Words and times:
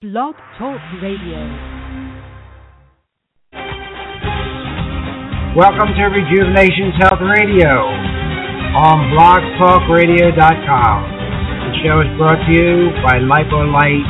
Blog 0.00 0.32
Talk 0.56 0.80
Radio. 1.04 1.36
Welcome 5.52 5.92
to 5.92 6.04
Rejuvenations 6.08 6.96
Health 7.04 7.20
Radio 7.20 7.84
on 8.80 9.12
blogtalkradio.com. 9.12 10.96
The 11.04 11.74
show 11.84 12.00
is 12.00 12.08
brought 12.16 12.40
to 12.40 12.48
you 12.48 12.88
by 13.04 13.20
Lipolite 13.20 14.08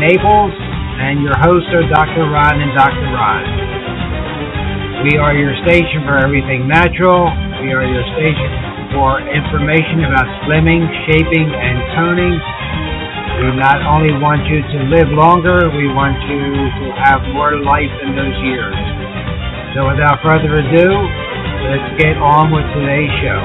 Naples 0.00 0.56
and 0.56 1.20
your 1.20 1.36
hosts 1.36 1.68
are 1.76 1.84
Dr. 1.84 2.24
Ron 2.24 2.64
and 2.64 2.72
Dr. 2.72 3.04
Ron. 3.12 3.44
We 5.04 5.20
are 5.20 5.36
your 5.36 5.52
station 5.68 6.00
for 6.08 6.16
everything 6.16 6.64
natural. 6.64 7.28
We 7.60 7.76
are 7.76 7.84
your 7.84 8.08
station 8.16 8.96
for 8.96 9.20
information 9.20 10.08
about 10.08 10.24
slimming, 10.48 10.88
shaping, 11.04 11.52
and 11.52 11.76
toning 11.92 12.40
we 13.40 13.50
not 13.58 13.82
only 13.82 14.14
want 14.22 14.46
you 14.46 14.62
to 14.62 14.78
live 14.86 15.10
longer, 15.10 15.66
we 15.74 15.90
want 15.90 16.14
you 16.30 16.38
to 16.38 16.86
have 17.02 17.18
more 17.34 17.58
life 17.58 17.90
in 18.06 18.14
those 18.14 18.38
years. 18.46 18.78
So 19.74 19.90
without 19.90 20.22
further 20.22 20.54
ado, 20.54 20.88
let's 21.66 21.90
get 21.98 22.14
on 22.22 22.54
with 22.54 22.62
today's 22.78 23.10
show. 23.18 23.42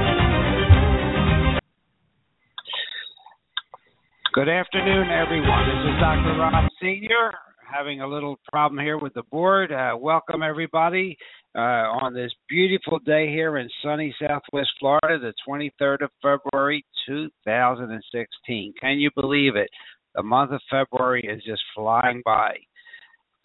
Good 4.34 4.50
afternoon, 4.50 5.10
everyone. 5.10 5.66
This 5.66 5.82
is 5.90 5.96
Dr. 6.00 6.38
Ron 6.38 6.70
Sr. 6.80 7.34
Having 7.66 8.02
a 8.02 8.08
little 8.08 8.40
problem 8.52 8.80
here 8.80 8.98
with 8.98 9.14
the 9.16 9.24
board. 9.32 9.72
Uh, 9.72 9.98
welcome, 9.98 10.44
everybody, 10.44 11.18
uh, 11.56 11.90
on 12.02 12.14
this 12.14 12.32
beautiful 12.48 13.00
day 13.00 13.28
here 13.28 13.58
in 13.58 13.68
sunny 13.84 14.14
Southwest 14.22 14.70
Florida, 14.80 15.20
the 15.20 15.34
23rd 15.48 16.04
of 16.04 16.12
February, 16.22 16.86
2016. 17.08 18.74
Can 18.80 19.00
you 19.00 19.10
believe 19.16 19.56
it? 19.56 19.70
The 20.16 20.24
month 20.24 20.52
of 20.52 20.62
February 20.70 21.24
is 21.24 21.44
just 21.44 21.62
flying 21.76 22.22
by. 22.26 22.58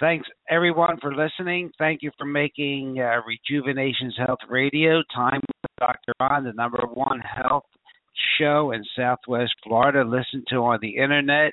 Thanks 0.00 0.28
everyone 0.50 0.98
for 1.00 1.14
listening. 1.14 1.70
Thank 1.78 2.02
you 2.02 2.10
for 2.18 2.26
making 2.26 2.98
uh, 2.98 3.20
Rejuvenations 3.26 4.16
Health 4.18 4.40
Radio 4.48 5.02
time 5.14 5.40
with 5.40 5.70
Dr. 5.78 6.12
Ron, 6.20 6.44
the 6.44 6.52
number 6.52 6.84
one 6.92 7.20
health 7.20 7.64
show 8.38 8.72
in 8.72 8.84
Southwest 8.96 9.52
Florida, 9.62 10.02
listened 10.02 10.44
to 10.50 10.56
on 10.56 10.78
the 10.82 10.96
internet. 10.96 11.52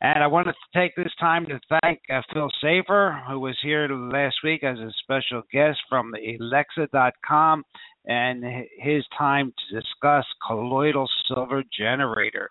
And 0.00 0.22
I 0.22 0.26
want 0.26 0.46
to 0.46 0.54
take 0.78 0.94
this 0.94 1.12
time 1.18 1.46
to 1.46 1.58
thank 1.80 2.00
uh, 2.12 2.20
Phil 2.32 2.50
Safer, 2.60 3.20
who 3.28 3.40
was 3.40 3.56
here 3.62 3.88
last 3.88 4.36
week 4.44 4.62
as 4.62 4.78
a 4.78 4.92
special 5.02 5.42
guest 5.52 5.78
from 5.88 6.12
Alexa.com 6.14 7.64
and 8.04 8.44
his 8.78 9.04
time 9.18 9.52
to 9.52 9.80
discuss 9.80 10.24
colloidal 10.46 11.08
silver 11.26 11.64
generator. 11.76 12.50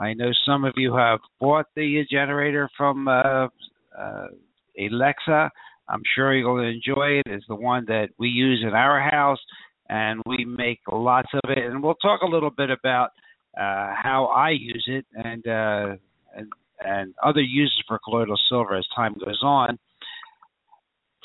I 0.00 0.14
know 0.14 0.30
some 0.46 0.64
of 0.64 0.74
you 0.76 0.94
have 0.96 1.20
bought 1.38 1.66
the 1.76 2.04
generator 2.10 2.70
from 2.76 3.06
uh, 3.06 3.48
uh, 3.96 4.26
Alexa. 4.78 5.50
I'm 5.88 6.02
sure 6.14 6.34
you're 6.34 6.44
going 6.44 6.64
to 6.64 6.90
enjoy 6.90 7.18
it. 7.18 7.24
It's 7.26 7.44
the 7.48 7.54
one 7.54 7.84
that 7.88 8.08
we 8.18 8.28
use 8.28 8.64
in 8.66 8.74
our 8.74 9.00
house, 9.10 9.38
and 9.90 10.22
we 10.24 10.46
make 10.46 10.80
lots 10.90 11.28
of 11.34 11.50
it. 11.50 11.58
And 11.58 11.82
we'll 11.82 11.94
talk 11.96 12.22
a 12.22 12.26
little 12.26 12.50
bit 12.50 12.70
about 12.70 13.10
uh, 13.58 13.92
how 14.02 14.32
I 14.34 14.50
use 14.50 14.84
it 14.86 15.04
and, 15.12 15.46
uh, 15.46 15.96
and 16.34 16.48
and 16.82 17.14
other 17.22 17.42
uses 17.42 17.76
for 17.86 17.98
colloidal 18.02 18.38
silver 18.48 18.76
as 18.76 18.86
time 18.96 19.14
goes 19.22 19.40
on. 19.42 19.78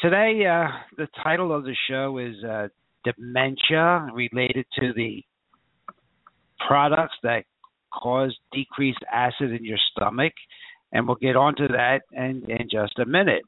Today, 0.01 0.45
uh, 0.45 0.67
the 0.97 1.07
title 1.23 1.55
of 1.55 1.63
the 1.63 1.75
show 1.89 2.17
is 2.17 2.35
uh, 2.43 2.67
dementia 3.05 4.09
related 4.13 4.65
to 4.79 4.91
the 4.93 5.23
products 6.67 7.15
that 7.23 7.45
cause 7.95 8.35
decreased 8.51 9.03
acid 9.11 9.51
in 9.51 9.63
your 9.63 9.77
stomach, 9.91 10.33
and 10.91 11.07
we'll 11.07 11.15
get 11.15 11.35
onto 11.35 11.67
that 11.67 12.01
in, 12.11 12.43
in 12.49 12.67
just 12.69 12.99
a 12.99 13.05
minute. 13.05 13.43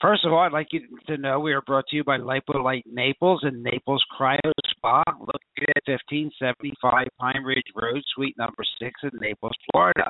First 0.00 0.24
of 0.24 0.32
all, 0.32 0.40
I'd 0.40 0.52
like 0.52 0.68
you 0.70 0.82
to 1.08 1.16
know 1.16 1.40
we 1.40 1.52
are 1.52 1.62
brought 1.62 1.86
to 1.88 1.96
you 1.96 2.04
by 2.04 2.18
Lipolite 2.18 2.86
Naples 2.86 3.40
and 3.42 3.62
Naples 3.64 4.04
Cryo 4.18 4.52
Spa, 4.70 5.02
located 5.08 5.82
at 5.88 6.00
1575 6.08 7.06
Pine 7.18 7.42
Ridge 7.42 7.66
Road, 7.74 8.00
Suite 8.14 8.36
number 8.38 8.62
6 8.80 8.92
in 9.02 9.10
Naples, 9.20 9.56
Florida. 9.72 10.06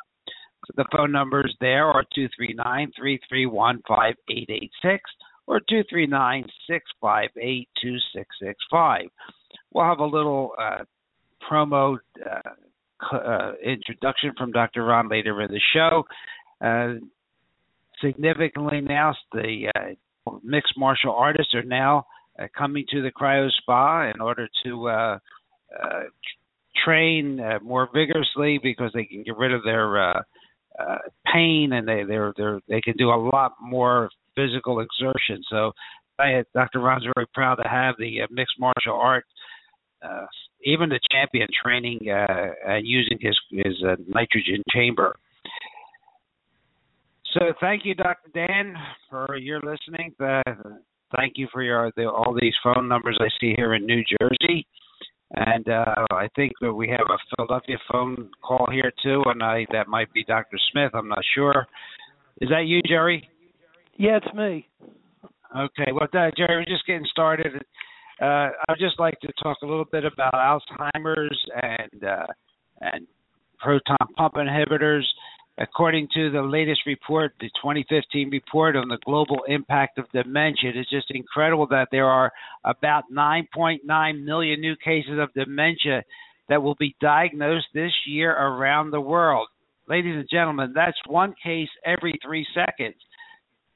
So 0.67 0.75
the 0.77 0.85
phone 0.95 1.11
numbers 1.11 1.57
there 1.61 1.87
are 1.87 2.05
239 2.15 2.93
331 2.99 3.81
5886 3.89 5.03
or 5.47 5.61
239 5.61 6.45
658 6.69 7.69
2665. 7.81 9.09
We'll 9.73 9.85
have 9.85 10.01
a 10.01 10.05
little 10.05 10.53
uh, 10.61 10.85
promo 11.49 11.97
uh, 12.25 12.51
uh, 13.13 13.53
introduction 13.65 14.33
from 14.37 14.53
Dr. 14.53 14.85
Ron 14.85 15.09
later 15.09 15.41
in 15.43 15.51
the 15.51 15.61
show. 15.73 16.05
Uh, 16.61 16.95
significantly 18.03 18.81
now, 18.81 19.15
the 19.33 19.71
uh, 19.75 20.31
mixed 20.43 20.75
martial 20.77 21.13
artists 21.13 21.55
are 21.55 21.63
now 21.63 22.07
uh, 22.39 22.47
coming 22.57 22.85
to 22.91 23.03
the 23.03 23.11
cryo 23.11 23.49
spa 23.61 24.11
in 24.11 24.21
order 24.21 24.49
to 24.65 24.89
uh, 24.89 25.19
uh, 25.83 26.03
train 26.85 27.41
more 27.63 27.89
vigorously 27.93 28.59
because 28.63 28.91
they 28.95 29.05
can 29.05 29.23
get 29.23 29.37
rid 29.37 29.53
of 29.53 29.63
their 29.65 30.23
pain 31.33 31.73
and 31.73 31.87
they 31.87 32.05
they're, 32.05 32.33
they're 32.37 32.61
they 32.69 32.81
can 32.81 32.95
do 32.97 33.11
a 33.11 33.29
lot 33.33 33.55
more 33.61 34.11
physical 34.37 34.81
exertion. 34.81 35.43
So, 35.51 35.73
I, 36.21 36.45
Dr. 36.55 36.81
Ron's 36.81 37.05
very 37.15 37.27
proud 37.33 37.57
to 37.57 37.69
have 37.69 37.95
the 37.99 38.21
mixed 38.31 38.59
martial 38.59 38.95
art 38.95 39.25
uh, 40.03 40.27
even 40.65 40.89
the 40.89 41.01
champion 41.11 41.49
training 41.63 42.01
uh, 42.11 42.49
and 42.67 42.87
using 42.87 43.19
his 43.21 43.37
his 43.51 43.75
uh, 43.87 43.97
nitrogen 44.07 44.63
chamber. 44.71 45.17
So 47.35 47.53
thank 47.61 47.85
you, 47.85 47.95
Dr. 47.95 48.31
Dan, 48.33 48.75
for 49.11 49.37
your 49.37 49.61
listening. 49.61 50.15
Uh, 50.19 50.43
thank 51.15 51.35
you 51.37 51.47
for 51.53 51.63
your 51.63 51.93
the, 51.97 52.09
all 52.09 52.37
these 52.41 52.55
phone 52.63 52.89
numbers 52.89 53.19
I 53.21 53.29
see 53.41 53.55
here 53.57 53.75
in 53.75 53.87
New 53.87 54.03
Jersey, 54.21 54.67
and 55.33 55.69
uh, 55.69 56.07
I 56.11 56.29
think 56.35 56.53
that 56.61 56.73
we 56.73 56.89
have 56.89 57.07
a 57.09 57.19
Philadelphia 57.37 57.77
phone 57.91 58.31
call 58.43 58.67
here 58.73 58.93
too, 59.03 59.23
and 59.27 59.43
I 59.43 59.67
that 59.73 59.89
might 59.89 60.13
be 60.13 60.25
Dr. 60.25 60.59
Smith. 60.73 60.93
I'm 60.95 61.09
not 61.09 61.25
sure. 61.35 61.67
Is 62.41 62.49
that 62.51 62.67
you, 62.67 62.81
Jerry? 62.89 63.29
Yeah, 63.97 64.19
it's 64.23 64.35
me. 64.35 64.69
Okay, 65.57 65.93
well, 65.93 66.09
uh, 66.13 66.31
Jerry, 66.37 66.57
we're 66.57 66.65
just 66.65 66.87
getting 66.87 67.07
started. 67.11 67.65
Uh, 68.21 68.51
I'd 68.69 68.79
just 68.79 68.99
like 68.99 69.19
to 69.21 69.29
talk 69.43 69.59
a 69.63 69.67
little 69.67 69.85
bit 69.85 70.05
about 70.05 70.35
Alzheimer's 70.35 71.39
and 71.63 72.05
uh, 72.05 72.27
and 72.81 73.07
proton 73.59 73.97
pump 74.17 74.35
inhibitors. 74.35 75.05
According 75.61 76.09
to 76.15 76.31
the 76.31 76.43
latest 76.43 76.83
report, 76.87 77.33
the 77.41 77.49
2015 77.61 78.31
report 78.31 78.77
on 78.77 78.87
the 78.87 78.99
global 79.05 79.39
impact 79.49 79.99
of 79.99 80.05
dementia, 80.13 80.71
it's 80.73 80.89
just 80.89 81.11
incredible 81.11 81.67
that 81.69 81.89
there 81.91 82.07
are 82.07 82.31
about 82.65 83.05
9.9 83.13 84.25
million 84.25 84.61
new 84.61 84.77
cases 84.77 85.19
of 85.19 85.35
dementia 85.35 86.05
that 86.49 86.63
will 86.63 86.77
be 86.77 86.95
diagnosed 87.01 87.67
this 87.75 87.91
year 88.07 88.31
around 88.31 88.93
the 88.93 89.01
world. 89.01 89.49
Ladies 89.89 90.15
and 90.17 90.29
gentlemen, 90.31 90.73
that's 90.75 90.97
one 91.09 91.35
case 91.43 91.69
every 91.85 92.15
three 92.25 92.47
seconds. 92.55 92.95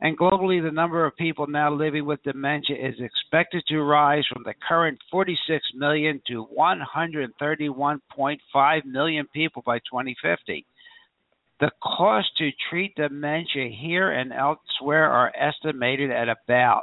And 0.02 0.18
globally, 0.18 0.60
the 0.60 0.72
number 0.72 1.06
of 1.06 1.14
people 1.14 1.46
now 1.46 1.72
living 1.72 2.04
with 2.04 2.20
dementia 2.24 2.74
is 2.76 2.96
expected 2.98 3.62
to 3.68 3.82
rise 3.82 4.24
from 4.32 4.42
the 4.42 4.54
current 4.68 4.98
46 5.12 5.64
million 5.76 6.20
to 6.26 6.44
131.5 6.58 8.84
million 8.84 9.28
people 9.32 9.62
by 9.64 9.78
2050. 9.78 10.66
The 11.60 11.70
cost 11.80 12.36
to 12.38 12.50
treat 12.68 12.96
dementia 12.96 13.68
here 13.68 14.10
and 14.10 14.32
elsewhere 14.32 15.08
are 15.08 15.30
estimated 15.38 16.10
at 16.10 16.28
about, 16.28 16.82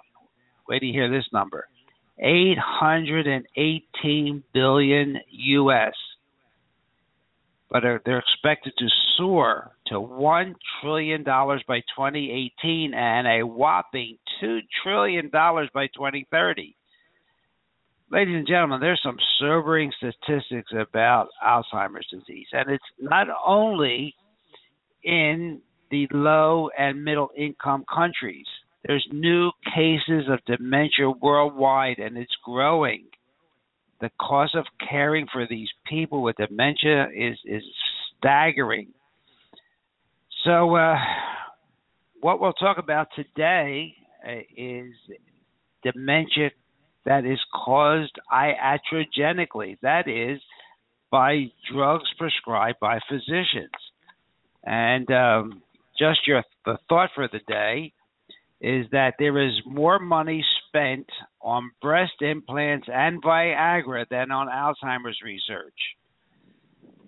wait 0.69 0.79
to 0.79 0.85
hear 0.85 1.11
this 1.11 1.27
number, 1.33 1.67
818 2.19 4.43
billion 4.53 5.19
US 5.29 5.93
but 7.69 7.81
they're 7.81 8.19
expected 8.19 8.73
to 8.77 8.87
soar 9.15 9.71
to 9.87 9.95
$1 9.95 10.55
trillion 10.81 11.23
by 11.23 11.79
2018 11.95 12.93
and 12.93 13.27
a 13.27 13.45
whopping 13.45 14.17
$2 14.43 14.59
trillion 14.83 15.29
by 15.31 15.87
2030. 15.87 16.75
Ladies 18.11 18.35
and 18.35 18.47
gentlemen, 18.47 18.79
there's 18.79 19.01
some 19.03 19.17
sobering 19.39 19.91
statistics 19.97 20.71
about 20.75 21.27
Alzheimer's 21.45 22.07
disease, 22.11 22.47
and 22.53 22.71
it's 22.71 22.83
not 22.99 23.27
only 23.45 24.15
in 25.03 25.61
the 25.91 26.07
low 26.11 26.69
and 26.77 27.03
middle 27.03 27.29
income 27.37 27.85
countries. 27.93 28.47
There's 28.83 29.07
new 29.11 29.51
cases 29.75 30.27
of 30.27 30.39
dementia 30.45 31.11
worldwide, 31.21 31.99
and 31.99 32.17
it's 32.17 32.35
growing 32.43 33.05
the 34.01 34.11
cost 34.19 34.55
of 34.55 34.65
caring 34.89 35.27
for 35.31 35.45
these 35.47 35.69
people 35.87 36.21
with 36.21 36.37
dementia 36.37 37.07
is 37.15 37.37
is 37.45 37.63
staggering. 38.17 38.87
So, 40.45 40.75
uh, 40.75 40.95
what 42.21 42.39
we'll 42.39 42.53
talk 42.53 42.77
about 42.77 43.07
today 43.15 43.93
uh, 44.27 44.41
is 44.55 44.93
dementia 45.83 46.51
that 47.05 47.25
is 47.25 47.39
caused 47.53 48.17
iatrogenically. 48.31 49.77
That 49.81 50.07
is, 50.07 50.39
by 51.11 51.45
drugs 51.71 52.09
prescribed 52.17 52.79
by 52.79 52.99
physicians. 53.09 53.71
And 54.63 55.09
um, 55.11 55.61
just 55.97 56.27
your 56.27 56.43
the 56.65 56.77
thought 56.87 57.09
for 57.15 57.27
the 57.31 57.39
day 57.47 57.93
is 58.61 58.85
that 58.91 59.15
there 59.19 59.41
is 59.41 59.53
more 59.65 59.99
money 59.99 60.45
spent 60.69 61.07
on 61.41 61.71
breast 61.81 62.21
implants 62.21 62.87
and 62.91 63.21
Viagra 63.21 64.05
than 64.09 64.31
on 64.31 64.47
Alzheimer's 64.47 65.19
research. 65.23 65.73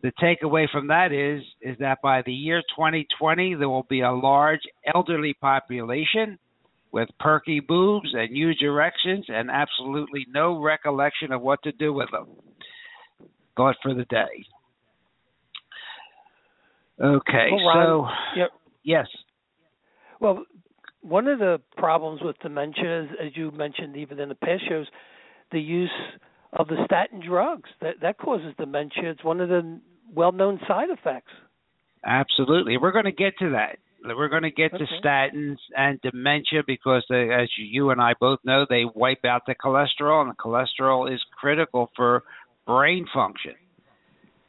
The 0.03 0.11
takeaway 0.21 0.67
from 0.69 0.87
that 0.87 1.11
is 1.11 1.43
is 1.61 1.77
that 1.79 1.99
by 2.01 2.23
the 2.25 2.33
year 2.33 2.61
2020 2.75 3.55
there 3.55 3.69
will 3.69 3.85
be 3.87 4.01
a 4.01 4.11
large 4.11 4.61
elderly 4.93 5.35
population 5.35 6.39
with 6.91 7.07
perky 7.19 7.59
boobs 7.59 8.09
and 8.13 8.35
huge 8.35 8.61
erections 8.61 9.25
and 9.29 9.49
absolutely 9.49 10.25
no 10.33 10.59
recollection 10.59 11.31
of 11.31 11.41
what 11.41 11.61
to 11.63 11.71
do 11.73 11.93
with 11.93 12.09
them. 12.11 12.27
Thought 13.55 13.75
for 13.83 13.93
the 13.93 14.05
day. 14.05 14.45
Okay, 16.99 17.49
well, 17.51 17.65
Ron, 17.65 17.85
so 17.85 18.39
yep. 18.39 18.49
yes. 18.83 19.07
Well, 20.19 20.45
one 21.01 21.27
of 21.27 21.39
the 21.39 21.59
problems 21.77 22.21
with 22.23 22.37
dementia, 22.39 23.03
is, 23.03 23.09
as 23.19 23.31
you 23.35 23.51
mentioned 23.51 23.97
even 23.97 24.19
in 24.19 24.29
the 24.29 24.35
past 24.35 24.63
shows, 24.67 24.87
the 25.51 25.59
use 25.59 25.89
of 26.53 26.67
the 26.67 26.77
statin 26.85 27.21
drugs 27.25 27.69
that 27.81 27.95
that 28.01 28.17
causes 28.17 28.53
dementia. 28.57 29.11
It's 29.11 29.23
one 29.23 29.41
of 29.41 29.49
the 29.49 29.79
well-known 30.13 30.59
side 30.67 30.89
effects. 30.89 31.31
Absolutely, 32.05 32.77
we're 32.77 32.91
going 32.91 33.05
to 33.05 33.11
get 33.11 33.33
to 33.39 33.51
that. 33.51 33.77
We're 34.03 34.29
going 34.29 34.43
to 34.43 34.51
get 34.51 34.73
okay. 34.73 34.83
to 34.83 35.07
statins 35.07 35.57
and 35.77 36.01
dementia 36.01 36.63
because, 36.65 37.05
they, 37.07 37.29
as 37.31 37.49
you 37.57 37.91
and 37.91 38.01
I 38.01 38.13
both 38.19 38.39
know, 38.43 38.65
they 38.67 38.83
wipe 38.95 39.23
out 39.25 39.43
the 39.45 39.53
cholesterol, 39.53 40.21
and 40.21 40.31
the 40.31 40.35
cholesterol 40.35 41.13
is 41.13 41.21
critical 41.39 41.91
for 41.95 42.23
brain 42.65 43.05
function. 43.13 43.53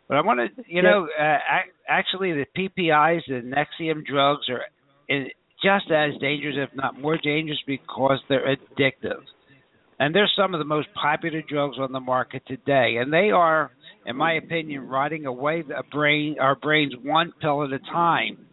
But 0.08 0.16
I 0.16 0.20
want 0.22 0.40
to, 0.56 0.64
you 0.66 0.82
know, 0.82 1.06
uh, 1.18 1.38
actually 1.86 2.32
the 2.32 2.46
PPIs, 2.56 3.22
the 3.28 3.42
Nexium 3.42 4.04
drugs, 4.04 4.48
are 4.48 4.62
just 5.62 5.90
as 5.90 6.18
dangerous, 6.20 6.56
if 6.58 6.74
not 6.76 7.00
more 7.00 7.18
dangerous, 7.18 7.58
because 7.66 8.18
they're 8.28 8.56
addictive. 8.56 9.20
And 9.98 10.14
they're 10.14 10.30
some 10.36 10.54
of 10.54 10.58
the 10.58 10.64
most 10.64 10.88
popular 11.00 11.42
drugs 11.48 11.76
on 11.78 11.92
the 11.92 12.00
market 12.00 12.42
today, 12.46 12.96
and 13.00 13.12
they 13.12 13.30
are, 13.30 13.70
in 14.04 14.16
my 14.16 14.34
opinion, 14.34 14.88
rotting 14.88 15.26
away 15.26 15.62
the 15.62 15.82
brain, 15.92 16.36
our 16.40 16.56
brains 16.56 16.94
one 17.02 17.32
pill 17.40 17.62
at 17.62 17.72
a 17.72 17.78
time. 17.78 18.46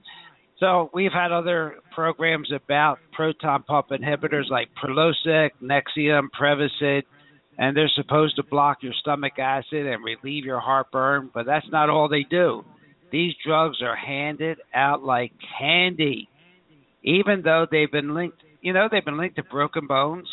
So 0.59 0.89
we've 0.93 1.11
had 1.11 1.31
other 1.31 1.75
programs 1.95 2.51
about 2.51 2.99
proton 3.13 3.63
pump 3.63 3.87
inhibitors 3.89 4.49
like 4.49 4.67
Prilosec, 4.75 5.51
Nexium, 5.63 6.27
Prevacid, 6.39 7.03
and 7.57 7.75
they're 7.75 7.91
supposed 7.95 8.35
to 8.35 8.43
block 8.43 8.77
your 8.81 8.93
stomach 9.01 9.39
acid 9.39 9.85
and 9.85 10.03
relieve 10.03 10.45
your 10.45 10.59
heartburn, 10.59 11.29
but 11.33 11.45
that's 11.45 11.65
not 11.71 11.89
all 11.89 12.07
they 12.07 12.25
do. 12.29 12.63
These 13.11 13.33
drugs 13.45 13.81
are 13.81 13.95
handed 13.95 14.59
out 14.73 15.03
like 15.03 15.31
candy, 15.59 16.28
even 17.03 17.41
though 17.43 17.65
they've 17.69 17.91
been 17.91 18.13
linked, 18.13 18.37
you 18.61 18.73
know, 18.73 18.87
they've 18.91 19.05
been 19.05 19.17
linked 19.17 19.37
to 19.37 19.43
broken 19.43 19.87
bones, 19.87 20.27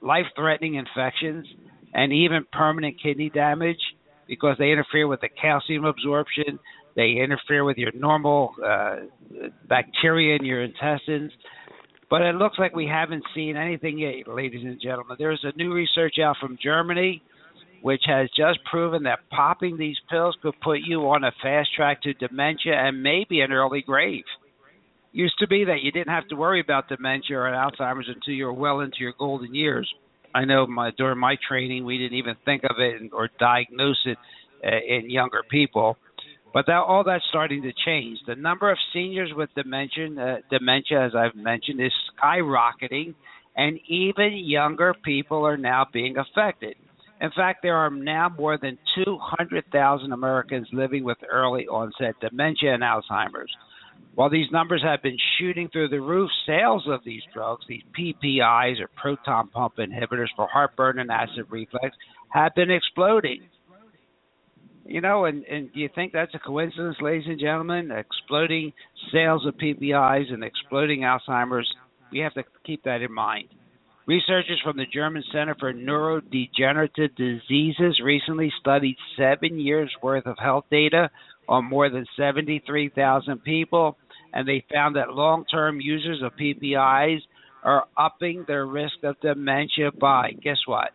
life-threatening 0.00 0.74
infections, 0.74 1.46
and 1.92 2.12
even 2.12 2.44
permanent 2.52 2.96
kidney 3.02 3.30
damage 3.30 3.80
because 4.28 4.56
they 4.58 4.70
interfere 4.70 5.08
with 5.08 5.20
the 5.20 5.28
calcium 5.28 5.84
absorption. 5.84 6.58
They 6.96 7.16
interfere 7.22 7.64
with 7.64 7.76
your 7.76 7.92
normal 7.94 8.54
uh, 8.64 8.96
bacteria 9.68 10.36
in 10.36 10.44
your 10.44 10.62
intestines. 10.62 11.32
But 12.08 12.22
it 12.22 12.34
looks 12.34 12.58
like 12.58 12.74
we 12.74 12.86
haven't 12.86 13.24
seen 13.34 13.56
anything 13.56 13.98
yet, 13.98 14.26
ladies 14.26 14.64
and 14.64 14.80
gentlemen. 14.80 15.16
There's 15.18 15.44
a 15.44 15.56
new 15.56 15.72
research 15.72 16.16
out 16.22 16.36
from 16.40 16.58
Germany 16.62 17.22
which 17.82 18.02
has 18.06 18.28
just 18.36 18.58
proven 18.70 19.04
that 19.04 19.20
popping 19.30 19.78
these 19.78 19.96
pills 20.10 20.36
could 20.42 20.54
put 20.60 20.80
you 20.84 21.00
on 21.08 21.24
a 21.24 21.32
fast 21.42 21.70
track 21.74 22.02
to 22.02 22.12
dementia 22.14 22.74
and 22.74 23.02
maybe 23.02 23.40
an 23.40 23.52
early 23.52 23.82
grave. 23.82 24.24
Used 25.12 25.38
to 25.40 25.48
be 25.48 25.64
that 25.64 25.82
you 25.82 25.90
didn't 25.90 26.12
have 26.12 26.28
to 26.28 26.36
worry 26.36 26.60
about 26.60 26.88
dementia 26.88 27.36
or 27.36 27.50
Alzheimer's 27.50 28.08
until 28.08 28.34
you 28.34 28.44
were 28.46 28.52
well 28.52 28.80
into 28.80 28.98
your 29.00 29.14
golden 29.18 29.54
years. 29.54 29.92
I 30.34 30.44
know 30.44 30.66
my 30.66 30.92
during 30.96 31.18
my 31.18 31.36
training 31.48 31.84
we 31.84 31.98
didn't 31.98 32.18
even 32.18 32.36
think 32.44 32.62
of 32.64 32.76
it 32.78 33.10
or 33.12 33.28
diagnose 33.40 34.00
it 34.06 34.18
uh, 34.64 34.68
in 34.86 35.10
younger 35.10 35.42
people. 35.50 35.96
But 36.52 36.66
that, 36.66 36.74
all 36.74 37.04
that's 37.04 37.24
starting 37.28 37.62
to 37.62 37.72
change. 37.84 38.18
The 38.26 38.34
number 38.34 38.70
of 38.70 38.78
seniors 38.92 39.30
with 39.34 39.50
dementia, 39.54 40.08
uh, 40.20 40.36
dementia, 40.50 41.06
as 41.06 41.12
I've 41.14 41.36
mentioned, 41.36 41.80
is 41.80 41.92
skyrocketing, 42.22 43.14
and 43.56 43.78
even 43.88 44.32
younger 44.34 44.94
people 45.04 45.46
are 45.46 45.56
now 45.56 45.86
being 45.92 46.16
affected. 46.16 46.74
In 47.20 47.30
fact, 47.36 47.60
there 47.62 47.76
are 47.76 47.90
now 47.90 48.30
more 48.36 48.58
than 48.58 48.78
200,000 49.04 50.12
Americans 50.12 50.66
living 50.72 51.04
with 51.04 51.18
early 51.30 51.66
onset 51.68 52.14
dementia 52.20 52.74
and 52.74 52.82
Alzheimer's. 52.82 53.54
While 54.14 54.30
these 54.30 54.50
numbers 54.50 54.82
have 54.82 55.02
been 55.02 55.16
shooting 55.38 55.68
through 55.68 55.88
the 55.88 56.00
roof, 56.00 56.30
sales 56.46 56.84
of 56.88 57.00
these 57.04 57.22
drugs, 57.32 57.64
these 57.68 57.82
PPIs 57.98 58.80
or 58.80 58.88
proton 58.96 59.48
pump 59.48 59.74
inhibitors 59.78 60.28
for 60.36 60.46
heartburn 60.46 60.98
and 60.98 61.10
acid 61.10 61.46
reflux, 61.48 61.96
have 62.30 62.54
been 62.54 62.70
exploding. 62.70 63.42
You 64.84 65.00
know, 65.00 65.26
and, 65.26 65.44
and 65.44 65.72
do 65.72 65.80
you 65.80 65.88
think 65.94 66.12
that's 66.12 66.34
a 66.34 66.38
coincidence, 66.38 66.96
ladies 67.00 67.28
and 67.28 67.38
gentlemen? 67.38 67.90
Exploding 67.92 68.72
sales 69.12 69.46
of 69.46 69.54
PPIs 69.54 70.32
and 70.32 70.42
exploding 70.42 71.00
Alzheimer's. 71.00 71.68
We 72.10 72.18
have 72.20 72.34
to 72.34 72.42
keep 72.66 72.82
that 72.84 73.02
in 73.02 73.12
mind. 73.12 73.48
Researchers 74.06 74.60
from 74.64 74.76
the 74.76 74.86
German 74.92 75.22
Center 75.30 75.54
for 75.60 75.72
Neurodegenerative 75.72 77.14
Diseases 77.14 78.00
recently 78.02 78.52
studied 78.60 78.96
seven 79.16 79.60
years' 79.60 79.94
worth 80.02 80.26
of 80.26 80.36
health 80.36 80.64
data 80.68 81.10
on 81.50 81.64
more 81.64 81.90
than 81.90 82.06
73,000 82.16 83.42
people, 83.42 83.98
and 84.32 84.48
they 84.48 84.64
found 84.72 84.96
that 84.96 85.10
long 85.10 85.44
term 85.44 85.80
users 85.80 86.22
of 86.22 86.32
PPIs 86.40 87.18
are 87.64 87.84
upping 87.98 88.44
their 88.46 88.66
risk 88.66 88.94
of 89.02 89.20
dementia 89.20 89.90
by, 90.00 90.30
guess 90.42 90.56
what? 90.66 90.92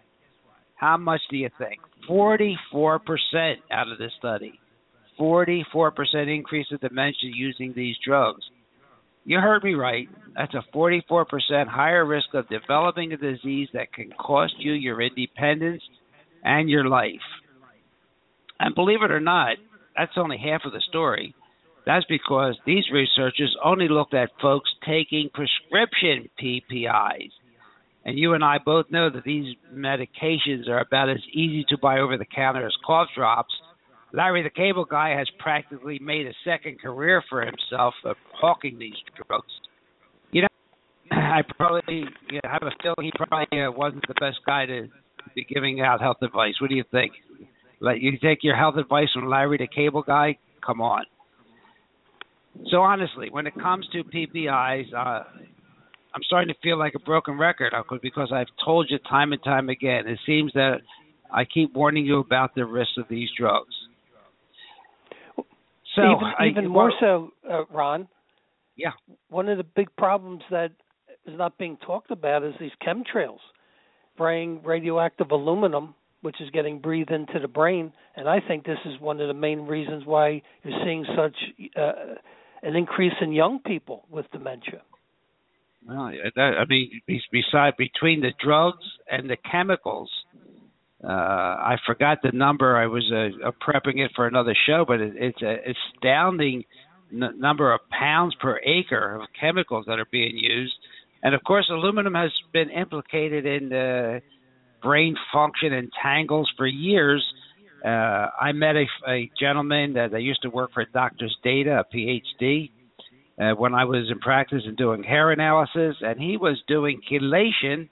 How 0.75 0.97
much 0.97 1.21
do 1.29 1.37
you 1.37 1.49
think? 1.59 1.79
44% 2.09 2.99
out 3.71 3.91
of 3.91 3.97
this 3.99 4.11
study. 4.17 4.59
44% 5.19 5.91
increase 6.35 6.67
of 6.71 6.81
dementia 6.81 7.29
using 7.33 7.73
these 7.75 7.95
drugs. 8.05 8.43
You 9.25 9.39
heard 9.39 9.63
me 9.63 9.73
right. 9.73 10.07
That's 10.35 10.53
a 10.53 10.63
44% 10.75 11.25
higher 11.67 12.05
risk 12.05 12.27
of 12.33 12.47
developing 12.49 13.11
a 13.11 13.17
disease 13.17 13.69
that 13.73 13.93
can 13.93 14.11
cost 14.11 14.53
you 14.59 14.73
your 14.73 15.01
independence 15.01 15.81
and 16.43 16.69
your 16.69 16.87
life. 16.87 17.09
And 18.59 18.75
believe 18.75 19.01
it 19.03 19.11
or 19.11 19.19
not, 19.19 19.57
that's 19.95 20.11
only 20.17 20.37
half 20.37 20.61
of 20.65 20.73
the 20.73 20.81
story. 20.89 21.33
That's 21.85 22.05
because 22.09 22.57
these 22.65 22.85
researchers 22.91 23.55
only 23.63 23.87
looked 23.87 24.13
at 24.13 24.29
folks 24.41 24.69
taking 24.85 25.29
prescription 25.33 26.29
PPIs. 26.41 27.31
And 28.05 28.17
you 28.17 28.33
and 28.33 28.43
I 28.43 28.57
both 28.63 28.85
know 28.91 29.09
that 29.09 29.23
these 29.23 29.55
medications 29.73 30.67
are 30.67 30.79
about 30.79 31.09
as 31.09 31.21
easy 31.33 31.65
to 31.69 31.77
buy 31.77 31.99
over 31.99 32.17
the 32.17 32.25
counter 32.25 32.65
as 32.65 32.73
cough 32.85 33.07
drops. 33.15 33.53
Larry 34.13 34.43
the 34.43 34.49
Cable 34.49 34.85
Guy 34.85 35.09
has 35.17 35.27
practically 35.39 35.99
made 35.99 36.27
a 36.27 36.33
second 36.43 36.79
career 36.79 37.23
for 37.29 37.41
himself 37.41 37.93
of 38.03 38.15
hawking 38.33 38.77
these 38.79 38.95
drugs. 39.15 39.51
You 40.31 40.43
know, 40.43 40.47
I 41.11 41.41
probably 41.57 42.05
you 42.29 42.39
know, 42.43 42.49
have 42.49 42.63
a 42.63 42.71
feeling 42.81 42.95
he 43.01 43.11
probably 43.15 43.61
uh, 43.61 43.71
wasn't 43.71 44.07
the 44.07 44.13
best 44.19 44.37
guy 44.45 44.65
to 44.67 44.87
be 45.35 45.43
giving 45.43 45.81
out 45.81 45.99
health 45.99 46.17
advice. 46.21 46.53
What 46.61 46.69
do 46.69 46.75
you 46.75 46.85
think? 46.91 47.11
Let 47.79 48.01
you 48.01 48.17
take 48.17 48.39
your 48.43 48.55
health 48.55 48.75
advice 48.77 49.07
from 49.13 49.29
Larry 49.29 49.57
the 49.57 49.67
Cable 49.67 50.01
Guy? 50.01 50.37
Come 50.65 50.81
on. 50.81 51.03
So 52.71 52.77
honestly, 52.77 53.29
when 53.29 53.47
it 53.47 53.53
comes 53.55 53.87
to 53.91 54.03
PPIs, 54.03 54.93
uh, 54.93 55.23
I'm 56.15 56.23
starting 56.23 56.47
to 56.47 56.59
feel 56.63 56.79
like 56.79 56.93
a 56.95 56.99
broken 56.99 57.37
record, 57.37 57.73
Uncle, 57.73 57.99
because 58.01 58.31
I've 58.33 58.47
told 58.63 58.87
you 58.89 58.97
time 59.09 59.33
and 59.33 59.43
time 59.43 59.69
again. 59.69 60.07
It 60.07 60.19
seems 60.25 60.53
that 60.53 60.77
I 61.31 61.43
keep 61.43 61.73
warning 61.73 62.05
you 62.05 62.19
about 62.19 62.55
the 62.55 62.65
risks 62.65 62.93
of 62.97 63.05
these 63.09 63.29
drugs. 63.37 63.73
So 65.95 66.01
even, 66.01 66.33
I, 66.39 66.47
even 66.47 66.67
more 66.69 66.91
well, 67.01 67.31
so, 67.45 67.49
uh, 67.49 67.65
Ron. 67.69 68.07
Yeah. 68.77 68.91
One 69.29 69.49
of 69.49 69.57
the 69.57 69.63
big 69.63 69.87
problems 69.97 70.41
that 70.51 70.71
is 71.25 71.37
not 71.37 71.57
being 71.57 71.77
talked 71.85 72.11
about 72.11 72.43
is 72.43 72.53
these 72.59 72.71
chemtrails, 72.85 73.39
bringing 74.17 74.61
radioactive 74.63 75.31
aluminum, 75.31 75.95
which 76.25 76.41
is 76.41 76.49
getting 76.49 76.79
breathed 76.79 77.11
into 77.11 77.37
the 77.39 77.47
brain, 77.47 77.93
and 78.15 78.27
I 78.27 78.39
think 78.39 78.65
this 78.65 78.79
is 78.83 78.99
one 78.99 79.21
of 79.21 79.27
the 79.27 79.35
main 79.35 79.67
reasons 79.67 80.07
why 80.07 80.41
you're 80.63 80.79
seeing 80.83 81.05
such 81.15 81.35
uh, 81.79 82.15
an 82.63 82.75
increase 82.75 83.13
in 83.21 83.31
young 83.31 83.59
people 83.59 84.05
with 84.09 84.25
dementia. 84.31 84.81
Well, 85.87 86.11
that, 86.35 86.53
I 86.59 86.65
mean, 86.67 86.99
beside 87.31 87.77
between 87.77 88.21
the 88.21 88.31
drugs 88.43 88.83
and 89.07 89.29
the 89.29 89.37
chemicals, 89.51 90.09
uh, 91.03 91.11
I 91.11 91.75
forgot 91.85 92.17
the 92.23 92.31
number. 92.31 92.75
I 92.75 92.87
was 92.87 93.03
uh, 93.13 93.51
prepping 93.63 94.03
it 94.03 94.09
for 94.15 94.25
another 94.25 94.55
show, 94.65 94.83
but 94.87 94.99
it, 94.99 95.13
it's 95.15 95.41
an 95.43 95.57
astounding 95.75 96.63
n- 97.13 97.39
number 97.39 97.71
of 97.71 97.81
pounds 97.91 98.33
per 98.41 98.59
acre 98.65 99.21
of 99.21 99.27
chemicals 99.39 99.85
that 99.87 99.99
are 99.99 100.07
being 100.11 100.35
used. 100.35 100.73
And 101.21 101.35
of 101.35 101.43
course, 101.43 101.67
aluminum 101.69 102.15
has 102.15 102.31
been 102.51 102.71
implicated 102.71 103.45
in 103.45 103.71
uh, 103.71 104.19
brain 104.85 105.15
function 105.33 105.73
and 105.73 105.91
tangles 106.01 106.49
for 106.57 106.67
years. 106.67 107.23
Uh, 107.83 108.27
I 108.47 108.51
met 108.53 108.75
a, 108.75 108.85
a 109.09 109.31
gentleman 109.39 109.93
that 109.93 110.13
I 110.13 110.19
used 110.19 110.43
to 110.43 110.49
work 110.49 110.71
for 110.73 110.85
Doctor's 110.85 111.35
Data, 111.43 111.83
a 111.83 111.95
PhD, 111.95 112.69
uh, 113.41 113.53
when 113.61 113.73
I 113.73 113.83
was 113.85 114.09
in 114.09 114.19
practice 114.19 114.63
and 114.65 114.77
doing 114.77 115.03
hair 115.03 115.31
analysis, 115.31 115.95
and 116.01 116.19
he 116.19 116.37
was 116.37 116.61
doing 116.67 117.01
chelation 117.11 117.89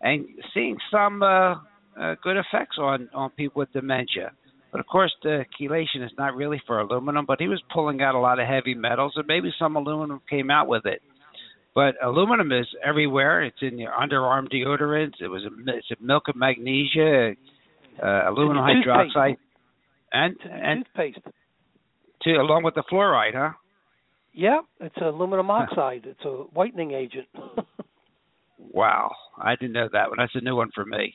and 0.00 0.26
seeing 0.52 0.76
some 0.90 1.22
uh, 1.22 1.54
uh, 2.00 2.14
good 2.22 2.36
effects 2.36 2.76
on 2.78 3.08
on 3.14 3.30
people 3.30 3.60
with 3.60 3.72
dementia. 3.72 4.32
But 4.72 4.80
of 4.80 4.86
course, 4.86 5.14
the 5.22 5.44
chelation 5.60 6.04
is 6.04 6.10
not 6.18 6.34
really 6.34 6.60
for 6.66 6.80
aluminum. 6.80 7.24
But 7.26 7.40
he 7.40 7.48
was 7.48 7.62
pulling 7.72 8.02
out 8.02 8.16
a 8.16 8.18
lot 8.18 8.40
of 8.40 8.48
heavy 8.48 8.74
metals, 8.74 9.12
and 9.16 9.26
maybe 9.26 9.52
some 9.58 9.76
aluminum 9.76 10.20
came 10.28 10.50
out 10.50 10.66
with 10.66 10.84
it. 10.86 11.00
But 11.74 11.96
aluminum 12.02 12.52
is 12.52 12.66
everywhere. 12.86 13.42
It's 13.42 13.56
in 13.60 13.78
your 13.78 13.90
underarm 13.90 14.48
deodorants. 14.52 15.20
It 15.20 15.26
was 15.26 15.42
a, 15.42 15.76
it's 15.76 15.90
a 15.90 16.02
milk 16.02 16.28
of 16.28 16.36
magnesia, 16.36 17.34
uh, 18.00 18.30
aluminum 18.30 18.64
hydroxide, 18.64 19.36
and 20.12 20.36
and 20.44 20.84
toothpaste. 20.84 21.18
To 22.22 22.30
along 22.30 22.62
with 22.62 22.74
the 22.74 22.84
fluoride, 22.90 23.34
huh? 23.34 23.50
Yeah, 24.32 24.60
it's 24.80 24.96
aluminum 25.00 25.50
oxide. 25.50 26.02
It's 26.06 26.24
a 26.24 26.44
whitening 26.52 26.92
agent. 26.92 27.26
wow, 28.58 29.10
I 29.36 29.56
didn't 29.56 29.72
know 29.72 29.88
that 29.92 30.08
one. 30.08 30.18
That's 30.18 30.34
a 30.34 30.40
new 30.40 30.56
one 30.56 30.70
for 30.74 30.84
me. 30.84 31.14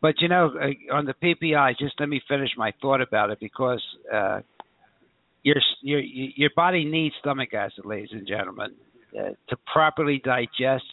But 0.00 0.20
you 0.20 0.28
know, 0.28 0.52
uh, 0.60 0.94
on 0.94 1.06
the 1.06 1.14
PPI, 1.14 1.78
just 1.78 1.94
let 1.98 2.08
me 2.08 2.20
finish 2.28 2.50
my 2.56 2.72
thought 2.80 3.00
about 3.00 3.30
it 3.30 3.40
because 3.40 3.82
uh, 4.12 4.40
your 5.42 5.56
your 5.82 6.00
your 6.00 6.50
body 6.54 6.84
needs 6.84 7.14
stomach 7.20 7.52
acid, 7.52 7.84
ladies 7.84 8.10
and 8.12 8.26
gentlemen, 8.26 8.74
uh, 9.18 9.30
to 9.48 9.56
properly 9.72 10.20
digest 10.24 10.84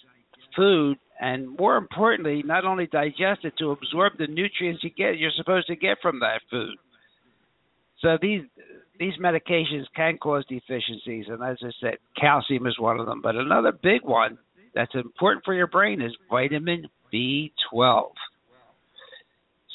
food, 0.55 0.97
and 1.19 1.57
more 1.57 1.77
importantly, 1.77 2.43
not 2.45 2.65
only 2.65 2.87
digest 2.87 3.43
it 3.43 3.53
to 3.59 3.71
absorb 3.71 4.13
the 4.17 4.27
nutrients 4.27 4.83
you 4.83 4.89
get 4.89 5.17
you're 5.17 5.31
supposed 5.35 5.67
to 5.67 5.75
get 5.75 5.97
from 6.01 6.19
that 6.19 6.41
food. 6.49 6.75
So 8.01 8.17
these 8.21 8.41
these 8.99 9.13
medications 9.19 9.85
can 9.95 10.17
cause 10.17 10.45
deficiencies, 10.47 11.25
and 11.27 11.43
as 11.43 11.57
I 11.63 11.71
said, 11.79 11.97
calcium 12.19 12.67
is 12.67 12.77
one 12.79 12.99
of 12.99 13.05
them. 13.05 13.21
But 13.21 13.35
another 13.35 13.71
big 13.71 14.03
one 14.03 14.37
that's 14.75 14.93
important 14.95 15.43
for 15.45 15.53
your 15.53 15.67
brain 15.67 16.01
is 16.01 16.11
vitamin 16.29 16.85
B12. 17.13 18.11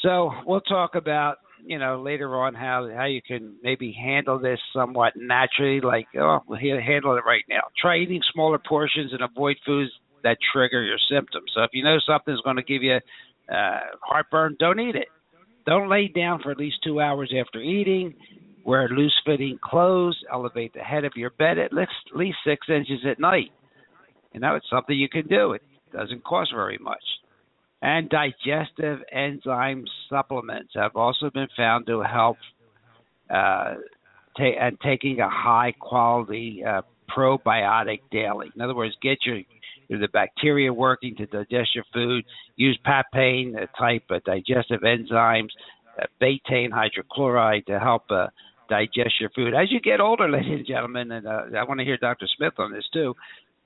So 0.03 0.31
we'll 0.47 0.61
talk 0.61 0.95
about 0.95 1.38
you 1.66 1.78
know 1.78 2.00
later 2.00 2.37
on 2.37 2.54
how 2.54 2.88
how 2.94 3.04
you 3.04 3.20
can 3.20 3.56
maybe 3.62 3.92
handle 3.92 4.38
this 4.38 4.58
somewhat 4.73 5.14
naturally. 5.16 5.80
Like 5.80 6.06
oh, 6.18 6.40
we'll 6.46 6.58
handle 6.58 7.16
it 7.16 7.25
right 7.26 7.44
now. 7.49 7.62
Try 7.80 7.99
eating 7.99 8.23
smaller 8.32 8.58
portions 8.58 9.12
and 9.12 9.23
avoid 9.23 9.56
foods 9.66 9.90
that 10.23 10.38
trigger 10.52 10.82
your 10.82 10.99
symptoms. 11.11 11.50
So 11.54 11.62
if 11.62 11.70
you 11.73 11.85
know 11.85 11.99
something's 12.06 12.40
going 12.40 12.56
to 12.56 12.62
give 12.62 12.82
you 12.82 12.99
uh, 13.52 13.80
heartburn, 14.02 14.56
don't 14.58 14.80
eat 14.80 14.96
it. 14.96 15.08
Don't 15.66 15.90
lay 15.90 16.08
down 16.08 16.40
for 16.42 16.50
at 16.50 16.58
least 16.58 16.76
two 16.85 17.00
hours 17.00 17.32
after 17.38 17.61
eating. 17.61 18.14
Wear 18.64 18.88
loose 18.88 19.14
fitting 19.25 19.58
clothes. 19.62 20.18
Elevate 20.32 20.73
the 20.75 20.80
head 20.80 21.04
of 21.04 21.12
your 21.16 21.30
bed 21.30 21.58
at 21.58 21.73
least 21.73 22.37
six 22.44 22.66
inches 22.68 23.00
at 23.08 23.20
night. 23.20 23.50
You 24.32 24.40
know, 24.40 24.54
it's 24.54 24.68
something 24.70 24.96
you 24.96 25.08
can 25.08 25.26
do. 25.28 25.52
It 25.52 25.62
doesn't 25.92 26.25
cost 26.25 26.50
very 26.54 26.78
much. 26.78 27.02
And 27.83 28.09
digestive 28.09 29.00
enzyme 29.12 29.85
supplements 30.09 30.73
have 30.75 30.97
also 30.97 31.30
been 31.30 31.49
found 31.56 31.87
to 31.87 32.02
help 32.02 32.38
uh, 33.30 33.75
ta- 34.37 34.59
and 34.61 34.78
taking 34.80 35.21
a 35.21 35.28
high 35.28 35.73
quality 35.78 36.62
uh, 36.66 36.83
probiotic 37.14 38.00
daily. 38.11 38.50
In 38.54 38.61
other 38.61 38.75
words, 38.75 38.95
get 39.02 39.18
your 39.25 39.40
the 39.88 40.09
bacteria 40.12 40.73
working 40.73 41.14
to 41.16 41.26
digest 41.26 41.75
your 41.75 41.85
food. 41.92 42.25
Use 42.56 42.78
papain 42.85 43.54
uh, 43.56 43.66
type 43.78 44.02
of 44.11 44.25
digestive 44.25 44.80
enzymes, 44.80 45.50
uh, 46.00 46.06
betaine 46.21 46.71
hydrochloride 46.71 47.64
to 47.66 47.78
help 47.78 48.02
uh, 48.11 48.26
digest 48.68 49.21
your 49.21 49.30
food. 49.30 49.54
As 49.54 49.71
you 49.71 49.80
get 49.80 50.00
older, 50.00 50.28
ladies 50.30 50.59
and 50.59 50.66
gentlemen, 50.66 51.12
and 51.12 51.26
uh, 51.26 51.42
I 51.56 51.64
want 51.64 51.78
to 51.78 51.85
hear 51.85 51.97
Dr. 51.99 52.26
Smith 52.37 52.54
on 52.59 52.73
this 52.73 52.85
too, 52.92 53.14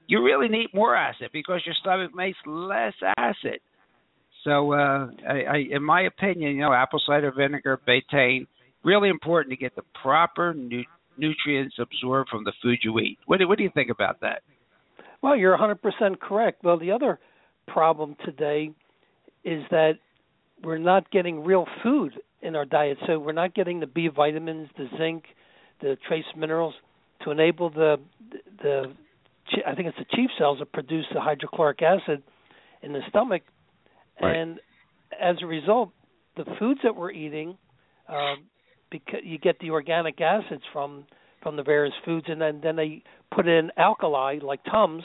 you 0.06 0.22
really 0.22 0.48
need 0.48 0.68
more 0.74 0.94
acid 0.94 1.30
because 1.32 1.62
your 1.64 1.74
stomach 1.80 2.14
makes 2.14 2.38
less 2.44 2.94
acid. 3.16 3.60
So, 4.44 4.72
uh, 4.72 5.08
I, 5.28 5.42
I, 5.42 5.56
in 5.70 5.82
my 5.82 6.02
opinion, 6.02 6.56
you 6.56 6.62
know, 6.62 6.72
apple 6.72 7.00
cider 7.06 7.32
vinegar, 7.36 7.78
betaine, 7.86 8.46
really 8.84 9.08
important 9.08 9.52
to 9.52 9.56
get 9.56 9.76
the 9.76 9.82
proper 10.02 10.54
nu- 10.54 10.84
nutrients 11.18 11.76
absorbed 11.78 12.30
from 12.30 12.44
the 12.44 12.52
food 12.62 12.78
you 12.82 12.98
eat. 13.00 13.18
What 13.26 13.38
do, 13.38 13.48
what 13.48 13.58
do 13.58 13.64
you 13.64 13.70
think 13.74 13.90
about 13.90 14.20
that? 14.20 14.42
Well, 15.22 15.36
you're 15.36 15.56
100% 15.56 16.20
correct. 16.20 16.64
Well, 16.64 16.78
the 16.78 16.92
other 16.92 17.18
problem 17.66 18.16
today 18.24 18.70
is 19.44 19.62
that 19.70 19.92
we're 20.62 20.78
not 20.78 21.10
getting 21.10 21.44
real 21.44 21.66
food 21.82 22.12
in 22.42 22.56
our 22.56 22.64
diet. 22.64 22.98
So 23.06 23.18
we're 23.18 23.32
not 23.32 23.54
getting 23.54 23.80
the 23.80 23.86
B 23.86 24.08
vitamins, 24.08 24.68
the 24.76 24.88
zinc, 24.98 25.24
the 25.80 25.96
trace 26.06 26.24
minerals 26.36 26.74
to 27.24 27.30
enable 27.30 27.70
the 27.70 27.96
the 28.62 28.92
I 29.66 29.74
think 29.74 29.88
it's 29.88 29.98
the 29.98 30.16
chief 30.16 30.30
cells 30.38 30.58
that 30.60 30.72
produce 30.72 31.06
the 31.12 31.20
hydrochloric 31.20 31.82
acid 31.82 32.22
in 32.82 32.92
the 32.92 33.00
stomach, 33.08 33.42
right. 34.22 34.36
and 34.36 34.60
as 35.20 35.36
a 35.42 35.46
result, 35.46 35.90
the 36.36 36.44
foods 36.58 36.80
that 36.84 36.94
we're 36.94 37.10
eating, 37.10 37.56
um, 38.08 38.44
because 38.90 39.20
you 39.24 39.38
get 39.38 39.58
the 39.60 39.70
organic 39.70 40.20
acids 40.20 40.62
from 40.72 41.04
from 41.42 41.56
the 41.56 41.62
various 41.62 41.94
foods, 42.04 42.26
and 42.28 42.40
then 42.40 42.60
then 42.62 42.76
they 42.76 43.02
put 43.34 43.46
in 43.46 43.70
alkali 43.76 44.38
like 44.42 44.60
Tums, 44.64 45.04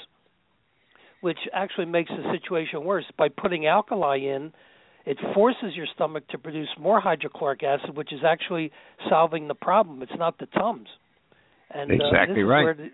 which 1.22 1.40
actually 1.54 1.86
makes 1.86 2.10
the 2.10 2.32
situation 2.32 2.84
worse 2.84 3.06
by 3.18 3.30
putting 3.30 3.68
alkali 3.68 4.18
in 4.18 4.52
it 5.06 5.18
forces 5.34 5.76
your 5.76 5.86
stomach 5.94 6.28
to 6.30 6.38
produce 6.38 6.70
more 6.80 7.00
hydrochloric 7.00 7.64
acid, 7.64 7.96
which 7.96 8.12
is 8.12 8.22
actually 8.26 8.72
solving 9.08 9.48
the 9.48 9.54
problem. 9.54 10.02
It's 10.02 10.12
not 10.18 10.40
the 10.40 10.48
Tums. 10.48 10.88
And 11.70 11.92
exactly 11.92 12.42
uh, 12.42 12.46
right. 12.46 12.78
The, 12.78 12.90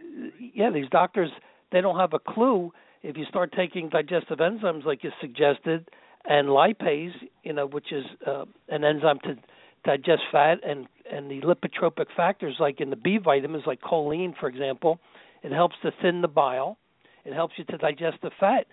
yeah, 0.53 0.71
these 0.71 0.89
doctors 0.91 1.29
they 1.71 1.81
don't 1.81 1.97
have 1.97 2.13
a 2.13 2.19
clue. 2.19 2.71
If 3.01 3.17
you 3.17 3.25
start 3.29 3.53
taking 3.55 3.89
digestive 3.89 4.39
enzymes 4.39 4.85
like 4.85 5.03
you 5.03 5.11
suggested, 5.21 5.87
and 6.25 6.47
lipase, 6.47 7.13
you 7.43 7.53
know, 7.53 7.67
which 7.67 7.91
is 7.91 8.05
uh, 8.25 8.45
an 8.69 8.83
enzyme 8.83 9.19
to 9.23 9.35
digest 9.83 10.23
fat, 10.31 10.59
and 10.65 10.87
and 11.11 11.29
the 11.29 11.41
lipotropic 11.41 12.07
factors 12.15 12.55
like 12.59 12.79
in 12.79 12.89
the 12.89 12.95
B 12.95 13.17
vitamins, 13.17 13.63
like 13.65 13.81
choline, 13.81 14.33
for 14.39 14.47
example, 14.47 14.99
it 15.43 15.51
helps 15.51 15.75
to 15.83 15.91
thin 16.01 16.21
the 16.21 16.27
bile. 16.27 16.77
It 17.25 17.33
helps 17.33 17.55
you 17.57 17.65
to 17.65 17.77
digest 17.77 18.17
the 18.23 18.31
fat, 18.39 18.65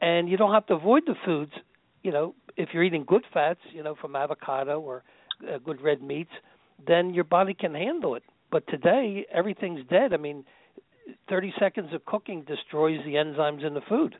and 0.00 0.28
you 0.28 0.36
don't 0.36 0.52
have 0.52 0.66
to 0.66 0.74
avoid 0.74 1.02
the 1.06 1.14
foods 1.24 1.52
you 2.04 2.12
know, 2.12 2.34
if 2.56 2.68
you're 2.72 2.84
eating 2.84 3.04
good 3.04 3.24
fats, 3.32 3.58
you 3.72 3.82
know, 3.82 3.96
from 4.00 4.14
avocado 4.14 4.78
or 4.78 5.02
uh, 5.50 5.58
good 5.58 5.80
red 5.80 6.02
meats, 6.02 6.30
then 6.86 7.12
your 7.12 7.24
body 7.24 7.54
can 7.54 7.74
handle 7.74 8.14
it. 8.14 8.22
But 8.52 8.68
today, 8.68 9.26
everything's 9.32 9.80
dead. 9.88 10.12
I 10.12 10.18
mean, 10.18 10.44
30 11.28 11.54
seconds 11.58 11.92
of 11.92 12.04
cooking 12.04 12.42
destroys 12.42 13.00
the 13.04 13.14
enzymes 13.14 13.66
in 13.66 13.74
the 13.74 13.80
food. 13.88 14.16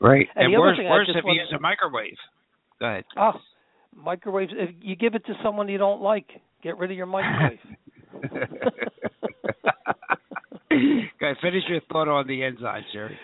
Right. 0.00 0.26
And, 0.34 0.52
and 0.52 0.60
worse, 0.60 0.78
worse 0.82 1.08
if 1.08 1.24
you 1.24 1.32
use 1.32 1.52
a 1.56 1.60
microwave. 1.60 2.16
Go 2.80 2.86
ahead. 2.86 3.04
Oh, 3.16 3.32
microwaves. 3.94 4.52
If 4.54 4.74
you 4.80 4.96
give 4.96 5.14
it 5.14 5.24
to 5.26 5.34
someone 5.42 5.68
you 5.68 5.78
don't 5.78 6.02
like, 6.02 6.26
get 6.62 6.78
rid 6.78 6.90
of 6.90 6.96
your 6.96 7.06
microwave. 7.06 7.58
Guys, 11.20 11.36
finish 11.40 11.62
your 11.68 11.80
thought 11.90 12.08
on 12.08 12.26
the 12.26 12.40
enzymes, 12.40 12.82
Jerry. 12.92 13.18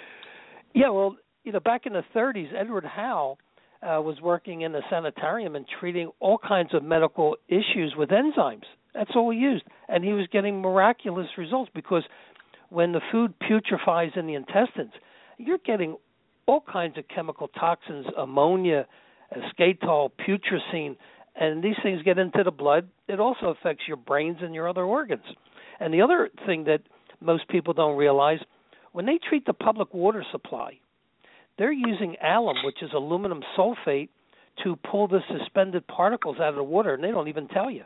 Yeah, 0.75 0.89
well, 0.91 1.17
you 1.45 1.53
know, 1.53 1.61
back 1.61 1.87
in 1.87 1.93
the 1.93 2.05
30s, 2.15 2.49
Edward 2.59 2.85
Howell 2.85 3.39
uh, 3.83 4.01
was 4.01 4.21
working 4.23 4.63
in 4.63 4.75
a 4.75 4.81
sanitarium 4.89 5.57
and 5.57 5.67
treating 5.81 6.11
all 6.21 6.39
kinds 6.39 6.73
of 6.73 6.83
medical 6.83 7.37
issues 7.49 7.95
with 7.97 8.11
enzymes. 8.11 8.63
That's 8.95 9.11
all 9.15 9.31
he 9.31 9.39
used, 9.39 9.65
and 9.89 10.05
he 10.05 10.13
was 10.13 10.27
getting 10.33 10.61
miraculous 10.61 11.27
results 11.37 11.71
because 11.75 12.05
when 12.69 12.93
the 12.93 13.01
food 13.11 13.35
putrefies 13.41 14.17
in 14.17 14.27
the 14.27 14.35
intestines, 14.35 14.93
you're 15.39 15.59
getting 15.59 15.97
all 16.47 16.63
kinds 16.71 16.99
of 16.99 17.05
chemical 17.09 17.49
toxins, 17.49 18.07
ammonia, 18.17 18.87
skatole, 19.53 20.11
putrescine, 20.27 20.97
and 21.35 21.63
these 21.63 21.77
things 21.83 22.03
get 22.03 22.19
into 22.19 22.43
the 22.45 22.51
blood. 22.51 22.89
It 23.09 23.21
also 23.21 23.47
affects 23.47 23.85
your 23.89 23.97
brains 23.97 24.39
and 24.41 24.55
your 24.55 24.69
other 24.69 24.85
organs. 24.85 25.25
And 25.81 25.93
the 25.93 26.03
other 26.03 26.31
thing 26.47 26.65
that 26.65 26.83
most 27.21 27.49
people 27.49 27.73
don't 27.73 27.97
realize 27.97 28.39
when 28.93 29.07
they 29.07 29.19
treat 29.29 29.47
the 29.47 29.55
public 29.55 29.95
water 29.95 30.25
supply, 30.31 30.79
they're 31.59 31.73
using 31.73 32.17
alum, 32.23 32.57
which 32.65 32.83
is 32.83 32.91
aluminum 32.95 33.43
sulfate, 33.57 34.09
to 34.63 34.77
pull 34.91 35.09
the 35.09 35.21
suspended 35.31 35.87
particles 35.87 36.37
out 36.39 36.51
of 36.51 36.57
the 36.57 36.63
water, 36.63 36.95
and 36.95 37.03
they 37.03 37.11
don't 37.11 37.29
even 37.29 37.49
tell 37.49 37.71
you. 37.71 37.85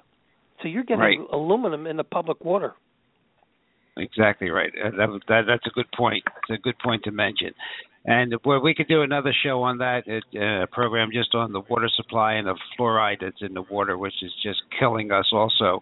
So 0.63 0.69
you're 0.69 0.83
getting 0.85 0.99
right. 0.99 1.19
aluminum 1.33 1.87
in 1.87 1.97
the 1.97 2.05
public 2.05 2.45
water. 2.45 2.75
Exactly 3.97 4.51
right. 4.51 4.73
Uh, 4.85 4.91
that, 4.91 5.21
that, 5.29 5.43
that's 5.47 5.67
a 5.67 5.71
good 5.71 5.91
point. 5.97 6.25
It's 6.49 6.59
a 6.59 6.63
good 6.63 6.79
point 6.79 7.05
to 7.05 7.13
mention. 7.13 7.53
And 8.07 8.33
well, 8.45 8.61
we 8.63 8.73
could 8.73 8.87
do 8.87 9.03
another 9.03 9.35
show 9.45 9.65
on 9.65 9.79
that 9.79 10.05
uh, 10.07 10.67
program 10.73 11.11
just 11.13 11.35
on 11.35 11.53
the 11.53 11.61
water 11.69 11.89
supply 11.97 12.35
and 12.35 12.47
the 12.47 12.55
fluoride 12.79 13.17
that's 13.21 13.43
in 13.43 13.53
the 13.53 13.63
water, 13.63 13.99
which 13.99 14.15
is 14.23 14.33
just 14.45 14.61
killing 14.79 15.11
us 15.11 15.27
also. 15.33 15.81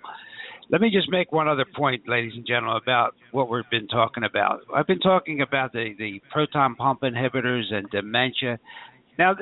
Let 0.71 0.81
me 0.81 0.90
just 0.90 1.11
make 1.11 1.33
one 1.33 1.49
other 1.49 1.66
point, 1.76 2.09
ladies 2.09 2.33
and 2.35 2.47
gentlemen, 2.47 2.81
about 2.83 3.14
what 3.33 3.50
we've 3.50 3.69
been 3.71 3.88
talking 3.88 4.25
about. 4.25 4.61
I've 4.75 4.87
been 4.87 5.00
talking 5.00 5.43
about 5.43 5.73
the, 5.73 5.95
the 5.99 6.23
proton 6.31 6.75
pump 6.76 7.02
inhibitors 7.02 7.71
and 7.71 7.90
dementia. 7.90 8.59
Now, 9.19 9.35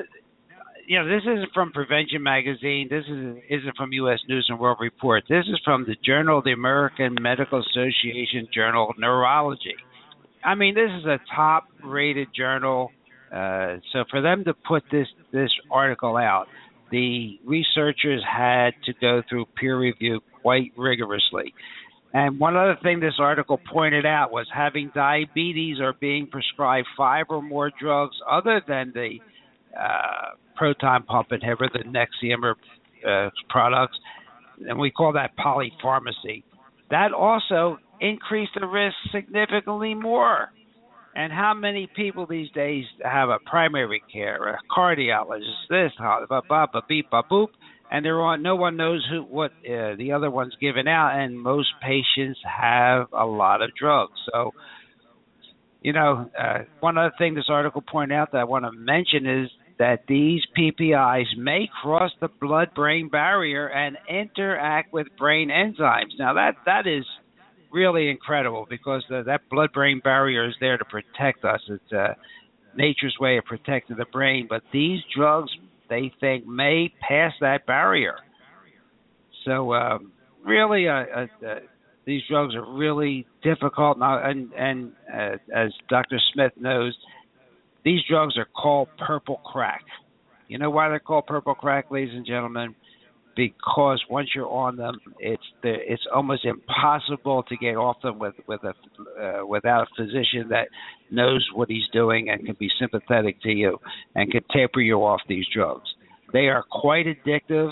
you 0.85 0.99
know, 0.99 1.07
this 1.07 1.21
isn't 1.21 1.53
from 1.53 1.71
Prevention 1.71 2.21
Magazine. 2.21 2.89
This 2.89 3.05
is, 3.05 3.37
isn't 3.49 3.77
from 3.77 3.93
U.S. 3.93 4.19
News 4.27 4.45
and 4.49 4.59
World 4.59 4.79
Report. 4.81 5.23
This 5.29 5.45
is 5.47 5.57
from 5.63 5.85
the 5.85 5.95
Journal 6.03 6.41
the 6.43 6.51
American 6.51 7.15
Medical 7.21 7.61
Association 7.61 8.49
Journal 8.53 8.89
of 8.89 8.97
Neurology. 8.99 9.75
I 10.43 10.55
mean, 10.55 10.75
this 10.75 10.89
is 10.99 11.05
a 11.05 11.19
top-rated 11.35 12.29
journal. 12.35 12.91
Uh, 13.33 13.77
so 13.91 14.03
for 14.11 14.21
them 14.21 14.43
to 14.43 14.53
put 14.53 14.83
this 14.91 15.07
this 15.31 15.49
article 15.71 16.17
out, 16.17 16.47
the 16.91 17.39
researchers 17.45 18.23
had 18.23 18.71
to 18.85 18.93
go 19.01 19.23
through 19.27 19.45
peer 19.59 19.79
review 19.79 20.19
quite 20.41 20.71
rigorously. 20.77 21.53
And 22.13 22.39
one 22.39 22.55
other 22.55 22.77
thing 22.83 22.99
this 22.99 23.15
article 23.17 23.59
pointed 23.71 24.05
out 24.05 24.31
was 24.31 24.45
having 24.53 24.91
diabetes 24.93 25.77
or 25.79 25.93
being 25.99 26.27
prescribed 26.27 26.87
five 26.95 27.25
or 27.29 27.41
more 27.41 27.71
drugs 27.79 28.15
other 28.29 28.61
than 28.67 28.91
the 28.93 29.17
uh, 29.75 30.35
proton 30.55 31.03
pump 31.03 31.29
inhibitor, 31.29 31.73
the 31.73 31.79
Nexium 31.85 32.43
or 32.43 32.55
uh, 33.09 33.31
products, 33.49 33.97
and 34.67 34.77
we 34.77 34.91
call 34.91 35.13
that 35.13 35.31
polypharmacy. 35.37 36.43
That 36.91 37.11
also 37.13 37.79
increased 37.99 38.51
the 38.59 38.65
risk 38.65 38.95
significantly 39.11 39.93
more. 39.93 40.49
And 41.15 41.31
how 41.31 41.53
many 41.53 41.87
people 41.95 42.25
these 42.25 42.49
days 42.51 42.85
have 43.03 43.29
a 43.29 43.37
primary 43.45 44.01
care, 44.11 44.49
a 44.49 44.59
cardiologist, 44.75 45.67
this, 45.69 45.91
ba 45.99 46.41
ba 46.49 46.67
ba 46.71 46.81
beep 46.89 47.11
ba 47.11 47.21
boop, 47.29 47.49
and 47.91 48.03
there 48.03 48.19
are 48.21 48.37
no 48.37 48.55
one 48.55 48.77
knows 48.77 49.05
who 49.11 49.21
what 49.21 49.51
uh, 49.63 49.95
the 49.95 50.11
other 50.15 50.31
one's 50.31 50.55
giving 50.59 50.87
out, 50.87 51.11
and 51.13 51.39
most 51.39 51.69
patients 51.83 52.39
have 52.43 53.07
a 53.13 53.25
lot 53.25 53.61
of 53.61 53.69
drugs. 53.79 54.19
So, 54.33 54.51
you 55.83 55.93
know, 55.93 56.31
uh, 56.37 56.59
one 56.79 56.97
other 56.97 57.13
thing 57.19 57.35
this 57.35 57.45
article 57.49 57.83
pointed 57.87 58.15
out 58.15 58.31
that 58.31 58.39
I 58.39 58.45
want 58.45 58.65
to 58.65 58.71
mention 58.71 59.27
is 59.27 59.51
that 59.77 60.05
these 60.07 60.41
PPIs 60.57 61.37
may 61.37 61.69
cross 61.81 62.11
the 62.21 62.29
blood-brain 62.41 63.09
barrier 63.09 63.67
and 63.67 63.97
interact 64.09 64.93
with 64.93 65.07
brain 65.17 65.49
enzymes. 65.49 66.17
Now 66.17 66.33
that 66.33 66.55
that 66.65 66.87
is 66.87 67.05
really 67.73 68.09
incredible 68.09 68.67
because 68.69 69.03
the, 69.09 69.23
that 69.25 69.41
blood-brain 69.49 70.01
barrier 70.03 70.47
is 70.47 70.55
there 70.59 70.77
to 70.77 70.85
protect 70.85 71.43
us. 71.43 71.59
It's 71.67 71.91
uh, 71.91 72.13
nature's 72.75 73.15
way 73.19 73.37
of 73.37 73.45
protecting 73.45 73.97
the 73.97 74.05
brain. 74.05 74.47
But 74.49 74.61
these 74.71 74.99
drugs, 75.15 75.51
they 75.89 76.11
think, 76.19 76.45
may 76.45 76.93
pass 77.07 77.33
that 77.41 77.65
barrier. 77.65 78.15
So 79.45 79.73
um, 79.73 80.11
really, 80.45 80.87
uh, 80.87 80.93
uh, 80.93 81.45
uh, 81.45 81.59
these 82.05 82.21
drugs 82.29 82.55
are 82.55 82.65
really 82.73 83.25
difficult. 83.43 83.97
And 83.99 84.51
and 84.53 84.91
uh, 85.13 85.37
as 85.53 85.71
Dr. 85.89 86.19
Smith 86.33 86.53
knows, 86.59 86.95
these 87.83 87.99
drugs 88.09 88.37
are 88.37 88.45
called 88.45 88.89
purple 89.05 89.41
crack. 89.45 89.83
You 90.47 90.57
know 90.57 90.69
why 90.69 90.89
they're 90.89 90.99
called 90.99 91.27
purple 91.27 91.55
crack, 91.55 91.89
ladies 91.91 92.13
and 92.13 92.25
gentlemen? 92.25 92.75
Because 93.35 94.03
once 94.09 94.29
you're 94.35 94.49
on 94.49 94.75
them, 94.75 94.99
it's 95.19 95.43
the, 95.63 95.73
it's 95.87 96.03
almost 96.13 96.45
impossible 96.45 97.43
to 97.43 97.57
get 97.57 97.75
off 97.75 97.97
them 98.03 98.19
with 98.19 98.35
with 98.47 98.61
a 98.63 98.73
uh, 99.19 99.45
without 99.45 99.87
a 99.87 99.95
physician 99.95 100.49
that 100.49 100.67
knows 101.09 101.47
what 101.53 101.67
he's 101.67 101.87
doing 101.91 102.29
and 102.29 102.45
can 102.45 102.55
be 102.59 102.69
sympathetic 102.79 103.41
to 103.41 103.49
you 103.49 103.79
and 104.15 104.31
can 104.31 104.41
taper 104.53 104.81
you 104.81 104.97
off 104.97 105.21
these 105.27 105.45
drugs. 105.53 105.89
They 106.31 106.47
are 106.47 106.63
quite 106.69 107.05
addictive, 107.07 107.71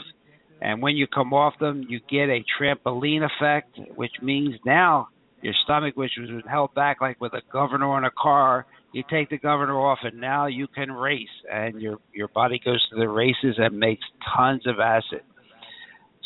and 0.61 0.81
when 0.81 0.95
you 0.95 1.05
come 1.05 1.31
off 1.31 1.53
them, 1.59 1.85
you 1.87 1.99
get 2.09 2.29
a 2.29 2.43
trampoline 2.59 3.23
effect, 3.23 3.77
which 3.95 4.13
means 4.21 4.55
now 4.65 5.09
your 5.41 5.53
stomach, 5.63 5.95
which 5.95 6.11
was 6.17 6.43
held 6.49 6.73
back 6.73 7.01
like 7.01 7.19
with 7.21 7.33
a 7.33 7.41
governor 7.51 7.87
on 7.87 8.05
a 8.05 8.11
car, 8.11 8.65
you 8.93 9.03
take 9.09 9.29
the 9.29 9.37
governor 9.37 9.79
off 9.79 9.99
and 10.03 10.19
now 10.19 10.47
you 10.47 10.67
can 10.67 10.91
race 10.91 11.27
and 11.51 11.81
your 11.81 11.97
your 12.13 12.27
body 12.27 12.59
goes 12.63 12.85
to 12.89 12.95
the 12.95 13.07
races 13.07 13.55
and 13.57 13.77
makes 13.77 14.03
tons 14.35 14.67
of 14.67 14.79
acid 14.79 15.21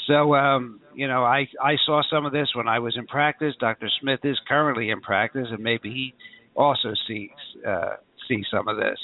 so 0.07 0.35
um 0.35 0.79
you 0.93 1.07
know 1.07 1.23
i 1.23 1.47
i 1.61 1.75
saw 1.85 2.01
some 2.09 2.25
of 2.25 2.31
this 2.31 2.47
when 2.55 2.67
i 2.67 2.79
was 2.79 2.95
in 2.97 3.05
practice 3.07 3.53
dr 3.59 3.87
smith 4.01 4.19
is 4.23 4.37
currently 4.47 4.89
in 4.89 5.01
practice 5.01 5.47
and 5.51 5.63
maybe 5.63 5.89
he 5.89 6.13
also 6.55 6.93
sees 7.07 7.29
uh 7.67 7.95
sees 8.27 8.45
some 8.51 8.67
of 8.67 8.77
this 8.77 8.99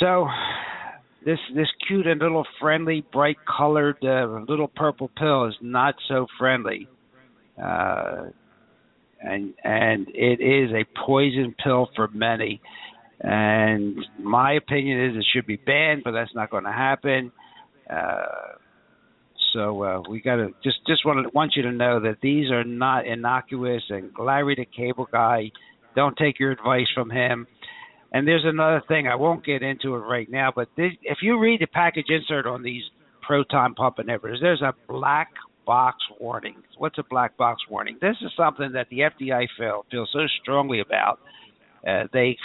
so 0.00 0.26
this 1.24 1.38
this 1.54 1.68
cute 1.86 2.06
and 2.06 2.20
little 2.20 2.46
friendly 2.60 3.04
bright 3.12 3.38
colored 3.44 3.96
uh, 4.04 4.44
little 4.48 4.68
purple 4.68 5.10
pill 5.16 5.46
is 5.46 5.54
not 5.60 5.94
so 6.08 6.26
friendly 6.38 6.88
uh 7.62 8.24
and 9.24 9.54
and 9.64 10.08
it 10.14 10.40
is 10.40 10.70
a 10.72 10.84
poison 11.06 11.54
pill 11.62 11.88
for 11.96 12.08
many. 12.08 12.60
And 13.20 13.96
my 14.20 14.52
opinion 14.52 15.02
is 15.06 15.16
it 15.16 15.24
should 15.32 15.46
be 15.46 15.56
banned, 15.56 16.02
but 16.04 16.10
that's 16.10 16.34
not 16.34 16.50
going 16.50 16.64
to 16.64 16.72
happen. 16.72 17.32
Uh, 17.88 18.58
so 19.54 19.82
uh, 19.82 20.02
we 20.10 20.20
got 20.20 20.36
to 20.36 20.48
just 20.62 20.78
just 20.86 21.06
want 21.06 21.24
to 21.24 21.30
want 21.34 21.52
you 21.56 21.62
to 21.62 21.72
know 21.72 22.00
that 22.00 22.18
these 22.20 22.50
are 22.50 22.64
not 22.64 23.06
innocuous. 23.06 23.82
And 23.88 24.10
Larry 24.18 24.56
the 24.56 24.66
Cable 24.66 25.08
Guy, 25.10 25.52
don't 25.96 26.16
take 26.16 26.38
your 26.38 26.50
advice 26.50 26.88
from 26.94 27.08
him. 27.08 27.46
And 28.12 28.28
there's 28.28 28.44
another 28.44 28.82
thing 28.86 29.08
I 29.08 29.16
won't 29.16 29.44
get 29.44 29.62
into 29.62 29.94
it 29.94 30.00
right 30.00 30.30
now, 30.30 30.52
but 30.54 30.68
this, 30.76 30.92
if 31.02 31.18
you 31.22 31.40
read 31.40 31.60
the 31.60 31.66
package 31.66 32.06
insert 32.08 32.46
on 32.46 32.62
these 32.62 32.82
proton 33.26 33.74
pump 33.74 33.96
inhibitors, 33.96 34.40
there's 34.40 34.62
a 34.62 34.72
black 34.88 35.30
box 35.66 35.96
warning. 36.20 36.62
What's 36.78 36.98
a 36.98 37.02
black 37.10 37.36
box 37.36 37.62
warning? 37.68 37.98
This 38.00 38.16
is 38.22 38.30
something 38.36 38.72
that 38.74 38.86
the 38.88 39.00
FDA 39.00 39.46
feel, 39.58 39.84
feels 39.90 40.10
so 40.12 40.26
strongly 40.42 40.80
about. 40.80 41.18
Uh, 41.86 42.04
they 42.12 42.36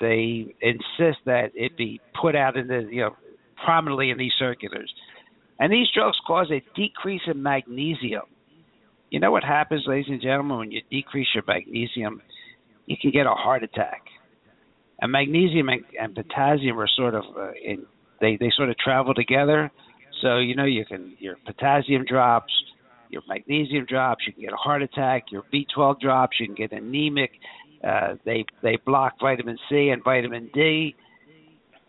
they 0.00 0.54
insist 0.60 1.18
that 1.26 1.50
it 1.54 1.76
be 1.76 2.00
put 2.20 2.34
out 2.34 2.56
in 2.56 2.66
the 2.66 2.88
you 2.90 3.02
know 3.02 3.16
prominently 3.64 4.10
in 4.10 4.18
these 4.18 4.32
circulars. 4.38 4.92
And 5.58 5.72
these 5.72 5.86
drugs 5.94 6.16
cause 6.26 6.50
a 6.50 6.62
decrease 6.74 7.22
in 7.26 7.42
magnesium. 7.42 8.22
You 9.10 9.20
know 9.20 9.30
what 9.30 9.44
happens, 9.44 9.84
ladies 9.86 10.06
and 10.08 10.22
gentlemen, 10.22 10.58
when 10.58 10.70
you 10.70 10.80
decrease 10.90 11.28
your 11.34 11.44
magnesium, 11.46 12.22
you 12.86 12.96
can 13.00 13.10
get 13.10 13.26
a 13.26 13.34
heart 13.34 13.62
attack. 13.62 14.02
And 15.00 15.12
magnesium 15.12 15.68
and, 15.68 15.84
and 16.00 16.14
potassium 16.14 16.78
are 16.78 16.88
sort 16.96 17.14
of 17.14 17.24
uh, 17.36 17.50
in 17.62 17.84
they 18.20 18.36
they 18.36 18.50
sort 18.56 18.70
of 18.70 18.78
travel 18.78 19.14
together. 19.14 19.70
So 20.22 20.38
you 20.38 20.54
know 20.54 20.64
you 20.64 20.84
can 20.86 21.16
your 21.18 21.36
potassium 21.44 22.04
drops, 22.04 22.52
your 23.10 23.22
magnesium 23.28 23.84
drops, 23.84 24.24
you 24.26 24.32
can 24.32 24.42
get 24.42 24.52
a 24.52 24.56
heart 24.56 24.82
attack. 24.82 25.24
Your 25.30 25.42
B12 25.52 26.00
drops, 26.00 26.38
you 26.40 26.46
can 26.46 26.54
get 26.54 26.72
anemic. 26.72 27.32
Uh, 27.86 28.14
they 28.24 28.44
they 28.62 28.78
block 28.86 29.14
vitamin 29.20 29.58
C 29.68 29.88
and 29.88 30.02
vitamin 30.04 30.50
D, 30.54 30.94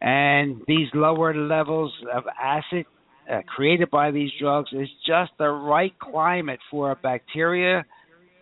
and 0.02 0.62
these 0.68 0.88
lower 0.94 1.36
levels 1.36 1.94
of 2.14 2.24
acid 2.42 2.86
uh, 3.32 3.42
created 3.48 3.90
by 3.90 4.12
these 4.12 4.32
drugs 4.40 4.70
is 4.74 4.90
just 5.06 5.32
the 5.38 5.50
right 5.50 5.98
climate 6.00 6.60
for 6.70 6.92
a 6.92 6.96
bacteria 6.96 7.86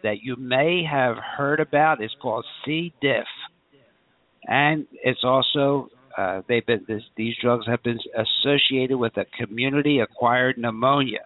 that 0.04 0.24
you 0.24 0.36
may 0.36 0.84
have 0.89 1.15
heard 1.17 1.60
about. 1.60 2.02
It's 2.02 2.13
called 2.22 2.46
C. 2.65 2.94
diff, 3.02 3.28
and 4.48 4.88
it's 5.04 5.24
also 5.24 5.89
uh, 6.17 6.41
they've 6.48 6.65
been 6.65 6.84
this, 6.88 7.04
these 7.15 7.36
drugs 7.41 7.65
have 7.67 7.84
been 7.84 8.00
associated 8.17 8.98
with 8.98 9.15
a 9.17 9.26
community-acquired 9.39 10.58
pneumonia. 10.58 11.22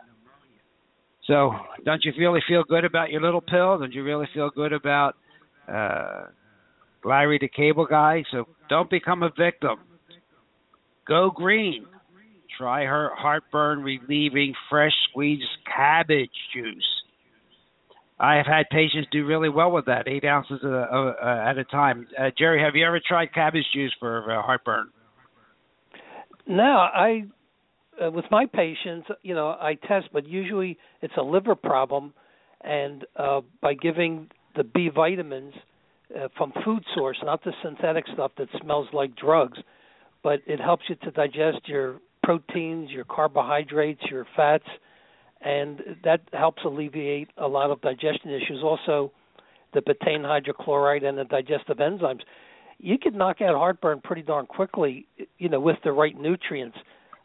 So, 1.26 1.54
don't 1.86 2.04
you 2.06 2.14
really 2.20 2.42
feel 2.48 2.64
good 2.64 2.86
about 2.86 3.10
your 3.10 3.22
little 3.22 3.42
pill? 3.42 3.80
Don't 3.80 3.94
you 3.94 4.04
really 4.04 4.28
feel 4.34 4.52
good 4.52 4.74
about 4.74 5.16
uh, 5.68 6.26
Larry 7.04 7.40
the 7.40 7.48
Cable 7.48 7.88
Guy? 7.90 8.24
So, 8.32 8.46
don't 8.70 8.90
become 8.90 9.24
a 9.24 9.32
victim. 9.36 9.78
Go 11.08 11.32
green. 11.32 11.86
Try 12.58 12.86
her 12.86 13.12
heartburn 13.16 13.82
relieving 13.82 14.54
fresh 14.70 14.94
squeezed 15.10 15.44
cabbage 15.66 16.30
juice. 16.54 16.88
I 18.18 18.36
have 18.36 18.46
had 18.46 18.70
patients 18.70 19.10
do 19.12 19.26
really 19.26 19.50
well 19.50 19.72
with 19.72 19.86
that, 19.88 20.08
eight 20.08 20.24
ounces 20.24 20.62
a, 20.64 20.68
a, 20.68 21.44
at 21.50 21.58
a 21.58 21.66
time. 21.66 22.08
Uh, 22.18 22.30
Jerry, 22.38 22.62
have 22.62 22.76
you 22.76 22.86
ever 22.86 23.02
tried 23.06 23.34
cabbage 23.34 23.66
juice 23.74 23.94
for 24.00 24.32
uh, 24.32 24.42
heartburn? 24.42 24.90
No, 26.48 26.64
I 26.64 27.26
uh, 28.04 28.12
with 28.12 28.26
my 28.32 28.46
patients, 28.46 29.08
you 29.22 29.34
know, 29.34 29.50
I 29.50 29.78
test, 29.88 30.10
but 30.14 30.28
usually 30.28 30.78
it's 31.02 31.14
a 31.18 31.22
liver 31.22 31.56
problem, 31.56 32.14
and 32.62 33.06
uh, 33.16 33.42
by 33.62 33.74
giving 33.74 34.30
the 34.56 34.64
B 34.64 34.90
vitamins 34.94 35.54
uh, 36.16 36.28
from 36.38 36.54
food 36.64 36.84
source, 36.96 37.18
not 37.24 37.44
the 37.44 37.52
synthetic 37.64 38.06
stuff 38.14 38.32
that 38.38 38.48
smells 38.62 38.88
like 38.94 39.16
drugs, 39.16 39.58
but 40.24 40.40
it 40.46 40.60
helps 40.60 40.84
you 40.90 40.96
to 41.04 41.12
digest 41.12 41.68
your 41.68 42.00
proteins, 42.26 42.90
your 42.92 43.06
carbohydrates, 43.06 44.02
your 44.10 44.26
fats 44.36 44.66
and 45.46 45.82
that 46.04 46.22
helps 46.34 46.64
alleviate 46.66 47.30
a 47.38 47.48
lot 47.48 47.70
of 47.70 47.80
digestion 47.82 48.32
issues. 48.32 48.62
Also, 48.64 49.12
the 49.74 49.82
betaine 49.82 50.24
hydrochloride 50.24 51.06
and 51.06 51.18
the 51.18 51.24
digestive 51.24 51.78
enzymes. 51.78 52.22
You 52.80 52.98
can 52.98 53.16
knock 53.18 53.42
out 53.42 53.56
heartburn 53.56 54.02
pretty 54.04 54.24
darn 54.24 54.48
quickly, 54.48 55.08
you 55.38 55.50
know, 55.50 55.60
with 55.60 55.78
the 55.84 55.92
right 55.92 56.20
nutrients. 56.20 56.78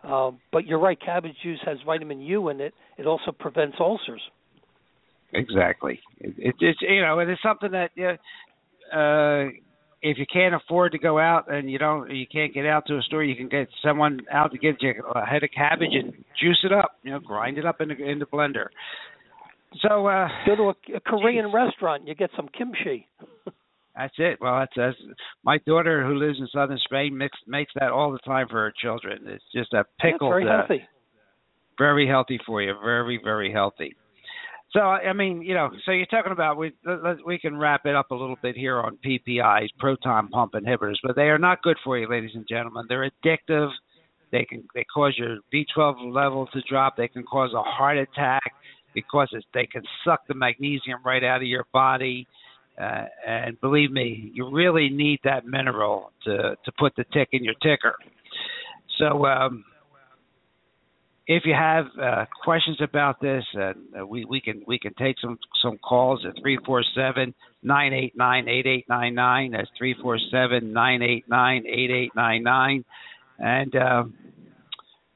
Um, 0.04 0.38
but 0.52 0.66
you're 0.66 0.78
right, 0.78 0.98
cabbage 1.00 1.36
juice 1.42 1.60
has 1.64 1.78
vitamin 1.84 2.20
U 2.20 2.50
in 2.50 2.60
it. 2.60 2.74
It 2.98 3.06
also 3.06 3.32
prevents 3.32 3.76
ulcers. 3.80 4.22
Exactly. 5.32 6.00
It, 6.18 6.34
it, 6.38 6.54
it's 6.60 6.78
you 6.82 7.02
know, 7.02 7.18
it 7.20 7.30
is 7.30 7.38
something 7.42 7.70
that 7.72 7.90
uh, 8.92 9.50
if 10.02 10.16
you 10.18 10.24
can't 10.32 10.54
afford 10.54 10.92
to 10.92 10.98
go 10.98 11.18
out 11.18 11.52
and 11.52 11.70
you 11.70 11.78
don't, 11.78 12.10
you 12.10 12.26
can't 12.30 12.54
get 12.54 12.66
out 12.66 12.86
to 12.86 12.96
a 12.96 13.02
store, 13.02 13.22
you 13.22 13.36
can 13.36 13.48
get 13.48 13.68
someone 13.84 14.20
out 14.32 14.52
to 14.52 14.58
get 14.58 14.80
you 14.80 14.94
a 15.14 15.26
head 15.26 15.44
of 15.44 15.50
cabbage 15.54 15.92
and 15.92 16.12
juice 16.40 16.60
it 16.64 16.72
up. 16.72 16.92
You 17.02 17.12
know, 17.12 17.20
grind 17.20 17.58
it 17.58 17.66
up 17.66 17.80
in 17.80 17.88
the 17.88 17.96
in 17.96 18.18
the 18.18 18.26
blender. 18.26 18.66
So 19.82 20.06
uh 20.06 20.28
go 20.46 20.56
to 20.56 20.62
a, 20.62 20.96
a 20.96 21.00
Korean 21.00 21.46
geez. 21.46 21.54
restaurant, 21.54 22.08
you 22.08 22.14
get 22.14 22.30
some 22.34 22.48
kimchi. 22.48 23.06
That's 23.96 24.14
it. 24.18 24.38
Well, 24.40 24.60
that's, 24.60 24.72
that's 24.76 24.96
my 25.44 25.58
daughter 25.66 26.06
who 26.06 26.14
lives 26.14 26.38
in 26.38 26.46
southern 26.54 26.78
Spain 26.84 27.18
makes 27.18 27.36
makes 27.46 27.72
that 27.74 27.90
all 27.90 28.12
the 28.12 28.20
time 28.20 28.46
for 28.48 28.54
her 28.54 28.72
children. 28.80 29.24
It's 29.26 29.44
just 29.54 29.74
a 29.74 29.84
pickle. 30.00 30.30
That's 30.30 30.44
very 30.44 30.48
uh, 30.48 30.56
healthy. 30.56 30.82
Very 31.76 32.08
healthy 32.08 32.38
for 32.46 32.62
you. 32.62 32.74
Very 32.82 33.20
very 33.22 33.52
healthy. 33.52 33.96
So 34.72 34.80
I 34.80 35.12
mean, 35.12 35.42
you 35.42 35.54
know, 35.54 35.70
so 35.84 35.90
you're 35.90 36.06
talking 36.06 36.30
about 36.30 36.56
we 36.56 36.72
we 37.26 37.38
can 37.38 37.56
wrap 37.56 37.86
it 37.86 37.96
up 37.96 38.12
a 38.12 38.14
little 38.14 38.36
bit 38.40 38.56
here 38.56 38.78
on 38.78 38.98
PPIs, 39.04 39.68
proton 39.78 40.28
pump 40.28 40.52
inhibitors, 40.52 40.96
but 41.02 41.16
they 41.16 41.28
are 41.28 41.38
not 41.38 41.62
good 41.62 41.76
for 41.82 41.98
you, 41.98 42.08
ladies 42.08 42.30
and 42.34 42.46
gentlemen. 42.48 42.86
They're 42.88 43.10
addictive. 43.10 43.70
They 44.30 44.44
can 44.44 44.62
they 44.74 44.84
cause 44.84 45.14
your 45.18 45.38
B12 45.52 46.14
level 46.14 46.46
to 46.52 46.60
drop. 46.68 46.96
They 46.96 47.08
can 47.08 47.24
cause 47.24 47.50
a 47.52 47.62
heart 47.62 47.98
attack 47.98 48.42
because 48.94 49.34
they 49.54 49.66
can 49.66 49.82
suck 50.04 50.20
the 50.28 50.34
magnesium 50.34 51.00
right 51.04 51.24
out 51.24 51.42
of 51.42 51.48
your 51.48 51.66
body. 51.72 52.28
Uh, 52.80 53.06
and 53.26 53.60
believe 53.60 53.90
me, 53.90 54.30
you 54.32 54.48
really 54.50 54.88
need 54.88 55.18
that 55.24 55.46
mineral 55.46 56.12
to 56.24 56.54
to 56.64 56.72
put 56.78 56.94
the 56.96 57.04
tick 57.12 57.30
in 57.32 57.42
your 57.42 57.54
ticker. 57.54 57.96
So 58.98 59.26
um, 59.26 59.64
if 61.32 61.44
you 61.46 61.54
have 61.54 61.86
uh, 62.02 62.24
questions 62.42 62.78
about 62.82 63.20
this, 63.20 63.44
uh, 63.56 64.04
we, 64.04 64.24
we 64.24 64.40
can 64.40 64.64
we 64.66 64.80
can 64.80 64.92
take 64.94 65.14
some 65.22 65.38
some 65.62 65.78
calls 65.78 66.26
at 66.26 66.34
three 66.42 66.58
four 66.66 66.82
seven 66.92 67.32
nine 67.62 67.92
eight 67.92 68.16
nine 68.16 68.48
eight 68.48 68.66
eight 68.66 68.84
nine 68.88 69.14
nine. 69.14 69.52
That's 69.52 69.70
three 69.78 69.94
four 70.02 70.18
seven 70.32 70.72
nine 70.72 71.02
eight 71.02 71.28
nine 71.28 71.62
eight 71.68 71.92
eight 71.92 72.10
nine 72.16 72.42
nine, 72.42 72.84
and 73.38 73.76
uh, 73.76 74.04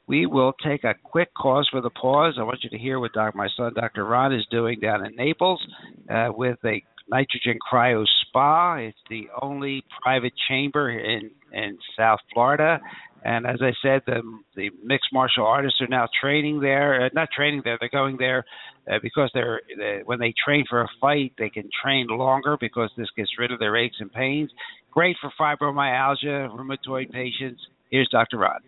we 0.07 0.27
will 0.27 0.53
take 0.64 0.85
a 0.85 0.94
quick 1.03 1.35
pause 1.35 1.68
for 1.68 1.81
the 1.81 1.90
pause. 1.90 2.35
I 2.38 2.44
want 2.44 2.62
you 2.62 2.70
to 2.70 2.79
hear 2.79 3.00
what 3.00 3.12
Dr. 3.12 3.37
my 3.37 3.48
son 3.57 3.72
Dr. 3.74 4.05
Ron 4.05 4.33
is 4.33 4.46
doing 4.53 4.79
down 4.79 5.05
in 5.05 5.16
Naples 5.16 5.61
uh, 6.09 6.29
with 6.29 6.59
a 6.64 6.81
nitrogen 7.09 7.59
cryo 7.68 8.05
spa. 8.29 8.77
It's 8.77 8.96
the 9.11 9.27
only 9.42 9.83
private 10.00 10.33
chamber 10.48 10.90
in 10.90 11.33
in 11.53 11.77
South 11.98 12.20
Florida. 12.33 12.79
And 13.25 13.47
as 13.47 13.61
I 13.63 13.73
said, 13.83 14.03
the 14.07 14.23
the 14.55 14.71
mixed 14.83 15.11
martial 15.13 15.47
artists 15.47 15.81
are 15.81 15.87
now 15.87 16.07
training 16.21 16.61
there. 16.61 17.07
Uh, 17.07 17.09
not 17.15 17.31
training 17.35 17.63
there; 17.65 17.79
they're 17.81 17.89
going 17.89 18.19
there 18.19 18.45
uh, 18.91 18.99
because 19.03 19.31
they're 19.33 19.63
they, 19.79 20.03
when 20.05 20.19
they 20.21 20.35
train 20.45 20.67
for 20.69 20.83
a 20.83 20.89
fight, 21.01 21.33
they 21.39 21.49
can 21.49 21.71
train 21.83 22.07
longer 22.09 22.59
because 22.61 22.91
this 22.99 23.09
gets 23.17 23.31
rid 23.39 23.51
of 23.51 23.59
their 23.59 23.77
aches 23.77 23.97
and 23.99 24.13
pains. 24.13 24.51
Great 24.91 25.17
for 25.21 25.33
fibromyalgia, 25.41 26.55
rheumatoid 26.55 27.11
patients. 27.11 27.63
Here's 27.91 28.09
Dr. 28.11 28.39
Rod. 28.39 28.61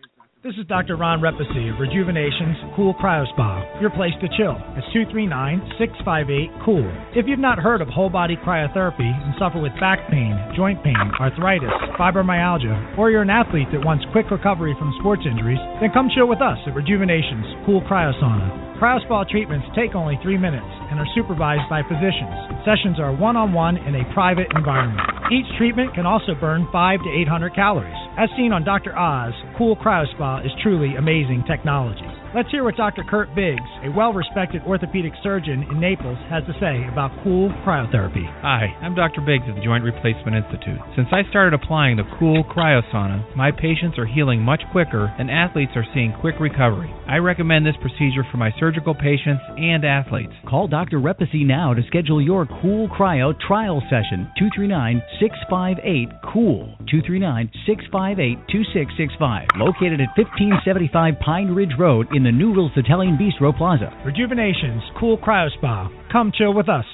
This 0.43 0.53
is 0.53 0.67
Dr. 0.67 0.97
Ron 0.97 1.19
Repasy 1.19 1.73
of 1.73 1.79
Rejuvenation's 1.81 2.57
Cool 2.75 2.93
Cryo 3.01 3.25
Spa, 3.33 3.65
your 3.81 3.89
place 3.89 4.13
to 4.21 4.29
chill. 4.37 4.53
It's 4.77 4.85
239-658-COOL. 4.93 6.85
If 7.17 7.25
you've 7.25 7.39
not 7.39 7.57
heard 7.57 7.81
of 7.81 7.87
whole 7.87 8.11
body 8.11 8.37
cryotherapy 8.45 9.01
and 9.01 9.33
suffer 9.39 9.59
with 9.59 9.73
back 9.79 9.97
pain, 10.11 10.37
joint 10.55 10.83
pain, 10.83 10.93
arthritis, 11.19 11.73
fibromyalgia, 11.97 12.99
or 12.99 13.09
you're 13.09 13.23
an 13.23 13.31
athlete 13.31 13.69
that 13.73 13.83
wants 13.83 14.05
quick 14.11 14.29
recovery 14.29 14.75
from 14.77 14.93
sports 14.99 15.23
injuries, 15.25 15.57
then 15.81 15.89
come 15.91 16.07
chill 16.13 16.27
with 16.27 16.39
us 16.39 16.59
at 16.67 16.75
Rejuvenation's 16.75 17.65
Cool 17.65 17.81
Cryo 17.89 18.13
Sauna. 18.21 18.66
CryoSpa 18.77 19.27
treatments 19.29 19.65
take 19.75 19.95
only 19.95 20.19
three 20.21 20.37
minutes 20.37 20.69
and 20.91 20.99
are 20.99 21.09
supervised 21.15 21.65
by 21.67 21.81
physicians. 21.81 22.29
Sessions 22.61 22.99
are 22.99 23.09
one-on-one 23.09 23.77
in 23.77 23.95
a 23.95 24.05
private 24.13 24.45
environment. 24.55 25.01
Each 25.33 25.49
treatment 25.57 25.95
can 25.95 26.05
also 26.05 26.35
burn 26.39 26.67
5 26.71 26.99
to 27.01 27.09
800 27.09 27.55
calories. 27.55 27.97
As 28.17 28.29
seen 28.37 28.53
on 28.53 28.63
Dr. 28.63 28.93
Oz, 28.93 29.33
Cool 29.57 29.75
CryoSpa 29.77 30.45
is 30.45 30.51
truly 30.61 30.93
amazing 30.95 31.43
technology. 31.47 32.05
Let's 32.35 32.51
hear 32.51 32.65
what 32.65 32.75
Dr. 32.75 33.05
Kurt 33.07 33.33
Biggs, 33.35 33.63
a 33.87 33.89
well 33.95 34.11
respected 34.11 34.61
orthopedic 34.67 35.13
surgeon 35.23 35.63
in 35.71 35.79
Naples, 35.79 36.17
has 36.29 36.43
to 36.43 36.53
say 36.59 36.83
about 36.91 37.11
cool 37.23 37.47
cryotherapy. 37.63 38.27
Hi, 38.43 38.67
I'm 38.83 38.95
Dr. 38.95 39.21
Biggs 39.21 39.45
at 39.47 39.55
the 39.55 39.63
Joint 39.63 39.85
Replacement 39.85 40.35
Institute. 40.35 40.77
Since 40.97 41.07
I 41.13 41.23
started 41.29 41.55
applying 41.55 41.95
the 41.95 42.03
cool 42.19 42.43
cryosauna, 42.43 43.33
my 43.37 43.51
patients 43.51 43.97
are 43.97 44.05
healing 44.05 44.41
much 44.41 44.61
quicker 44.73 45.07
and 45.17 45.31
athletes 45.31 45.71
are 45.75 45.87
seeing 45.93 46.13
quick 46.19 46.35
recovery. 46.41 46.91
I 47.07 47.23
recommend 47.23 47.65
this 47.65 47.79
procedure 47.79 48.27
for 48.29 48.35
my 48.35 48.51
surgical 48.59 48.93
patients 48.93 49.41
and 49.55 49.85
athletes. 49.85 50.33
Call 50.49 50.67
Dr. 50.67 50.99
Repasy 50.99 51.47
now 51.47 51.73
to 51.73 51.81
schedule 51.87 52.21
your 52.21 52.45
cool 52.61 52.89
cryo 52.89 53.39
trial 53.39 53.79
session. 53.87 54.27
239 54.35 55.01
658 55.23 56.11
COOL. 56.27 56.75
239 56.91 57.49
658 57.63 58.35
2665. 58.51 59.47
Located 59.55 60.03
at 60.03 60.11
1575 60.19 61.15
Pine 61.23 61.55
Ridge 61.55 61.71
Road 61.79 62.11
in 62.17 62.23
the 62.23 62.31
New 62.31 62.51
Rules 62.51 62.71
Italian 62.75 63.15
Bistro 63.15 63.55
Plaza. 63.55 63.93
Rejuvenation's 64.03 64.81
Cool 64.99 65.19
Cryo 65.19 65.49
Spa. 65.55 65.87
Come 66.11 66.31
chill 66.35 66.51
with 66.51 66.67
us. 66.67 66.85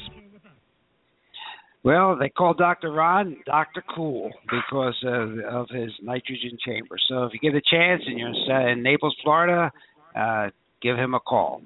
Well, 1.81 2.17
they 2.19 2.27
call 2.27 2.53
Dr. 2.53 2.91
Ron 2.91 3.37
Dr. 3.45 3.85
Cool 3.95 4.31
because 4.51 5.01
of, 5.05 5.39
of 5.39 5.69
his 5.69 5.91
nitrogen 6.01 6.57
chamber. 6.65 6.97
So 7.07 7.23
if 7.23 7.31
you 7.33 7.39
get 7.39 7.55
a 7.55 7.61
chance 7.61 8.01
and 8.05 8.19
you're 8.19 8.69
in 8.69 8.83
Naples, 8.83 9.15
Florida, 9.23 9.71
uh, 10.13 10.49
give 10.81 10.97
him 10.97 11.13
a 11.13 11.21
call. 11.21 11.61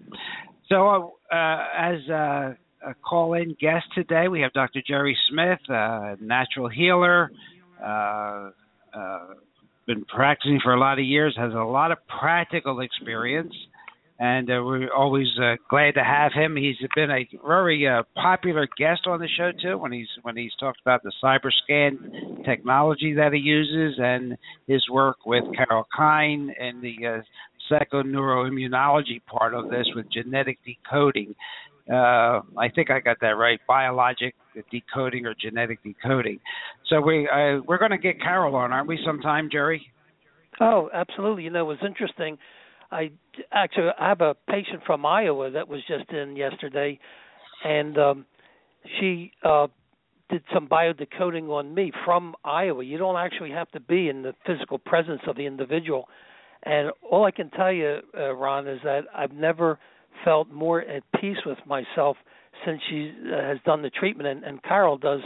So 0.70 1.13
uh, 1.32 1.58
as 1.76 2.08
a, 2.10 2.58
a 2.86 2.93
call-in 3.04 3.56
guest 3.60 3.86
today, 3.96 4.28
we 4.28 4.41
have 4.41 4.54
Dr. 4.54 4.82
Jerry 4.88 5.17
Smith, 5.32 5.60
a 5.67 6.15
natural 6.22 6.70
healer, 6.70 7.32
uh, 7.84 8.52
uh 8.93 9.20
been 9.88 10.06
practicing 10.06 10.60
for 10.62 10.73
a 10.73 10.80
lot 10.80 11.00
of 11.00 11.06
years, 11.06 11.36
has 11.38 11.54
a 11.54 11.58
lot 11.58 11.91
of 11.91 11.97
practical 12.19 12.82
experience, 12.82 13.54
and 14.19 14.50
uh, 14.50 14.62
we're 14.63 14.93
always 14.93 15.28
uh, 15.41 15.56
glad 15.69 15.93
to 15.93 16.04
have 16.04 16.34
him. 16.34 16.56
He's 16.56 16.76
been 16.95 17.10
a 17.10 17.28
very 17.45 17.88
uh, 17.88 18.04
popular 18.15 18.67
guest 18.78 19.02
on 19.08 19.19
the 19.19 19.28
show 19.38 19.52
too 19.60 19.78
when 19.78 19.91
he's 19.91 20.10
when 20.23 20.36
he's 20.36 20.52
talked 20.60 20.82
about 20.82 21.04
the 21.04 21.12
cyber 21.23 21.52
scan 21.63 22.43
technology 22.45 23.13
that 23.13 23.34
he 23.34 23.39
uses 23.39 24.00
and 24.00 24.38
his 24.67 24.84
work 24.91 25.17
with 25.26 25.43
Carol 25.56 25.88
Kine 25.95 26.54
and 26.60 26.82
the 26.82 26.95
uh, 27.08 27.21
psychoneuroimmunology 27.71 29.21
part 29.26 29.54
of 29.54 29.69
this 29.69 29.88
with 29.95 30.12
genetic 30.12 30.60
decoding. 30.65 31.34
Uh, 31.91 32.41
I 32.58 32.69
think 32.73 32.91
I 32.91 33.00
got 33.00 33.17
that 33.21 33.38
right. 33.38 33.60
Biologic 33.67 34.36
decoding 34.71 35.26
or 35.26 35.34
genetic 35.39 35.80
decoding. 35.84 36.39
So 36.89 37.00
we 37.00 37.30
uh, 37.30 37.62
we're 37.65 37.78
going 37.78 37.91
to 37.91 37.97
get 37.97 38.19
Carol 38.21 38.56
on, 38.56 38.73
aren't 38.73 38.88
we? 38.88 39.00
Sometime, 39.06 39.50
Jerry. 39.52 39.86
Oh, 40.60 40.89
absolutely. 40.93 41.43
You 41.43 41.50
know, 41.52 41.62
it 41.62 41.67
was 41.67 41.78
interesting. 41.86 42.38
I 42.91 43.12
actually 43.52 43.89
I 44.00 44.10
have 44.10 44.21
a 44.21 44.36
patient 44.50 44.82
from 44.86 45.06
Iowa 45.06 45.52
that 45.52 45.67
was 45.67 45.82
just 45.88 46.10
in 46.12 46.36
yesterday, 46.36 47.00
and 47.63 47.97
um, 47.97 48.26
she 49.00 49.32
uh, 49.43 49.67
did 50.30 50.43
some 50.54 50.67
biodecoding 50.67 51.50
on 51.50 51.73
me 51.73 51.91
from 52.06 52.36
Iowa. 52.43 52.84
You 52.84 52.97
don't 52.97 53.17
actually 53.17 53.52
have 53.52 53.69
to 53.71 53.80
be 53.80 54.10
in 54.10 54.23
the 54.23 54.34
physical 54.45 54.78
presence 54.78 55.21
of 55.28 55.36
the 55.36 55.45
individual, 55.45 56.08
and 56.63 56.91
all 57.10 57.26
I 57.26 57.32
can 57.32 57.50
tell 57.50 57.71
you, 57.71 58.00
uh, 58.17 58.34
Ron, 58.34 58.67
is 58.67 58.80
that 58.84 59.02
I've 59.15 59.34
never 59.34 59.80
felt 60.23 60.49
more 60.49 60.82
at 60.82 61.03
peace 61.19 61.38
with 61.45 61.58
myself 61.65 62.17
since 62.65 62.82
she 62.89 63.13
uh, 63.32 63.41
has 63.41 63.58
done 63.65 63.82
the 63.82 63.89
treatment. 63.89 64.27
And, 64.27 64.43
and 64.43 64.63
Carol 64.63 64.97
does 64.97 65.21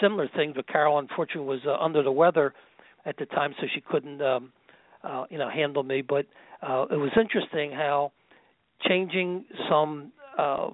similar 0.00 0.28
things, 0.34 0.54
but 0.56 0.66
Carol 0.66 0.98
unfortunately 0.98 1.46
was 1.46 1.60
uh, 1.66 1.76
under 1.82 2.02
the 2.02 2.12
weather 2.12 2.54
at 3.04 3.16
the 3.18 3.26
time, 3.26 3.54
so 3.60 3.66
she 3.74 3.80
couldn't, 3.80 4.22
um, 4.22 4.52
uh, 5.02 5.24
you 5.30 5.38
know, 5.38 5.50
handle 5.50 5.82
me. 5.82 6.02
But 6.02 6.26
uh, 6.62 6.86
it 6.90 6.96
was 6.96 7.10
interesting 7.18 7.72
how 7.72 8.12
changing 8.86 9.44
some 9.68 10.12
uh, 10.38 10.70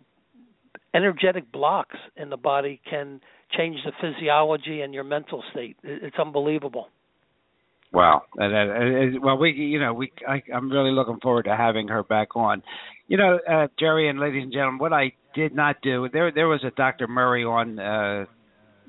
energetic 0.95 1.51
blocks 1.51 1.97
in 2.17 2.31
the 2.31 2.37
body 2.37 2.81
can 2.89 3.21
change 3.57 3.79
the 3.85 3.93
physiology 4.01 4.83
and 4.83 4.93
your 4.93 5.05
mental 5.05 5.43
state. 5.53 5.77
It's 5.83 6.19
unbelievable. 6.19 6.89
Wow. 7.93 8.23
And, 8.37 8.55
and, 8.55 9.23
well, 9.23 9.39
we, 9.39 9.53
you 9.53 9.81
know, 9.81 9.95
we, 9.95 10.13
I, 10.27 10.43
I'm 10.55 10.71
really 10.71 10.91
looking 10.91 11.19
forward 11.23 11.45
to 11.45 11.57
having 11.57 11.89
her 11.89 12.03
back 12.03 12.37
on. 12.37 12.63
You 13.07 13.17
know, 13.17 13.39
uh, 13.51 13.69
Jerry 13.79 14.11
and 14.11 14.21
ladies 14.21 14.43
and 14.43 14.53
gentlemen, 14.53 14.79
what 14.79 14.93
I 14.93 15.13
did 15.35 15.55
not 15.55 15.77
do 15.83 16.09
there, 16.13 16.31
there 16.31 16.49
was 16.49 16.63
a 16.65 16.71
Dr. 16.71 17.09
Murray 17.09 17.45
on 17.45 17.79
uh, 17.79 18.27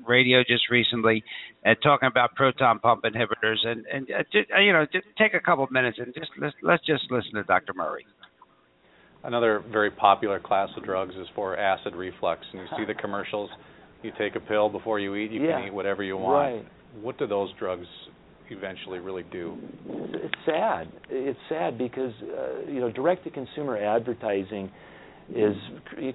radio 0.06 0.40
just 0.46 0.70
recently, 0.70 1.24
uh, 1.64 1.74
talking 1.82 2.08
about 2.08 2.34
proton 2.34 2.78
pump 2.78 3.04
inhibitors, 3.04 3.66
and 3.66 3.86
and 3.86 4.10
uh, 4.10 4.22
just, 4.32 4.50
uh, 4.54 4.60
you 4.60 4.72
know, 4.72 4.84
just 4.92 5.06
take 5.16 5.32
a 5.34 5.40
couple 5.40 5.64
of 5.64 5.70
minutes 5.70 5.98
and 5.98 6.14
just 6.14 6.30
let's, 6.38 6.54
let's 6.62 6.84
just 6.86 7.04
listen 7.10 7.32
to 7.34 7.42
Dr. 7.44 7.72
Murray. 7.74 8.04
Another 9.24 9.62
very 9.70 9.90
popular 9.90 10.40
class 10.40 10.68
of 10.76 10.84
drugs 10.84 11.14
is 11.14 11.26
for 11.34 11.56
acid 11.56 11.94
reflux, 11.94 12.42
and 12.52 12.62
you 12.62 12.68
see 12.76 12.84
the 12.86 12.94
commercials. 12.94 13.50
You 14.02 14.12
take 14.18 14.34
a 14.34 14.40
pill 14.40 14.70
before 14.70 14.98
you 14.98 15.14
eat. 15.14 15.30
You 15.30 15.44
yeah. 15.44 15.58
can 15.58 15.68
eat 15.68 15.74
whatever 15.74 16.02
you 16.02 16.16
want. 16.16 16.54
Right. 16.54 16.66
What 17.02 17.18
do 17.18 17.26
those 17.26 17.50
drugs 17.58 17.86
eventually 18.50 18.98
really 18.98 19.24
do. 19.30 19.56
It's 19.88 20.34
sad. 20.44 20.88
It's 21.08 21.38
sad 21.48 21.78
because 21.78 22.12
uh, 22.22 22.70
you 22.70 22.80
know 22.80 22.90
direct 22.90 23.24
to 23.24 23.30
consumer 23.30 23.76
advertising 23.76 24.70
is 25.34 25.56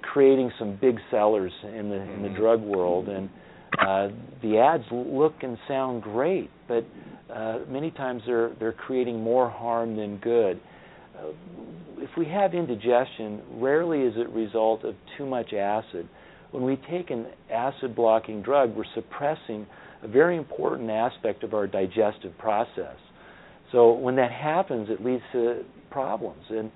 creating 0.02 0.52
some 0.60 0.78
big 0.80 0.98
sellers 1.10 1.52
in 1.63 1.89
the 1.89 1.95
in 1.95 2.21
the 2.21 2.30
mm-hmm. 2.30 2.41
drug 2.41 2.62
world 2.62 3.08
and 3.10 3.30
Uh, 3.76 4.08
the 4.41 4.58
ads 4.58 4.86
look 4.91 5.34
and 5.41 5.58
sound 5.67 6.02
great, 6.02 6.50
but 6.65 6.86
uh, 7.34 7.60
many 7.67 7.91
times 7.91 8.21
they're 8.26 8.52
they're 8.58 8.78
creating 8.88 9.19
more 9.19 9.50
harm 9.50 9.98
than 9.98 10.17
good. 10.17 10.62
Uh, 11.17 11.32
if 11.98 12.10
we 12.15 12.26
have 12.26 12.54
indigestion, 12.54 13.41
rarely 13.60 14.02
is 14.02 14.13
it 14.15 14.30
result 14.30 14.86
of 14.86 14.95
too 15.17 15.26
much 15.26 15.52
acid. 15.52 16.08
When 16.52 16.63
we 16.63 16.78
take 16.89 17.12
an 17.12 17.26
acid 17.52 17.95
blocking 17.95 18.41
drug, 18.41 18.76
we're 18.78 18.93
suppressing 18.93 19.67
a 20.06 20.08
very 20.08 20.38
important 20.38 20.89
aspect 20.89 21.44
of 21.44 21.54
our 21.54 21.65
digestive 21.65 22.38
process. 22.38 22.96
So 23.72 23.94
when 23.94 24.15
that 24.18 24.32
happens, 24.32 24.88
it 24.89 25.04
leads 25.04 25.24
to 25.34 25.63
problems. 25.89 26.44
And 26.50 26.72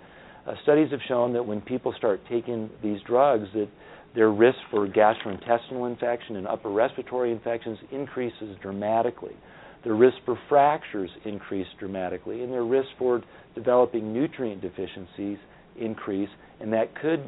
uh, 0.48 0.54
studies 0.64 0.90
have 0.92 1.00
shown 1.08 1.34
that 1.34 1.46
when 1.46 1.62
people 1.62 1.94
start 1.98 2.22
taking 2.28 2.70
these 2.82 3.00
drugs, 3.06 3.48
that 3.54 3.70
their 4.16 4.32
risk 4.32 4.58
for 4.72 4.88
gastrointestinal 4.88 5.90
infection 5.90 6.38
and 6.38 6.48
upper 6.48 6.72
respiratory 6.72 7.32
infections 7.32 7.78
increases 7.92 8.58
dramatically. 8.62 9.36
Their 9.84 9.94
risk 9.96 10.18
for 10.26 10.38
fractures 10.50 11.12
increase 11.24 11.68
dramatically, 11.80 12.44
and 12.44 12.52
their 12.52 12.66
risk 12.66 12.90
for 12.98 13.22
developing 13.54 14.12
nutrient 14.12 14.62
deficiencies 14.62 15.38
increase, 15.80 16.30
and 16.60 16.74
that 16.74 17.00
could 17.00 17.24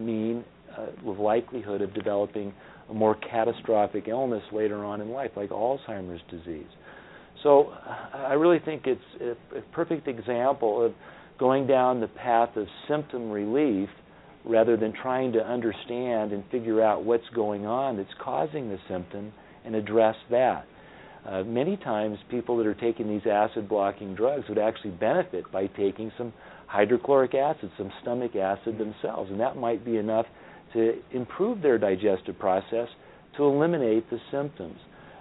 mean 0.00 0.44
uh, 0.78 0.86
the 1.04 1.10
likelihood 1.10 1.82
of 1.82 1.92
developing 1.92 2.54
a 2.92 2.94
more 2.94 3.16
catastrophic 3.16 4.06
illness 4.06 4.42
later 4.52 4.84
on 4.84 5.00
in 5.00 5.10
life, 5.10 5.30
like 5.34 5.50
Alzheimer's 5.50 6.20
disease. 6.30 6.68
So 7.42 7.72
I 8.14 8.34
really 8.34 8.60
think 8.64 8.86
it's 8.86 9.36
a, 9.56 9.60
perfect 9.72 10.06
example 10.06 10.84
of 10.84 10.92
going 11.38 11.66
down 11.66 12.00
the 12.00 12.08
path 12.08 12.56
of 12.56 12.66
symptom 12.88 13.30
relief 13.30 13.88
rather 14.44 14.76
than 14.76 14.92
trying 14.92 15.32
to 15.32 15.38
understand 15.38 16.32
and 16.32 16.44
figure 16.50 16.82
out 16.82 17.04
what's 17.04 17.28
going 17.34 17.64
on 17.64 17.96
that's 17.96 18.12
causing 18.22 18.68
the 18.68 18.78
symptom 18.88 19.32
and 19.64 19.74
address 19.74 20.16
that. 20.30 20.66
Uh, 21.26 21.42
many 21.44 21.76
times, 21.76 22.18
people 22.30 22.56
that 22.58 22.66
are 22.66 22.74
taking 22.74 23.08
these 23.08 23.26
acid 23.30 23.68
blocking 23.68 24.14
drugs 24.14 24.44
would 24.48 24.58
actually 24.58 24.90
benefit 24.90 25.50
by 25.50 25.66
taking 25.68 26.12
some 26.18 26.32
hydrochloric 26.66 27.34
acid, 27.34 27.70
some 27.78 27.90
stomach 28.02 28.34
acid 28.34 28.76
themselves, 28.76 29.30
and 29.30 29.40
that 29.40 29.56
might 29.56 29.84
be 29.84 29.96
enough 29.96 30.26
to 30.74 30.94
improve 31.12 31.62
their 31.62 31.78
digestive 31.78 32.38
process 32.38 32.88
to 33.36 33.44
eliminate 33.44 34.08
the 34.10 34.18
symptoms. 34.30 34.78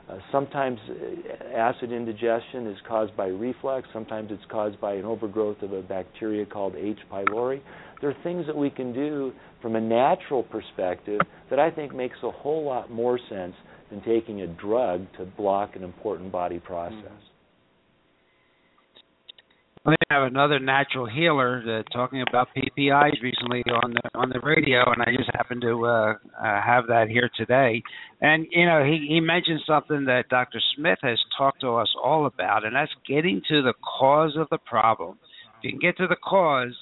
Uh, 0.10 0.18
sometimes 0.32 0.80
uh, 0.90 1.56
acid 1.56 1.92
indigestion 1.92 2.68
is 2.68 2.78
caused 2.88 3.16
by 3.16 3.28
reflux, 3.28 3.88
sometimes 3.94 4.30
it's 4.32 4.44
caused 4.52 4.80
by 4.82 4.94
an 4.94 5.06
overgrowth 5.06 5.62
of 5.62 5.72
a 5.72 5.82
bacteria 5.82 6.46
called 6.46 6.76
H. 6.76 6.98
pylori. 7.12 7.62
There 8.02 8.10
are 8.10 8.24
things 8.24 8.46
that 8.48 8.58
we 8.58 8.70
can 8.70 8.94
do 8.94 9.32
from 9.62 9.76
a 9.76 9.82
natural 9.82 10.44
perspective 10.44 11.22
that 11.50 11.60
I 11.60 11.72
think 11.72 11.96
makes 11.96 12.18
a 12.24 12.32
whole 12.32 12.66
lot 12.66 12.92
more 12.92 13.20
sense 13.30 13.54
than 13.90 14.02
taking 14.04 14.42
a 14.42 14.48
drug 14.48 15.06
to 15.18 15.26
block 15.26 15.76
an 15.76 15.84
important 15.84 16.32
body 16.32 16.60
process. 16.60 16.98
Mm-hmm. 17.04 17.31
We 19.84 19.96
have 20.12 20.22
another 20.24 20.60
natural 20.60 21.08
healer 21.08 21.64
uh, 21.66 21.84
talking 21.92 22.22
about 22.22 22.50
PPIs 22.56 23.20
recently 23.24 23.64
on 23.84 23.94
the 23.94 24.02
on 24.14 24.30
the 24.30 24.40
radio, 24.40 24.84
and 24.92 25.02
I 25.02 25.06
just 25.18 25.32
happened 25.34 25.62
to 25.62 25.86
uh, 25.88 25.90
uh, 25.90 26.16
have 26.40 26.86
that 26.88 27.08
here 27.10 27.32
today. 27.36 27.82
And 28.22 28.46
you 28.52 28.68
know, 28.68 28.84
he 28.84 29.08
he 29.08 29.20
mentioned 29.20 29.62
something 29.66 30.06
that 30.06 30.30
Dr. 30.30 30.62
Smith 30.76 31.00
has 31.02 31.18
talked 31.36 31.62
to 31.62 31.78
us 31.78 31.88
all 32.02 32.28
about, 32.28 32.64
and 32.64 32.76
that's 32.76 32.92
getting 33.08 33.42
to 33.50 33.64
the 33.64 33.74
cause 34.00 34.38
of 34.38 34.50
the 34.52 34.60
problem. 34.60 35.18
If 35.58 35.64
you 35.64 35.72
can 35.72 35.80
get 35.80 35.98
to 35.98 36.06
the 36.06 36.18
cause, 36.24 36.78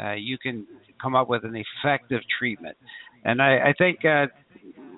uh, 0.00 0.12
you 0.12 0.38
can 0.38 0.64
come 1.02 1.16
up 1.16 1.28
with 1.28 1.44
an 1.44 1.56
effective 1.56 2.20
treatment. 2.38 2.76
And 3.24 3.42
I, 3.42 3.70
I 3.70 3.74
think 3.76 4.04
uh, 4.04 4.26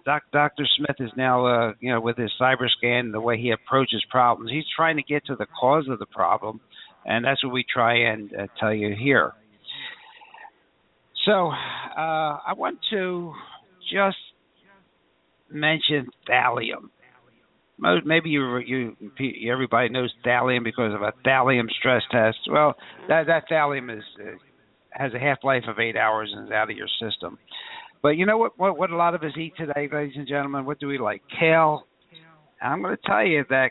Doc, 0.05 0.25
Dr. 0.31 0.67
Smith 0.77 0.97
is 1.01 1.11
now, 1.17 1.47
uh, 1.47 1.73
you 1.81 1.91
know, 1.91 2.03
with 2.03 2.19
his 2.19 2.31
cyber 2.39 2.69
scan, 2.69 3.13
the 3.13 3.21
way 3.21 3.39
he 3.39 3.51
approaches 3.51 4.05
problems, 4.11 4.51
he's 4.51 4.65
trying 4.77 4.97
to 4.97 5.03
get 5.03 5.25
to 5.25 5.37
the 5.37 5.47
cause 5.59 5.89
of 5.89 5.99
the 5.99 6.07
problem 6.07 6.61
and 7.05 7.25
that's 7.25 7.43
what 7.45 7.53
we 7.53 7.65
try 7.73 8.13
and 8.13 8.31
uh, 8.35 8.47
tell 8.59 8.75
you 8.75 8.95
here. 8.99 9.33
So 11.27 11.49
uh, 11.49 12.39
I 12.47 12.55
want 12.57 12.79
to 12.91 13.33
just 13.93 14.17
mention 15.51 16.09
thallium. 16.29 16.91
Maybe 18.05 18.29
you, 18.31 18.59
you, 18.59 18.97
everybody 19.51 19.89
knows 19.89 20.13
thallium 20.25 20.65
because 20.65 20.95
of 20.95 21.03
a 21.03 21.13
thallium 21.27 21.71
stress 21.79 22.03
test. 22.11 22.39
Well, 22.51 22.75
that 23.09 23.27
that 23.27 23.45
thallium 23.51 23.97
is 23.97 24.05
uh, 24.21 24.33
has 24.91 25.15
a 25.15 25.19
half 25.19 25.39
life 25.43 25.63
of 25.67 25.79
eight 25.79 25.97
hours 25.97 26.31
and 26.35 26.47
is 26.47 26.53
out 26.53 26.71
of 26.71 26.77
your 26.77 26.89
system. 27.01 27.39
But 28.03 28.11
you 28.11 28.27
know 28.27 28.39
what, 28.39 28.59
what? 28.59 28.77
What 28.79 28.91
a 28.91 28.97
lot 28.97 29.15
of 29.15 29.23
us 29.23 29.33
eat 29.39 29.55
today, 29.57 29.89
ladies 29.93 30.15
and 30.17 30.29
gentlemen. 30.29 30.65
What 30.65 30.79
do 30.79 30.89
we 30.89 30.99
like? 30.99 31.23
Kale. 31.39 31.85
I'm 32.63 32.83
going 32.83 32.97
to 32.97 33.03
tell 33.07 33.25
you 33.25 33.45
that 33.49 33.71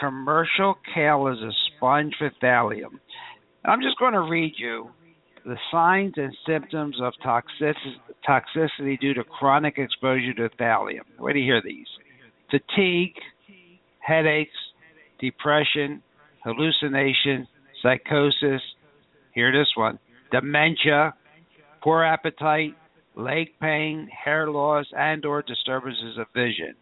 commercial 0.00 0.74
kale 0.92 1.28
is 1.28 1.38
a 1.38 1.52
sponge 1.84 2.14
for 2.18 2.30
thallium. 2.42 2.98
I'm 3.64 3.82
just 3.82 3.98
going 3.98 4.14
to 4.14 4.22
read 4.22 4.54
you 4.56 4.88
the 5.44 5.56
signs 5.70 6.14
and 6.16 6.34
symptoms 6.46 6.96
of 7.02 7.12
toxicity 7.22 8.98
due 8.98 9.12
to 9.12 9.24
chronic 9.24 9.74
exposure 9.76 10.32
to 10.34 10.48
thallium. 10.56 11.02
Where 11.18 11.34
do 11.34 11.40
you 11.40 11.52
hear 11.52 11.60
these? 11.62 11.86
Fatigue, 12.50 13.14
headaches, 13.98 14.56
depression, 15.20 16.02
hallucination, 16.42 17.46
psychosis. 17.82 18.62
Hear 19.34 19.52
this 19.52 19.68
one: 19.76 19.98
dementia, 20.32 21.12
poor 21.82 22.02
appetite, 22.02 22.74
leg 23.14 23.48
pain, 23.60 24.08
hair 24.24 24.48
loss, 24.50 24.86
and/or 24.96 25.42
disturbances 25.42 26.16
of 26.18 26.26
vision. 26.34 26.74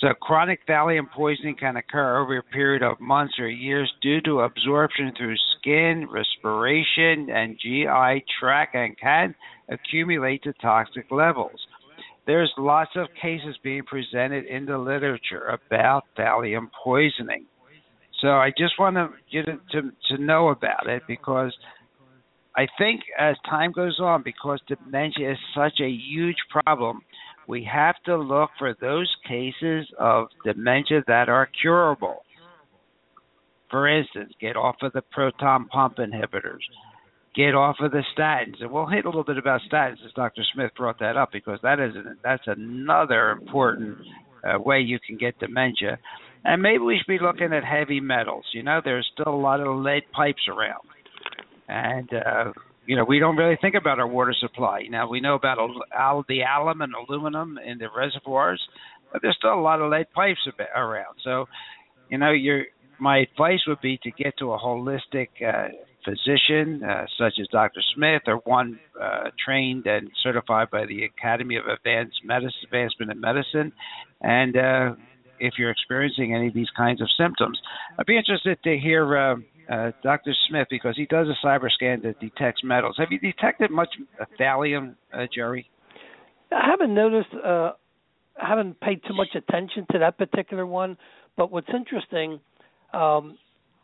So 0.00 0.08
chronic 0.20 0.60
thallium 0.68 1.10
poisoning 1.10 1.56
can 1.58 1.76
occur 1.76 2.18
over 2.20 2.36
a 2.36 2.42
period 2.42 2.82
of 2.82 3.00
months 3.00 3.34
or 3.38 3.48
years 3.48 3.90
due 4.02 4.20
to 4.22 4.40
absorption 4.40 5.12
through 5.16 5.36
skin, 5.58 6.06
respiration, 6.10 7.30
and 7.30 7.58
GI 7.58 8.24
tract 8.38 8.74
and 8.74 8.98
can 8.98 9.34
accumulate 9.70 10.42
to 10.42 10.52
toxic 10.60 11.10
levels. 11.10 11.58
There's 12.26 12.52
lots 12.58 12.90
of 12.96 13.06
cases 13.20 13.56
being 13.62 13.84
presented 13.84 14.44
in 14.46 14.66
the 14.66 14.76
literature 14.76 15.46
about 15.46 16.04
thallium 16.18 16.68
poisoning. 16.84 17.46
So 18.20 18.28
I 18.28 18.50
just 18.50 18.78
want 18.78 18.96
to 18.96 19.08
get 19.32 19.46
to, 19.46 19.80
to, 19.80 19.90
to 20.16 20.22
know 20.22 20.48
about 20.48 20.88
it 20.88 21.02
because 21.06 21.54
I 22.56 22.66
think 22.78 23.02
as 23.18 23.36
time 23.48 23.72
goes 23.72 23.98
on, 24.00 24.22
because 24.22 24.60
dementia 24.66 25.32
is 25.32 25.38
such 25.54 25.80
a 25.80 25.88
huge 25.88 26.36
problem, 26.50 27.02
we 27.48 27.68
have 27.72 27.94
to 28.06 28.16
look 28.16 28.50
for 28.58 28.74
those 28.80 29.12
cases 29.26 29.86
of 29.98 30.28
dementia 30.44 31.02
that 31.06 31.28
are 31.28 31.48
curable. 31.60 32.22
For 33.70 33.88
instance, 33.88 34.32
get 34.40 34.56
off 34.56 34.76
of 34.82 34.92
the 34.92 35.02
proton 35.12 35.66
pump 35.68 35.96
inhibitors, 35.98 36.62
get 37.34 37.54
off 37.54 37.76
of 37.80 37.90
the 37.90 38.02
statins, 38.16 38.60
and 38.60 38.70
we'll 38.70 38.86
hit 38.86 39.04
a 39.04 39.08
little 39.08 39.24
bit 39.24 39.38
about 39.38 39.60
statins 39.70 40.04
as 40.04 40.12
Dr. 40.14 40.42
Smith 40.54 40.70
brought 40.76 40.98
that 41.00 41.16
up 41.16 41.30
because 41.32 41.58
that 41.62 41.80
is 41.80 41.94
an, 41.96 42.16
that's 42.22 42.46
another 42.46 43.30
important 43.30 43.98
uh, 44.44 44.58
way 44.60 44.80
you 44.80 44.98
can 45.04 45.16
get 45.16 45.38
dementia. 45.38 45.98
And 46.44 46.62
maybe 46.62 46.78
we 46.78 46.96
should 46.96 47.10
be 47.10 47.24
looking 47.24 47.52
at 47.52 47.64
heavy 47.64 47.98
metals. 47.98 48.44
You 48.54 48.62
know, 48.62 48.80
there's 48.84 49.08
still 49.12 49.34
a 49.34 49.36
lot 49.36 49.60
of 49.60 49.76
lead 49.78 50.02
pipes 50.12 50.46
around, 50.48 50.86
and 51.68 52.08
uh, 52.12 52.52
you 52.86 52.96
know, 52.96 53.04
we 53.04 53.18
don't 53.18 53.36
really 53.36 53.58
think 53.60 53.74
about 53.74 53.98
our 53.98 54.06
water 54.06 54.34
supply. 54.38 54.82
Now 54.88 55.08
we 55.08 55.20
know 55.20 55.34
about 55.34 55.58
al- 55.58 56.24
the 56.28 56.40
alum 56.42 56.80
and 56.80 56.92
aluminum 56.94 57.58
in 57.58 57.78
the 57.78 57.88
reservoirs, 57.94 58.62
but 59.12 59.22
there's 59.22 59.36
still 59.38 59.54
a 59.54 59.60
lot 59.60 59.80
of 59.80 59.90
lead 59.90 60.10
pipes 60.12 60.40
around. 60.74 61.16
So, 61.22 61.46
you 62.08 62.18
know, 62.18 62.32
your 62.32 62.64
my 62.98 63.18
advice 63.18 63.60
would 63.66 63.80
be 63.82 63.98
to 64.02 64.10
get 64.10 64.38
to 64.38 64.52
a 64.52 64.58
holistic 64.58 65.28
uh, 65.46 65.68
physician, 66.04 66.82
uh, 66.82 67.04
such 67.18 67.34
as 67.40 67.46
Dr. 67.52 67.80
Smith, 67.94 68.22
or 68.26 68.36
one 68.44 68.78
uh, 69.00 69.30
trained 69.44 69.86
and 69.86 70.08
certified 70.22 70.70
by 70.70 70.86
the 70.86 71.04
Academy 71.04 71.56
of 71.56 71.64
Advanced 71.66 72.20
Medicine, 72.24 72.60
Advancement 72.64 73.12
in 73.12 73.20
Medicine, 73.20 73.72
and 74.22 74.56
uh, 74.56 74.94
if 75.38 75.54
you're 75.58 75.70
experiencing 75.70 76.34
any 76.34 76.48
of 76.48 76.54
these 76.54 76.70
kinds 76.76 77.02
of 77.02 77.08
symptoms, 77.18 77.60
I'd 77.98 78.06
be 78.06 78.16
interested 78.16 78.58
to 78.64 78.78
hear 78.78 79.36
uh, 79.70 79.90
Dr. 80.02 80.34
Smith 80.48 80.68
because 80.70 80.96
he 80.96 81.06
does 81.06 81.26
a 81.28 81.46
cyber 81.46 81.70
scan 81.70 82.00
that 82.02 82.20
detects 82.20 82.62
metals. 82.64 82.96
Have 82.98 83.08
you 83.10 83.18
detected 83.18 83.70
much 83.70 83.88
thallium, 84.38 84.94
uh, 85.12 85.26
Jerry? 85.34 85.68
I 86.52 86.68
haven't 86.70 86.94
noticed. 86.94 87.34
Uh, 87.34 87.72
I 88.40 88.48
haven't 88.48 88.78
paid 88.80 89.00
too 89.06 89.14
much 89.14 89.34
attention 89.34 89.86
to 89.92 89.98
that 89.98 90.18
particular 90.18 90.66
one. 90.66 90.96
But 91.36 91.50
what's 91.50 91.68
interesting, 91.74 92.40
um, 92.92 93.38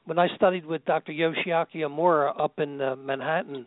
when 0.04 0.18
I 0.18 0.28
studied 0.36 0.66
with 0.66 0.84
Dr. 0.84 1.12
Yoshiaki 1.12 1.76
Omura 1.76 2.38
up 2.38 2.58
in 2.58 2.80
uh, 2.80 2.96
Manhattan, 2.96 3.66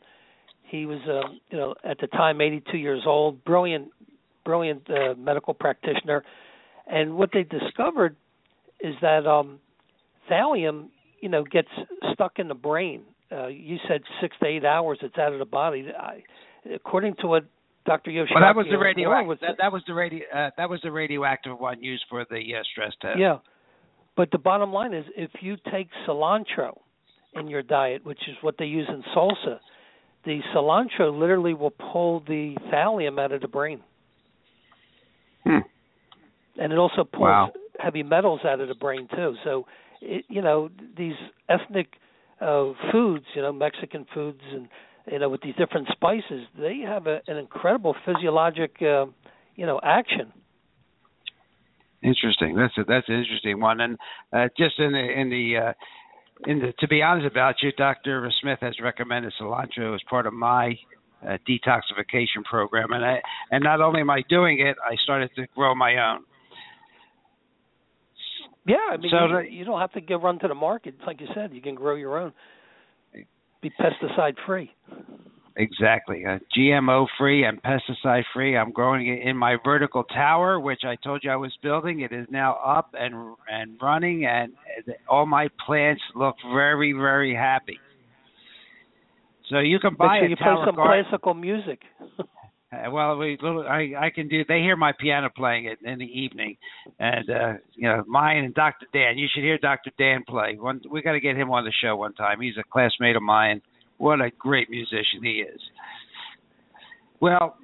he 0.64 0.86
was, 0.86 1.00
uh, 1.08 1.30
you 1.50 1.58
know, 1.58 1.76
at 1.84 2.00
the 2.00 2.08
time 2.08 2.42
82 2.42 2.78
years 2.78 3.04
old, 3.06 3.44
brilliant, 3.46 3.90
brilliant 4.44 4.90
uh, 4.90 5.14
medical 5.16 5.54
practitioner. 5.54 6.24
And 6.88 7.16
what 7.16 7.30
they 7.34 7.44
discovered 7.44 8.16
is 8.80 8.96
that 9.02 9.28
um, 9.28 9.60
thallium 10.30 10.90
you 11.20 11.30
know 11.30 11.44
gets 11.44 11.70
stuck 12.14 12.40
in 12.40 12.48
the 12.48 12.54
brain. 12.56 13.04
Uh, 13.32 13.48
you 13.48 13.78
said 13.88 14.02
six 14.22 14.36
to 14.42 14.46
eight 14.48 14.64
hours 14.66 15.00
it's 15.02 15.18
out 15.18 15.34
of 15.34 15.40
the 15.40 15.46
body. 15.46 15.88
I, 15.98 16.24
according 16.74 17.16
to 17.22 17.28
what 17.28 17.46
Dr. 17.86 18.12
Yoshiaki. 18.12 18.34
Well, 18.34 18.44
that 18.44 18.56
was 18.56 18.66
the 18.68 18.74
Moore 18.78 18.86
radioactive. 18.86 19.28
was- 19.28 19.38
That, 19.42 19.56
that 19.60 19.72
was 19.72 19.84
the 19.88 19.94
radio. 19.94 20.26
Uh, 20.34 20.50
that 20.58 20.70
was 20.70 20.80
the 20.84 20.92
radioactive 20.92 21.60
one 21.60 21.84
used 21.84 22.06
for 22.10 22.26
the 22.30 22.38
uh, 22.38 22.64
stress 22.72 22.94
test. 23.02 23.20
Yeah. 23.20 23.38
But 24.18 24.32
the 24.32 24.38
bottom 24.38 24.72
line 24.72 24.94
is 24.94 25.06
if 25.18 25.30
you 25.42 25.58
take 25.72 25.90
cilantro 26.08 26.80
in 27.34 27.48
your 27.48 27.62
diet, 27.62 28.06
which 28.06 28.22
is 28.30 28.36
what 28.42 28.56
they 28.58 28.66
use 28.66 28.88
in 28.90 29.04
salsa, 29.16 29.60
the 30.24 30.40
cilantro 30.56 31.16
literally 31.18 31.54
will 31.54 31.70
pull 31.92 32.22
the 32.22 32.56
thallium 32.74 33.20
out 33.20 33.32
of 33.34 33.42
the 33.42 33.48
brain. 33.48 33.82
Hmm. 35.44 35.60
And 36.58 36.72
it 36.72 36.80
also 36.80 37.04
pulls 37.04 37.22
Wow. 37.22 37.52
heavy 37.80 38.04
metals 38.04 38.40
out 38.46 38.60
of 38.62 38.68
the 38.68 38.76
brain 38.76 39.08
too. 39.14 39.36
So, 39.44 39.68
it, 40.02 40.26
you 40.30 40.42
know, 40.42 40.70
these 40.98 41.16
ethnic 41.50 41.88
uh 42.42 42.74
foods, 42.92 43.26
you 43.36 43.42
know, 43.42 43.54
Mexican 43.54 44.06
foods 44.14 44.42
and 44.52 44.68
you 45.12 45.20
know 45.20 45.30
with 45.30 45.42
these 45.42 45.56
different 45.56 45.88
spices, 45.92 46.46
they 46.58 46.80
have 46.86 47.08
a, 47.08 47.22
an 47.28 47.38
incredible 47.38 47.96
physiologic 48.06 48.82
uh, 48.82 49.06
you 49.56 49.66
know, 49.66 49.80
action. 49.84 50.32
Interesting. 52.04 52.56
That's 52.56 52.78
a, 52.78 52.84
that's 52.88 53.10
an 53.10 53.16
interesting 53.16 53.60
one. 53.60 53.80
And 53.82 53.98
uh, 54.32 54.48
just 54.58 54.80
in 54.80 54.92
the 54.92 55.20
in 55.20 55.30
the 55.30 55.58
uh, 55.58 55.74
in 56.50 56.60
the 56.60 56.74
to 56.80 56.88
be 56.88 57.02
honest 57.02 57.26
about 57.26 57.56
you, 57.64 57.72
Doctor 57.72 58.32
Smith 58.42 58.60
has 58.62 58.76
recommended 58.82 59.34
cilantro 59.40 59.96
as 59.96 60.02
part 60.08 60.28
of 60.28 60.34
my 60.34 60.78
uh, 61.26 61.38
detoxification 61.50 62.44
program, 62.44 62.92
and 62.92 63.04
I 63.04 63.22
and 63.50 63.64
not 63.64 63.82
only 63.82 64.02
am 64.02 64.10
I 64.10 64.22
doing 64.30 64.60
it, 64.60 64.76
I 64.86 64.96
started 65.04 65.32
to 65.38 65.48
grow 65.56 65.74
my 65.74 65.96
own. 65.96 66.26
Yeah, 68.66 68.78
I 68.92 68.98
mean, 68.98 69.12
So 69.12 69.40
you, 69.40 69.60
you 69.60 69.66
don't 69.66 69.80
have 69.80 69.92
to 69.94 70.02
go 70.02 70.16
run 70.16 70.40
to 70.40 70.48
the 70.48 70.56
market. 70.56 70.96
Like 71.06 71.22
you 71.22 71.28
said, 71.34 71.54
you 71.54 71.62
can 71.62 71.76
grow 71.76 71.96
your 71.96 72.20
own. 72.20 72.34
Be 73.62 73.72
pesticide 73.80 74.36
free. 74.46 74.72
Exactly. 75.58 76.26
Uh, 76.26 76.40
GMO 76.56 77.08
free 77.18 77.46
and 77.46 77.62
pesticide 77.64 78.24
free. 78.34 78.58
I'm 78.58 78.72
growing 78.72 79.08
it 79.08 79.26
in 79.26 79.38
my 79.38 79.56
vertical 79.64 80.04
tower, 80.04 80.60
which 80.60 80.82
I 80.84 80.96
told 80.98 81.22
you 81.24 81.32
I 81.32 81.38
was 81.38 81.54
building. 81.64 82.02
It 82.02 82.12
is 82.12 82.28
now 82.30 82.56
up 82.56 82.90
and 82.94 83.36
and 83.50 83.78
running, 83.82 84.26
and 84.26 84.52
all 85.08 85.26
my 85.26 85.48
plants 85.66 86.02
look 86.14 86.36
very 86.54 86.92
very 86.92 87.34
happy. 87.34 87.80
So 89.50 89.60
you 89.60 89.80
can 89.80 89.92
Make 89.92 90.00
buy 90.00 90.18
sure 90.18 90.26
a 90.26 90.30
you 90.30 90.36
play 90.36 90.56
some 90.66 90.76
garden. 90.76 91.04
classical 91.06 91.34
music. 91.34 91.80
Uh, 92.76 92.92
well, 92.92 93.18
we 93.18 93.38
little 93.42 93.68
I 93.68 93.94
I 93.98 94.10
can 94.10 94.28
do. 94.28 94.44
They 94.48 94.60
hear 94.60 94.76
my 94.76 94.92
piano 95.00 95.30
playing 95.36 95.66
it 95.66 95.80
in 95.84 96.00
the 96.00 96.06
evening, 96.06 96.58
and 97.00 97.30
uh 97.30 97.54
you 97.74 97.88
know 97.88 98.04
mine 98.08 98.44
and 98.44 98.54
Dr. 98.54 98.88
Dan. 98.94 99.18
You 99.18 99.28
should 99.34 99.44
hear 99.44 99.58
Dr. 99.58 99.92
Dan 99.98 100.24
play. 100.28 100.58
One 100.60 100.82
we 100.90 101.02
got 101.02 101.14
to 101.14 101.20
get 101.20 101.36
him 101.36 101.52
on 101.52 101.64
the 101.64 101.74
show 101.84 101.96
one 101.96 102.14
time. 102.14 102.42
He's 102.42 102.58
a 102.58 102.64
classmate 102.72 103.16
of 103.16 103.24
mine. 103.24 103.62
What 103.98 104.22
a 104.22 104.32
great 104.38 104.70
musician 104.70 105.24
he 105.24 105.44
is. 105.54 105.62
Well, 107.22 107.58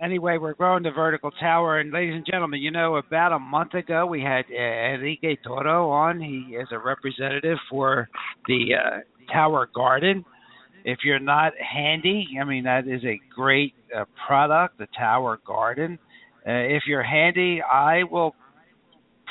anyway, 0.00 0.38
we're 0.38 0.54
growing 0.54 0.82
the 0.82 0.90
vertical 0.90 1.30
tower, 1.32 1.80
and 1.80 1.92
ladies 1.92 2.14
and 2.14 2.26
gentlemen, 2.26 2.60
you 2.60 2.70
know, 2.70 2.96
about 2.96 3.32
a 3.32 3.38
month 3.38 3.74
ago 3.74 4.06
we 4.06 4.20
had 4.20 4.44
uh, 4.50 4.94
Enrique 4.94 5.36
Toro 5.44 5.90
on. 5.90 6.20
He 6.20 6.56
is 6.56 6.68
a 6.70 6.78
representative 6.78 7.58
for 7.68 8.08
the 8.46 8.74
uh, 8.74 9.32
Tower 9.32 9.68
Garden. 9.74 10.24
If 10.84 10.98
you're 11.04 11.18
not 11.18 11.52
handy, 11.58 12.28
I 12.40 12.44
mean 12.44 12.64
that 12.64 12.86
is 12.86 13.02
a 13.04 13.20
great 13.34 13.74
uh, 13.96 14.04
product, 14.26 14.78
the 14.78 14.86
Tower 14.96 15.40
Garden. 15.46 15.98
Uh, 16.46 16.52
if 16.52 16.82
you're 16.86 17.02
handy, 17.02 17.62
I 17.62 18.02
will 18.04 18.34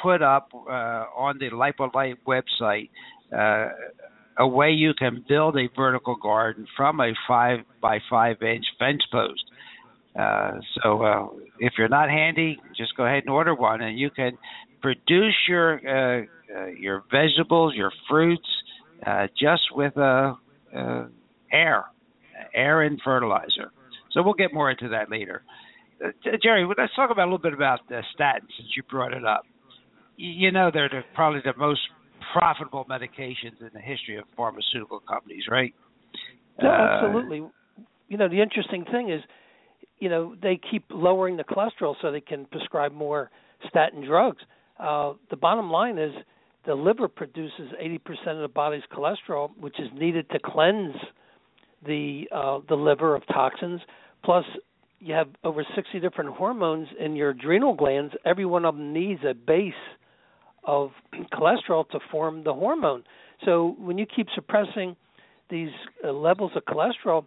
put 0.02 0.22
up 0.22 0.50
uh, 0.54 1.06
on 1.16 1.38
the 1.38 1.50
Lipolite 1.52 2.18
website 2.28 2.90
uh, 3.32 3.70
a 4.38 4.48
way 4.48 4.72
you 4.72 4.94
can 4.98 5.24
build 5.28 5.56
a 5.58 5.70
vertical 5.76 6.16
garden 6.16 6.66
from 6.76 7.00
a 7.00 7.14
five 7.28 7.60
by 7.82 8.00
five 8.10 8.42
inch 8.42 8.66
fence 8.80 9.04
post. 9.12 9.44
Uh, 10.20 10.54
so 10.82 11.04
uh, 11.04 11.28
if 11.60 11.74
you're 11.78 11.90
not 11.90 12.10
handy, 12.10 12.60
just 12.76 12.96
go 12.98 13.06
ahead 13.06 13.24
and 13.24 13.30
order 13.30 13.56
one, 13.56 13.82
and 13.82 13.98
you 13.98 14.10
can 14.10 14.38
produce 14.82 15.36
your 15.48 15.80
uh, 15.88 16.26
uh, 16.56 16.66
your 16.68 17.04
vegetables, 17.12 17.74
your 17.76 17.92
fruits, 18.10 18.48
uh, 19.06 19.28
just 19.40 19.64
with 19.72 19.96
a 19.98 20.36
uh, 20.76 21.06
air, 21.54 21.86
air 22.54 22.82
and 22.82 23.00
fertilizer. 23.04 23.72
So 24.12 24.22
we'll 24.22 24.34
get 24.34 24.54
more 24.54 24.70
into 24.70 24.90
that 24.90 25.10
later. 25.10 25.44
Uh, 26.04 26.10
Jerry, 26.42 26.68
let's 26.78 26.94
talk 26.96 27.12
about 27.12 27.24
a 27.24 27.30
little 27.32 27.38
bit 27.38 27.54
about 27.54 27.80
uh, 27.90 28.02
statins 28.18 28.50
since 28.58 28.70
you 28.76 28.84
brought 28.90 29.14
it 29.14 29.26
up. 29.26 29.44
You, 30.18 30.30
you 30.30 30.52
know 30.52 30.70
they're 30.74 30.90
the, 30.90 31.02
probably 31.16 31.42
the 31.44 31.54
most 31.58 31.82
profitable 32.34 32.86
medications 32.90 33.62
in 33.62 33.70
the 33.74 33.80
history 33.80 34.18
of 34.18 34.26
pharmaceutical 34.36 35.00
companies, 35.00 35.44
right? 35.50 35.74
No, 36.62 36.70
Uh, 36.70 36.74
absolutely. 36.74 37.44
You 38.10 38.18
know, 38.18 38.28
the 38.28 38.42
interesting 38.42 38.86
thing 38.92 39.10
is, 39.10 39.22
you 40.00 40.10
know, 40.10 40.36
they 40.42 40.60
keep 40.70 40.86
lowering 40.90 41.38
the 41.38 41.44
cholesterol 41.44 41.96
so 42.02 42.12
they 42.12 42.22
can 42.22 42.46
prescribe 42.46 42.92
more 42.92 43.32
statin 43.70 44.06
drugs. 44.06 44.42
Uh, 44.80 45.14
the 45.30 45.38
bottom 45.38 45.72
line 45.72 45.98
is 45.98 46.12
the 46.66 46.76
liver 46.76 47.08
produces 47.08 47.72
80% 47.82 48.00
of 48.28 48.42
the 48.42 48.52
body's 48.54 48.84
cholesterol, 48.92 49.50
which 49.60 49.80
is 49.80 49.88
needed 49.98 50.30
to 50.32 50.40
cleanse 50.44 50.96
the 51.86 52.28
uh, 52.32 52.60
the 52.68 52.76
liver 52.76 53.16
of 53.16 53.26
toxins. 53.28 53.82
Plus, 54.24 54.46
you 55.00 55.14
have 55.14 55.28
over 55.44 55.66
60 55.76 56.00
different 56.00 56.32
hormones 56.32 56.88
in 57.00 57.16
your 57.16 57.32
adrenal 57.32 57.74
glands. 57.74 58.14
Every 58.26 58.46
one 58.46 58.66
of 58.66 58.76
them 58.76 58.94
needs 58.94 59.22
a 59.30 59.34
base 59.34 59.74
of 60.64 60.92
cholesterol 61.34 61.88
to 61.90 62.00
form 62.12 62.44
the 62.44 62.54
hormone. 62.54 63.04
So 63.46 63.76
when 63.78 63.98
you 63.98 64.06
keep 64.06 64.28
suppressing 64.34 64.96
these 65.50 65.72
uh, 66.06 66.12
levels 66.12 66.52
of 66.56 66.64
cholesterol, 66.66 67.26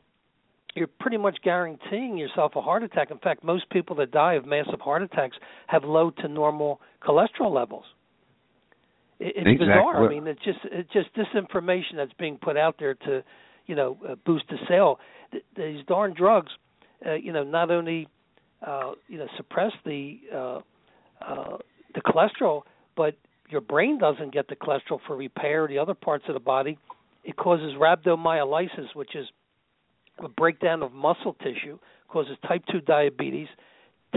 you're 0.75 0.87
pretty 0.87 1.16
much 1.16 1.38
guaranteeing 1.42 2.16
yourself 2.19 2.53
a 2.57 2.61
heart 2.61 2.83
attack. 2.83 3.11
In 3.11 3.19
fact, 3.19 3.42
most 3.45 3.69
people 3.71 3.97
that 3.97 4.11
die 4.11 4.35
of 4.35 4.47
massive 4.47 4.81
heart 4.81 5.03
attacks 5.03 5.37
have 5.66 5.85
low 5.85 6.11
to 6.11 6.29
normal 6.29 6.81
cholesterol 7.03 7.53
levels. 7.53 7.85
It, 9.19 9.35
it's 9.37 9.38
Exactly. 9.38 9.66
bizarre. 9.66 10.05
I 10.05 10.09
mean, 10.09 10.27
it's 10.27 10.42
just 10.45 10.59
it's 10.64 10.92
just 10.92 11.09
disinformation 11.14 11.97
that's 11.97 12.12
being 12.19 12.38
put 12.38 12.57
out 12.57 12.77
there 12.79 12.95
to, 12.95 13.23
you 13.66 13.74
know, 13.74 13.98
uh, 14.09 14.14
boost 14.24 14.44
the 14.48 14.57
sale. 14.68 14.98
Th- 15.33 15.44
these 15.57 15.85
darn 15.87 16.14
drugs, 16.14 16.50
uh, 17.05 17.14
you 17.14 17.33
know, 17.33 17.44
not 17.44 17.70
only 17.70 18.09
uh, 18.66 18.92
you 19.09 19.18
know 19.18 19.26
suppress 19.37 19.72
the 19.85 20.20
uh, 20.35 20.61
uh, 21.20 21.59
the 21.94 22.00
cholesterol, 22.02 22.62
but 22.96 23.16
your 23.48 23.61
brain 23.61 23.98
doesn't 23.98 24.33
get 24.33 24.48
the 24.48 24.57
cholesterol 24.57 24.98
for 25.07 25.16
repair. 25.16 25.66
The 25.68 25.79
other 25.79 25.94
parts 25.94 26.24
of 26.29 26.35
the 26.35 26.40
body, 26.40 26.79
it 27.24 27.37
causes 27.37 27.74
rhabdomyolysis, 27.79 28.94
which 28.94 29.14
is 29.14 29.26
a 30.18 30.29
breakdown 30.29 30.83
of 30.83 30.92
muscle 30.92 31.35
tissue, 31.35 31.79
causes 32.09 32.37
type 32.46 32.62
two 32.70 32.81
diabetes, 32.81 33.48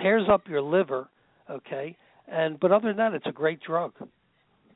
tears 0.02 0.28
up 0.32 0.48
your 0.48 0.62
liver. 0.62 1.10
Okay, 1.50 1.98
and 2.28 2.60
but 2.60 2.72
other 2.72 2.90
than 2.90 2.98
that, 2.98 3.14
it's 3.14 3.28
a 3.28 3.32
great 3.32 3.60
drug. 3.62 3.94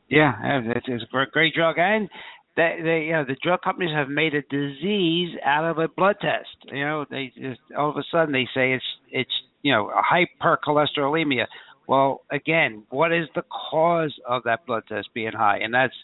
Yeah, 0.09 0.33
it's, 0.43 0.85
it's 0.87 1.03
a 1.03 1.07
great, 1.07 1.31
great 1.31 1.53
drug, 1.53 1.75
and 1.77 2.09
they, 2.55 2.79
they, 2.83 2.99
you 3.05 3.13
know, 3.13 3.25
the 3.25 3.35
drug 3.41 3.61
companies 3.61 3.95
have 3.95 4.09
made 4.09 4.35
a 4.35 4.41
disease 4.43 5.35
out 5.43 5.69
of 5.69 5.79
a 5.79 5.87
blood 5.87 6.17
test. 6.21 6.71
You 6.71 6.85
know, 6.85 7.05
they 7.09 7.31
just 7.35 7.59
all 7.77 7.89
of 7.89 7.97
a 7.97 8.03
sudden 8.11 8.31
they 8.31 8.47
say 8.53 8.73
it's 8.73 8.85
it's 9.11 9.31
you 9.61 9.73
know 9.73 9.91
hypercholesterolemia. 9.91 11.45
Well, 11.87 12.21
again, 12.31 12.83
what 12.89 13.11
is 13.11 13.27
the 13.35 13.43
cause 13.71 14.13
of 14.27 14.43
that 14.43 14.65
blood 14.65 14.83
test 14.87 15.09
being 15.13 15.33
high? 15.33 15.57
And 15.57 15.73
that's 15.73 15.95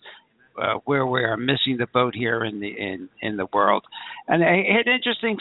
uh, 0.61 0.79
where 0.85 1.05
we 1.05 1.23
are 1.23 1.37
missing 1.37 1.77
the 1.77 1.87
boat 1.87 2.15
here 2.15 2.43
in 2.43 2.59
the 2.59 2.67
in 2.67 3.09
in 3.21 3.37
the 3.37 3.47
world. 3.53 3.83
And 4.27 4.41
a, 4.41 4.47
an 4.47 4.91
interesting 4.91 5.37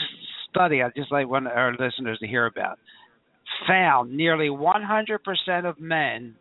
study 0.50 0.82
I'd 0.82 0.94
just 0.94 1.10
like 1.10 1.28
one 1.28 1.46
of 1.46 1.52
our 1.52 1.72
listeners 1.72 2.18
to 2.20 2.26
hear 2.26 2.46
about 2.46 2.78
found 3.66 4.16
nearly 4.16 4.48
100% 4.48 5.18
of 5.64 5.80
men 5.80 6.36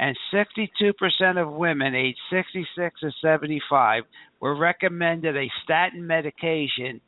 and 0.00 0.16
62% 0.32 0.94
of 1.40 1.52
women 1.52 1.94
aged 1.94 2.18
66 2.30 3.00
to 3.00 3.10
75 3.22 4.04
were 4.40 4.56
recommended 4.56 5.36
a 5.36 5.46
statin 5.62 6.04
medication 6.06 7.00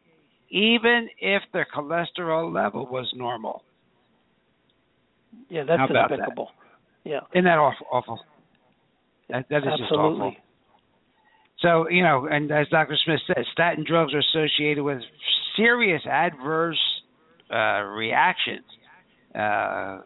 even 0.51 1.09
if 1.19 1.43
their 1.55 1.67
cholesterol 1.75 2.53
level 2.53 2.87
was 2.87 3.11
normal. 3.17 3.65
Yeah, 5.49 5.65
that's 5.65 5.91
about 5.91 6.11
that? 6.11 6.17
despicable. 6.19 6.51
Yeah, 7.05 7.21
Isn't 7.35 7.45
that 7.45 7.57
awful? 7.57 7.87
awful? 7.91 8.21
That, 9.31 9.47
that 9.49 9.59
is 9.59 9.63
just 9.65 9.83
absolutely. 9.85 10.21
awful. 10.21 10.37
So, 11.61 11.89
you 11.89 12.03
know, 12.03 12.29
and 12.31 12.51
as 12.53 12.69
Dr. 12.69 12.99
Smith 13.03 13.21
said, 13.27 13.45
statin 13.53 13.85
drugs 13.89 14.13
are 14.13 14.19
associated 14.19 14.83
with 14.85 15.01
serious 15.57 16.03
adverse 16.07 16.79
uh, 17.51 17.83
reactions. 17.85 18.65
Uh, 19.35 20.01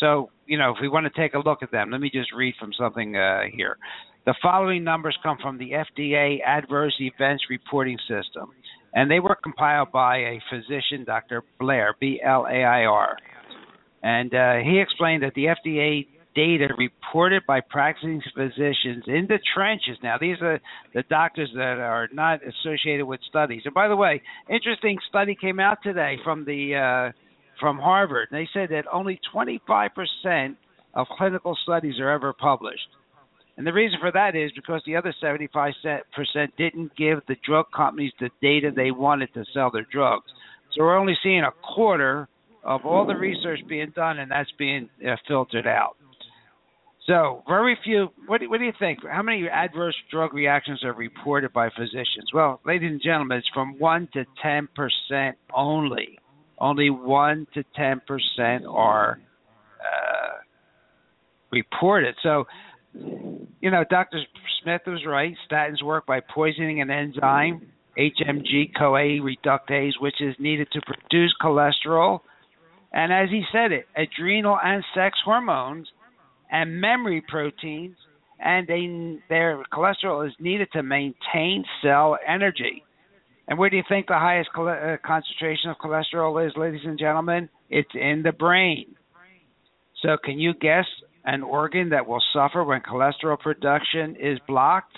so, 0.00 0.30
you 0.46 0.58
know, 0.58 0.70
if 0.70 0.78
we 0.80 0.88
want 0.88 1.06
to 1.12 1.20
take 1.20 1.34
a 1.34 1.38
look 1.38 1.62
at 1.62 1.70
them, 1.70 1.90
let 1.90 2.00
me 2.00 2.10
just 2.12 2.32
read 2.32 2.54
from 2.58 2.72
something 2.78 3.16
uh, 3.16 3.42
here. 3.52 3.76
The 4.26 4.34
following 4.42 4.84
numbers 4.84 5.16
come 5.22 5.36
from 5.40 5.58
the 5.58 5.72
FDA 5.72 6.38
Adverse 6.46 6.94
Events 6.98 7.44
Reporting 7.50 7.98
System, 8.08 8.52
and 8.94 9.10
they 9.10 9.20
were 9.20 9.36
compiled 9.42 9.92
by 9.92 10.16
a 10.16 10.40
physician, 10.50 11.04
Dr. 11.04 11.42
Blair, 11.60 11.94
B 12.00 12.20
L 12.24 12.46
A 12.46 12.64
I 12.64 12.84
R. 12.84 13.16
And 14.02 14.34
uh, 14.34 14.54
he 14.64 14.80
explained 14.80 15.22
that 15.22 15.34
the 15.34 15.46
FDA 15.46 16.06
data 16.34 16.68
reported 16.76 17.42
by 17.46 17.60
practicing 17.60 18.20
physicians 18.34 19.04
in 19.06 19.26
the 19.28 19.38
trenches. 19.54 19.96
Now, 20.02 20.16
these 20.20 20.36
are 20.42 20.60
the 20.92 21.02
doctors 21.08 21.50
that 21.54 21.78
are 21.78 22.08
not 22.12 22.40
associated 22.42 23.06
with 23.06 23.20
studies. 23.28 23.62
And 23.64 23.74
by 23.74 23.88
the 23.88 23.96
way, 23.96 24.20
interesting 24.48 24.98
study 25.08 25.36
came 25.40 25.60
out 25.60 25.78
today 25.82 26.16
from 26.24 26.44
the 26.44 26.74
uh, 27.12 27.12
from 27.60 27.78
Harvard. 27.78 28.28
They 28.30 28.48
said 28.52 28.70
that 28.70 28.84
only 28.92 29.20
25% 29.34 30.56
of 30.94 31.06
clinical 31.16 31.56
studies 31.62 31.98
are 32.00 32.10
ever 32.10 32.32
published. 32.32 32.88
And 33.56 33.66
the 33.66 33.72
reason 33.72 33.98
for 34.00 34.10
that 34.12 34.34
is 34.34 34.50
because 34.52 34.82
the 34.84 34.96
other 34.96 35.14
75% 35.22 36.02
didn't 36.58 36.96
give 36.96 37.20
the 37.28 37.36
drug 37.46 37.66
companies 37.74 38.12
the 38.18 38.30
data 38.42 38.70
they 38.74 38.90
wanted 38.90 39.32
to 39.34 39.44
sell 39.54 39.70
their 39.70 39.86
drugs. 39.92 40.26
So 40.74 40.82
we're 40.82 40.98
only 40.98 41.16
seeing 41.22 41.42
a 41.42 41.52
quarter 41.74 42.28
of 42.64 42.84
all 42.84 43.06
the 43.06 43.14
research 43.14 43.60
being 43.68 43.92
done, 43.94 44.18
and 44.18 44.30
that's 44.30 44.50
being 44.58 44.88
uh, 45.06 45.16
filtered 45.28 45.66
out. 45.66 45.96
So 47.06 47.42
very 47.46 47.76
few. 47.84 48.08
What 48.26 48.40
do, 48.40 48.48
what 48.48 48.58
do 48.58 48.64
you 48.64 48.72
think? 48.78 49.00
How 49.08 49.22
many 49.22 49.46
adverse 49.46 49.94
drug 50.10 50.32
reactions 50.32 50.82
are 50.84 50.94
reported 50.94 51.52
by 51.52 51.68
physicians? 51.76 52.30
Well, 52.32 52.60
ladies 52.64 52.90
and 52.90 53.02
gentlemen, 53.02 53.38
it's 53.38 53.48
from 53.52 53.78
one 53.78 54.08
to 54.14 54.24
ten 54.42 54.68
percent 54.74 55.36
only. 55.54 56.18
Only 56.58 56.90
one 56.90 57.46
to 57.54 57.64
ten 57.74 58.00
percent 58.06 58.64
are 58.68 59.18
uh, 59.80 60.38
reported. 61.50 62.14
So, 62.22 62.44
you 62.94 63.70
know, 63.70 63.84
Dr. 63.88 64.20
Smith 64.62 64.82
was 64.86 65.04
right. 65.06 65.34
Statins 65.50 65.82
work 65.82 66.06
by 66.06 66.20
poisoning 66.20 66.80
an 66.80 66.90
enzyme, 66.90 67.66
HMG 67.98 68.72
CoA 68.78 69.20
reductase, 69.20 69.92
which 70.00 70.20
is 70.20 70.34
needed 70.38 70.68
to 70.72 70.80
produce 70.82 71.34
cholesterol. 71.42 72.20
And 72.92 73.12
as 73.12 73.28
he 73.30 73.42
said 73.52 73.72
it, 73.72 73.86
adrenal 73.96 74.56
and 74.62 74.84
sex 74.94 75.18
hormones 75.24 75.88
and 76.50 76.80
memory 76.80 77.22
proteins, 77.26 77.96
and 78.38 78.66
they, 78.68 79.18
their 79.28 79.64
cholesterol 79.72 80.26
is 80.26 80.32
needed 80.38 80.68
to 80.72 80.82
maintain 80.82 81.64
cell 81.82 82.16
energy. 82.26 82.83
And 83.48 83.58
where 83.58 83.68
do 83.68 83.76
you 83.76 83.82
think 83.88 84.06
the 84.06 84.14
highest 84.14 84.50
uh, 84.56 84.96
concentration 85.04 85.70
of 85.70 85.76
cholesterol 85.76 86.46
is, 86.46 86.52
ladies 86.56 86.80
and 86.84 86.98
gentlemen? 86.98 87.48
It's 87.68 87.90
in 87.94 88.22
the 88.24 88.32
brain. 88.32 88.94
So, 90.02 90.16
can 90.22 90.38
you 90.38 90.54
guess 90.54 90.84
an 91.24 91.42
organ 91.42 91.90
that 91.90 92.06
will 92.06 92.22
suffer 92.32 92.62
when 92.64 92.80
cholesterol 92.80 93.38
production 93.38 94.16
is 94.16 94.38
blocked? 94.46 94.96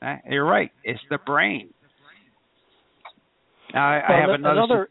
Uh, 0.00 0.16
you're 0.28 0.44
right. 0.44 0.70
It's 0.82 1.00
the 1.10 1.18
brain. 1.18 1.70
Now, 3.72 3.88
I, 3.88 4.02
well, 4.08 4.18
I 4.18 4.20
have 4.20 4.30
another. 4.30 4.60
another 4.60 4.88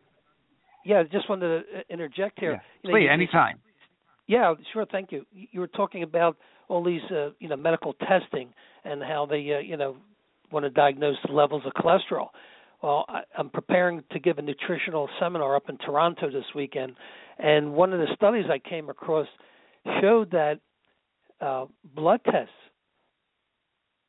yeah, 0.85 1.03
just 1.09 1.29
wanted 1.29 1.47
to 1.47 1.79
uh, 1.79 1.81
interject 1.89 2.39
here. 2.39 2.53
Yeah. 2.53 2.59
Please, 2.89 3.01
you 3.01 3.07
know, 3.07 3.13
anytime. 3.13 3.59
Yeah, 4.27 4.53
sure. 4.71 4.85
Thank 4.91 5.11
you. 5.11 5.25
You 5.33 5.59
were 5.59 5.67
talking 5.67 6.03
about 6.03 6.37
all 6.67 6.83
these, 6.83 7.01
uh, 7.11 7.29
you 7.39 7.47
know, 7.49 7.55
medical 7.55 7.93
testing 7.93 8.53
and 8.83 9.01
how 9.01 9.25
they, 9.25 9.53
uh, 9.53 9.59
you 9.59 9.77
know, 9.77 9.97
want 10.53 10.65
to 10.65 10.69
diagnose 10.69 11.17
the 11.25 11.33
levels 11.33 11.63
of 11.65 11.73
cholesterol. 11.73 12.27
Well, 12.81 13.05
I, 13.07 13.21
I'm 13.37 13.49
preparing 13.49 14.03
to 14.11 14.19
give 14.19 14.37
a 14.37 14.41
nutritional 14.41 15.09
seminar 15.19 15.55
up 15.55 15.69
in 15.69 15.77
Toronto 15.77 16.29
this 16.29 16.45
weekend, 16.55 16.93
and 17.39 17.73
one 17.73 17.93
of 17.93 17.99
the 17.99 18.07
studies 18.15 18.45
I 18.49 18.59
came 18.59 18.89
across 18.89 19.27
showed 20.01 20.31
that 20.31 20.59
uh, 21.41 21.65
blood 21.95 22.21
tests 22.25 22.51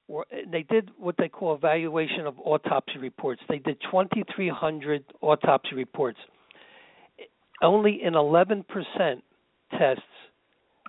were 0.06 0.26
they 0.52 0.62
did 0.62 0.90
what 0.98 1.16
they 1.18 1.28
call 1.28 1.54
evaluation 1.54 2.26
of 2.26 2.38
autopsy 2.38 2.98
reports. 2.98 3.40
They 3.48 3.58
did 3.58 3.78
2,300 3.90 5.04
autopsy 5.20 5.74
reports. 5.74 6.18
Only 7.62 8.00
in 8.02 8.14
11 8.14 8.64
percent 8.64 9.24
tests 9.78 10.02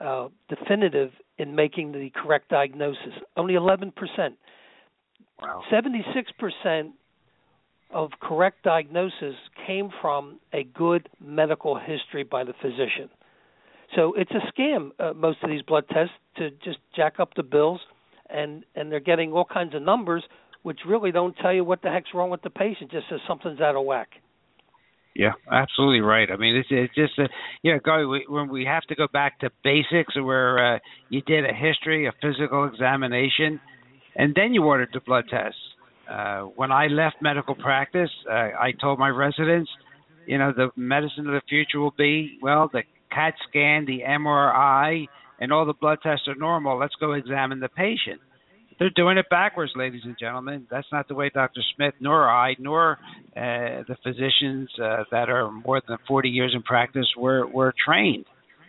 uh, 0.03 0.27
definitive 0.49 1.11
in 1.37 1.55
making 1.55 1.91
the 1.91 2.11
correct 2.15 2.49
diagnosis. 2.49 3.13
Only 3.37 3.53
11%. 3.53 3.91
Wow. 5.41 5.63
76% 5.71 6.91
of 7.91 8.09
correct 8.21 8.63
diagnosis 8.63 9.35
came 9.67 9.89
from 10.01 10.39
a 10.53 10.63
good 10.63 11.09
medical 11.23 11.77
history 11.77 12.23
by 12.23 12.43
the 12.43 12.53
physician. 12.61 13.09
So 13.95 14.13
it's 14.13 14.31
a 14.31 14.51
scam, 14.51 14.91
uh, 14.99 15.13
most 15.13 15.37
of 15.43 15.49
these 15.49 15.61
blood 15.61 15.85
tests, 15.89 16.13
to 16.37 16.49
just 16.63 16.79
jack 16.95 17.19
up 17.19 17.33
the 17.35 17.43
bills, 17.43 17.79
and, 18.29 18.65
and 18.75 18.91
they're 18.91 18.99
getting 18.99 19.31
all 19.31 19.45
kinds 19.45 19.75
of 19.75 19.81
numbers 19.81 20.23
which 20.65 20.79
really 20.87 21.11
don't 21.11 21.37
tell 21.37 21.53
you 21.53 21.63
what 21.63 21.83
the 21.83 21.91
heck's 21.91 22.09
wrong 22.11 22.31
with 22.31 22.41
the 22.41 22.49
patient, 22.49 22.89
just 22.89 23.07
says 23.07 23.19
something's 23.27 23.61
out 23.61 23.75
of 23.75 23.85
whack. 23.85 24.09
Yeah, 25.15 25.33
absolutely 25.49 25.99
right. 25.99 26.27
I 26.31 26.37
mean, 26.37 26.55
it's, 26.55 26.67
it's 26.71 26.95
just 26.95 27.19
a, 27.19 27.29
know, 27.71 28.07
we, 28.09 28.25
when 28.27 28.49
we 28.49 28.65
have 28.65 28.81
to 28.85 28.95
go 28.95 29.07
back 29.13 29.39
to 29.41 29.51
basics, 29.63 30.15
where 30.15 30.75
uh, 30.75 30.79
you 31.09 31.21
did 31.21 31.45
a 31.45 31.53
history, 31.53 32.07
a 32.07 32.13
physical 32.19 32.65
examination, 32.65 33.61
and 34.15 34.33
then 34.35 34.53
you 34.53 34.63
ordered 34.63 34.89
the 34.93 34.99
blood 34.99 35.25
test. 35.29 35.55
Uh, 36.09 36.41
when 36.55 36.71
I 36.71 36.87
left 36.87 37.17
medical 37.21 37.55
practice, 37.55 38.11
uh, 38.29 38.33
I 38.33 38.73
told 38.79 38.99
my 38.99 39.09
residents, 39.09 39.69
you 40.27 40.37
know, 40.37 40.53
the 40.55 40.69
medicine 40.75 41.27
of 41.27 41.33
the 41.33 41.41
future 41.49 41.79
will 41.79 41.93
be 41.97 42.37
well, 42.41 42.69
the 42.71 42.83
CAT 43.11 43.33
scan, 43.49 43.85
the 43.85 44.01
MRI, 44.07 45.07
and 45.39 45.51
all 45.51 45.65
the 45.65 45.73
blood 45.73 45.99
tests 46.03 46.27
are 46.27 46.35
normal. 46.35 46.77
Let's 46.79 46.95
go 46.99 47.13
examine 47.13 47.59
the 47.59 47.69
patient. 47.69 48.21
They're 48.77 48.89
doing 48.89 49.17
it 49.17 49.27
backwards, 49.29 49.71
ladies 49.75 50.01
and 50.03 50.17
gentlemen. 50.19 50.67
That's 50.69 50.87
not 50.91 51.07
the 51.07 51.15
way 51.15 51.31
Dr. 51.33 51.61
Smith, 51.75 51.93
nor 52.01 52.29
I, 52.29 52.55
nor 52.59 52.97
uh, 53.35 53.83
the 53.87 53.95
physicians 54.03 54.69
uh, 54.83 55.03
that 55.11 55.29
are 55.29 55.49
more 55.49 55.81
than 55.87 55.97
40 56.07 56.29
years 56.29 56.51
in 56.53 56.61
practice 56.61 57.07
were 57.17 57.47
were 57.47 57.73
trained. 57.85 58.25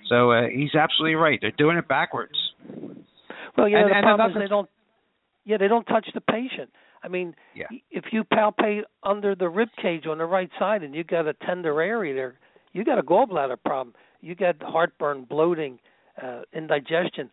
So 0.09 0.31
uh, 0.31 0.43
he's 0.53 0.75
absolutely 0.75 1.17
right. 1.17 1.39
They're 1.41 1.51
doing 1.59 1.77
it 1.77 1.89
backwards. 1.89 2.35
Well, 3.57 3.69
yeah, 3.69 3.81
and, 3.81 3.91
the 3.91 4.03
problem 4.03 4.31
is 4.31 4.37
they 4.45 4.49
don't. 4.49 4.69
Yeah, 5.47 5.57
they 5.57 5.69
don't 5.69 5.87
touch 5.87 6.09
the 6.13 6.21
patient. 6.21 6.71
I 7.03 7.09
mean, 7.09 7.35
yeah. 7.55 7.67
if 7.91 8.05
you 8.13 8.25
palpate 8.25 8.83
under 9.03 9.35
the 9.35 9.49
rib 9.49 9.69
cage 9.81 10.07
on 10.07 10.19
the 10.19 10.27
right 10.27 10.51
side 10.59 10.83
and 10.83 10.95
you 10.95 11.05
got 11.05 11.27
a 11.27 11.33
tender 11.33 11.81
area 11.81 12.15
there, 12.15 12.35
you 12.75 12.85
got 12.85 12.99
a 12.99 13.03
gallbladder 13.03 13.57
problem. 13.65 13.95
You 14.21 14.35
got 14.35 14.57
heartburn, 14.61 15.25
bloating, 15.25 15.79
uh, 16.21 16.43
indigestion. 16.53 17.31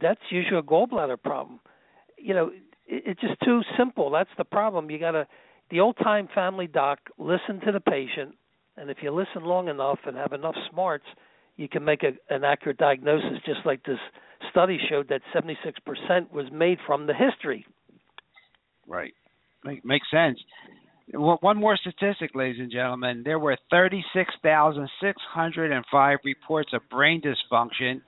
That's 0.00 0.20
usually 0.30 0.58
a 0.58 0.62
gallbladder 0.62 1.22
problem 1.22 1.60
you 2.22 2.34
know, 2.34 2.48
it, 2.86 3.02
it's 3.06 3.20
just 3.20 3.40
too 3.44 3.62
simple. 3.76 4.10
That's 4.10 4.30
the 4.38 4.44
problem. 4.44 4.90
You 4.90 4.98
got 4.98 5.12
to 5.12 5.26
the 5.70 5.80
old 5.80 5.96
time 6.02 6.28
family 6.34 6.66
doc 6.66 6.98
listen 7.18 7.60
to 7.66 7.72
the 7.72 7.80
patient, 7.80 8.36
and 8.76 8.90
if 8.90 8.98
you 9.02 9.10
listen 9.10 9.44
long 9.44 9.68
enough 9.68 9.98
and 10.06 10.16
have 10.16 10.32
enough 10.32 10.54
smarts, 10.70 11.04
you 11.56 11.68
can 11.68 11.84
make 11.84 12.02
a, 12.02 12.12
an 12.34 12.44
accurate 12.44 12.78
diagnosis. 12.78 13.38
Just 13.44 13.60
like 13.64 13.84
this 13.84 13.98
study 14.52 14.78
showed 14.88 15.08
that 15.08 15.22
76% 15.34 16.30
was 16.32 16.46
made 16.52 16.78
from 16.86 17.08
the 17.08 17.14
history. 17.14 17.66
Right, 18.86 19.14
Make, 19.64 19.84
makes 19.84 20.08
sense. 20.10 20.38
One 21.12 21.58
more 21.58 21.76
statistic, 21.76 22.30
ladies 22.34 22.60
and 22.60 22.70
gentlemen. 22.70 23.22
There 23.24 23.40
were 23.40 23.56
36,605 23.70 26.18
reports 26.24 26.72
of 26.72 26.88
brain 26.88 27.20
dysfunction 27.20 28.00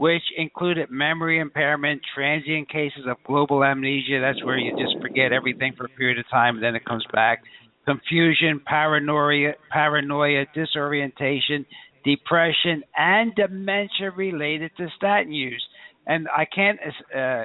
which 0.00 0.22
included 0.38 0.90
memory 0.90 1.40
impairment, 1.40 2.00
transient 2.14 2.70
cases 2.70 3.02
of 3.06 3.18
global 3.26 3.62
amnesia. 3.62 4.18
That's 4.18 4.42
where 4.42 4.56
you 4.56 4.72
just 4.72 4.98
forget 5.02 5.30
everything 5.30 5.74
for 5.76 5.84
a 5.84 5.90
period 5.90 6.18
of 6.18 6.24
time 6.30 6.54
and 6.54 6.64
then 6.64 6.74
it 6.74 6.86
comes 6.86 7.04
back. 7.12 7.42
Confusion, 7.84 8.62
paranoia, 8.64 9.52
paranoia, 9.70 10.46
disorientation, 10.54 11.66
depression, 12.02 12.82
and 12.96 13.34
dementia 13.34 14.10
related 14.16 14.70
to 14.78 14.88
statin 14.96 15.32
use. 15.32 15.62
And 16.06 16.28
I 16.28 16.44
can't 16.44 16.78
uh, 17.16 17.44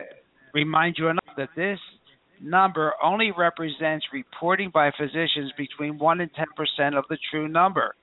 remind 0.53 0.95
you 0.97 1.09
enough 1.09 1.35
that 1.37 1.49
this 1.55 1.79
number 2.41 2.93
only 3.03 3.31
represents 3.37 4.05
reporting 4.13 4.71
by 4.73 4.91
physicians 4.97 5.51
between 5.57 5.97
1 5.97 6.21
and 6.21 6.31
10% 6.33 6.97
of 6.97 7.05
the 7.09 7.17
true 7.31 7.47
number. 7.47 7.95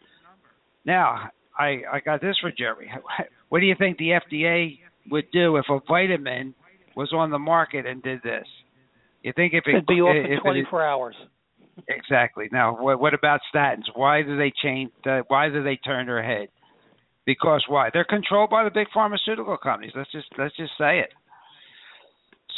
Now, 0.84 1.30
I, 1.58 1.82
I 1.92 2.00
got 2.04 2.20
this 2.20 2.36
for 2.40 2.52
Jerry. 2.56 2.90
What 3.48 3.60
do 3.60 3.66
you 3.66 3.74
think 3.78 3.98
the 3.98 4.18
FDA 4.18 4.78
would 5.10 5.30
do 5.30 5.58
if 5.58 5.66
a 5.68 5.78
vitamin 5.86 6.54
was 6.96 7.12
on 7.12 7.30
the 7.30 7.38
market 7.38 7.84
and 7.84 8.02
did 8.02 8.22
this? 8.22 8.46
You 9.22 9.34
think 9.36 9.52
if 9.52 9.64
it 9.66 9.74
would 9.74 9.86
be 9.86 10.00
off 10.00 10.16
in 10.16 10.40
24 10.40 10.80
it, 10.80 10.86
hours? 10.86 11.14
Exactly. 11.86 12.48
Now, 12.50 12.76
what, 12.80 12.98
what 12.98 13.12
about 13.12 13.40
statins? 13.54 13.84
Why 13.94 14.22
do 14.22 14.38
they 14.38 14.52
change? 14.62 14.90
Uh, 15.04 15.20
why 15.28 15.50
do 15.50 15.62
they 15.62 15.76
turn 15.76 16.06
their 16.06 16.22
head? 16.22 16.48
Because 17.24 17.64
why? 17.68 17.90
They're 17.92 18.04
controlled 18.04 18.50
by 18.50 18.64
the 18.64 18.70
big 18.70 18.88
pharmaceutical 18.92 19.56
companies. 19.56 19.92
Let's 19.94 20.10
just 20.10 20.26
let's 20.38 20.56
just 20.56 20.72
say 20.78 21.00
it. 21.00 21.10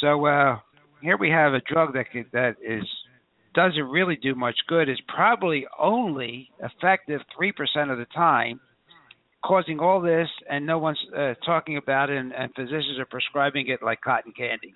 So 0.01 0.25
uh, 0.25 0.59
here 1.01 1.17
we 1.17 1.29
have 1.29 1.53
a 1.53 1.61
drug 1.61 1.93
that 1.93 2.11
could, 2.11 2.25
that 2.33 2.55
is 2.63 2.83
doesn't 3.53 3.83
really 3.83 4.15
do 4.15 4.35
much 4.35 4.55
good. 4.67 4.89
Is 4.89 4.99
probably 5.07 5.65
only 5.79 6.49
effective 6.59 7.21
three 7.37 7.51
percent 7.51 7.91
of 7.91 7.97
the 7.97 8.05
time 8.05 8.59
causing 9.45 9.79
all 9.79 10.01
this, 10.01 10.27
and 10.49 10.65
no 10.65 10.79
one's 10.79 10.99
uh, 11.15 11.35
talking 11.45 11.77
about 11.77 12.09
it, 12.09 12.17
and, 12.17 12.33
and 12.33 12.53
physicians 12.55 12.97
are 12.99 13.05
prescribing 13.05 13.67
it 13.67 13.81
like 13.83 14.01
cotton 14.01 14.33
candy. 14.35 14.73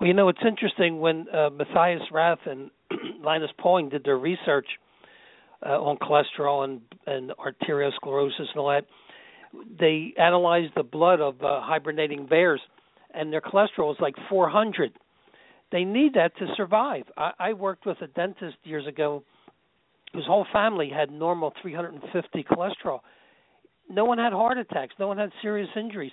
Well, 0.00 0.08
you 0.08 0.14
know, 0.14 0.30
it's 0.30 0.40
interesting 0.46 1.00
when 1.00 1.26
uh, 1.28 1.50
Matthias 1.50 2.02
Rath 2.10 2.38
and 2.46 2.70
Linus 3.22 3.50
Pauling 3.58 3.90
did 3.90 4.04
their 4.04 4.16
research 4.16 4.66
uh, 5.64 5.80
on 5.80 5.96
cholesterol 5.98 6.64
and, 6.64 6.80
and 7.06 7.32
arteriosclerosis 7.38 8.48
and 8.50 8.56
all 8.56 8.68
that. 8.68 8.86
They 9.78 10.14
analyzed 10.18 10.72
the 10.76 10.82
blood 10.82 11.20
of 11.20 11.42
uh, 11.42 11.60
hibernating 11.62 12.26
bears, 12.26 12.60
and 13.12 13.32
their 13.32 13.40
cholesterol 13.40 13.92
is 13.92 13.98
like 14.00 14.14
400. 14.28 14.92
They 15.72 15.84
need 15.84 16.14
that 16.14 16.36
to 16.38 16.46
survive. 16.56 17.04
I, 17.16 17.32
I 17.38 17.52
worked 17.52 17.86
with 17.86 18.00
a 18.00 18.06
dentist 18.08 18.56
years 18.64 18.86
ago 18.86 19.24
whose 20.12 20.26
whole 20.26 20.46
family 20.52 20.90
had 20.90 21.10
normal 21.10 21.52
350 21.62 22.44
cholesterol. 22.44 23.00
No 23.88 24.04
one 24.04 24.18
had 24.18 24.32
heart 24.32 24.58
attacks. 24.58 24.94
No 24.98 25.08
one 25.08 25.18
had 25.18 25.30
serious 25.42 25.68
injuries. 25.76 26.12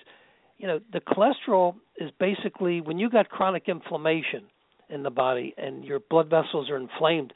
You 0.58 0.66
know, 0.66 0.80
the 0.92 1.00
cholesterol 1.00 1.76
is 2.00 2.10
basically 2.18 2.80
when 2.80 2.98
you 2.98 3.08
got 3.08 3.28
chronic 3.28 3.64
inflammation 3.68 4.44
in 4.88 5.02
the 5.02 5.10
body 5.10 5.54
and 5.56 5.84
your 5.84 6.00
blood 6.10 6.28
vessels 6.28 6.70
are 6.70 6.76
inflamed, 6.76 7.32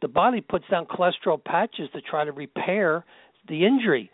the 0.00 0.08
body 0.08 0.40
puts 0.40 0.64
down 0.70 0.86
cholesterol 0.86 1.42
patches 1.42 1.88
to 1.92 2.00
try 2.00 2.24
to 2.24 2.32
repair 2.32 3.04
the 3.48 3.66
injury. 3.66 4.10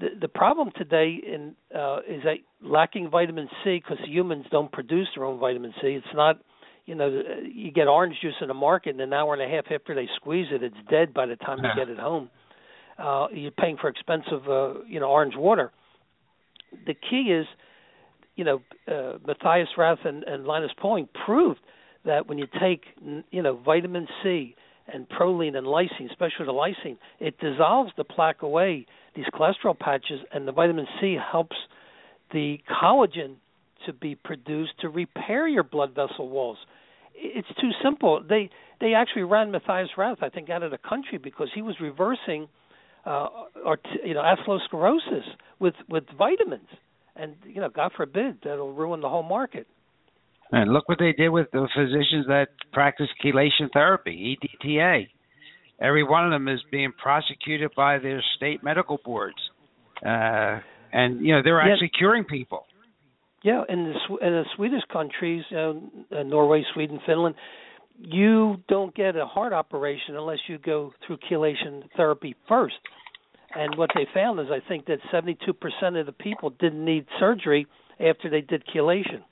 The, 0.00 0.08
the 0.20 0.28
problem 0.28 0.70
today 0.76 1.20
in, 1.24 1.54
uh, 1.74 1.98
is 2.08 2.22
that 2.24 2.36
lacking 2.62 3.10
vitamin 3.10 3.48
C 3.64 3.82
because 3.82 3.98
humans 4.06 4.46
don't 4.50 4.70
produce 4.70 5.08
their 5.14 5.24
own 5.24 5.38
vitamin 5.38 5.72
C. 5.80 5.88
It's 5.88 6.06
not 6.14 6.40
you 6.88 6.94
know, 6.94 7.22
you 7.44 7.70
get 7.70 7.86
orange 7.86 8.16
juice 8.22 8.36
in 8.40 8.48
the 8.48 8.54
market, 8.54 8.90
and 8.92 9.00
an 9.02 9.12
hour 9.12 9.34
and 9.34 9.42
a 9.42 9.54
half 9.54 9.66
after 9.70 9.94
they 9.94 10.08
squeeze 10.16 10.46
it, 10.50 10.62
it's 10.62 10.74
dead 10.90 11.12
by 11.12 11.26
the 11.26 11.36
time 11.36 11.58
you 11.58 11.68
get 11.76 11.90
it 11.90 11.98
home. 11.98 12.30
Uh, 12.98 13.26
you're 13.30 13.50
paying 13.50 13.76
for 13.78 13.88
expensive, 13.88 14.48
uh, 14.48 14.82
you 14.86 14.98
know, 14.98 15.06
orange 15.06 15.34
water. 15.36 15.70
The 16.86 16.94
key 16.94 17.30
is, 17.30 17.46
you 18.36 18.44
know, 18.44 18.62
uh, 18.90 19.18
Matthias 19.26 19.68
Rath 19.76 19.98
and, 20.06 20.24
and 20.24 20.46
Linus 20.46 20.70
Pauling 20.80 21.10
proved 21.26 21.60
that 22.06 22.26
when 22.26 22.38
you 22.38 22.46
take, 22.58 22.84
you 23.30 23.42
know, 23.42 23.60
vitamin 23.62 24.08
C 24.22 24.56
and 24.92 25.08
proline 25.08 25.56
and 25.56 25.66
lysine, 25.66 26.10
especially 26.10 26.46
the 26.46 26.52
lysine, 26.52 26.96
it 27.20 27.38
dissolves 27.38 27.92
the 27.96 28.04
plaque 28.04 28.42
away, 28.42 28.86
these 29.14 29.26
cholesterol 29.34 29.78
patches, 29.78 30.20
and 30.32 30.46
the 30.46 30.52
vitamin 30.52 30.86
C 31.00 31.16
helps 31.30 31.56
the 32.32 32.58
collagen 32.70 33.36
to 33.86 33.92
be 33.92 34.14
produced 34.14 34.72
to 34.80 34.88
repair 34.88 35.46
your 35.46 35.62
blood 35.62 35.94
vessel 35.94 36.28
walls 36.28 36.58
it's 37.20 37.48
too 37.60 37.70
simple. 37.82 38.22
They 38.26 38.50
they 38.80 38.94
actually 38.94 39.22
ran 39.22 39.50
Matthias 39.50 39.90
Rath, 39.96 40.18
I 40.22 40.28
think, 40.28 40.50
out 40.50 40.62
of 40.62 40.70
the 40.70 40.78
country 40.78 41.18
because 41.18 41.48
he 41.54 41.62
was 41.62 41.76
reversing, 41.80 42.48
uh, 43.04 43.28
or 43.64 43.78
you 44.04 44.14
know, 44.14 44.22
atherosclerosis 44.22 45.24
with 45.58 45.74
with 45.88 46.04
vitamins, 46.16 46.68
and 47.16 47.34
you 47.44 47.60
know, 47.60 47.68
God 47.68 47.92
forbid 47.96 48.38
that'll 48.44 48.72
ruin 48.72 49.00
the 49.00 49.08
whole 49.08 49.22
market. 49.22 49.66
And 50.50 50.72
look 50.72 50.88
what 50.88 50.98
they 50.98 51.12
did 51.12 51.28
with 51.28 51.50
the 51.52 51.68
physicians 51.76 52.26
that 52.28 52.48
practice 52.72 53.08
chelation 53.22 53.70
therapy, 53.72 54.38
EDTA. 54.42 55.08
Every 55.80 56.02
one 56.02 56.24
of 56.24 56.32
them 56.32 56.48
is 56.48 56.60
being 56.70 56.92
prosecuted 57.00 57.70
by 57.76 57.98
their 57.98 58.22
state 58.36 58.64
medical 58.64 58.98
boards, 59.04 59.36
uh, 60.04 60.58
and 60.92 61.20
you 61.24 61.34
know 61.34 61.42
they're 61.44 61.60
actually 61.60 61.90
yeah. 61.94 61.98
curing 61.98 62.24
people. 62.24 62.66
Yeah, 63.44 63.62
in 63.68 63.84
the 63.84 64.26
in 64.26 64.32
the 64.32 64.44
Swedish 64.56 64.82
countries, 64.92 65.44
uh, 65.52 65.74
Norway, 66.24 66.64
Sweden, 66.74 66.98
Finland, 67.06 67.36
you 68.00 68.56
don't 68.68 68.94
get 68.94 69.14
a 69.16 69.26
heart 69.26 69.52
operation 69.52 70.16
unless 70.16 70.38
you 70.48 70.58
go 70.58 70.92
through 71.06 71.18
chelation 71.30 71.82
therapy 71.96 72.34
first. 72.48 72.76
And 73.54 73.76
what 73.76 73.90
they 73.94 74.06
found 74.12 74.40
is, 74.40 74.46
I 74.50 74.66
think 74.68 74.86
that 74.86 74.98
72% 75.12 76.00
of 76.00 76.06
the 76.06 76.12
people 76.12 76.50
didn't 76.50 76.84
need 76.84 77.06
surgery 77.18 77.66
after 77.98 78.28
they 78.28 78.40
did 78.40 78.62
chelation. 78.74 79.22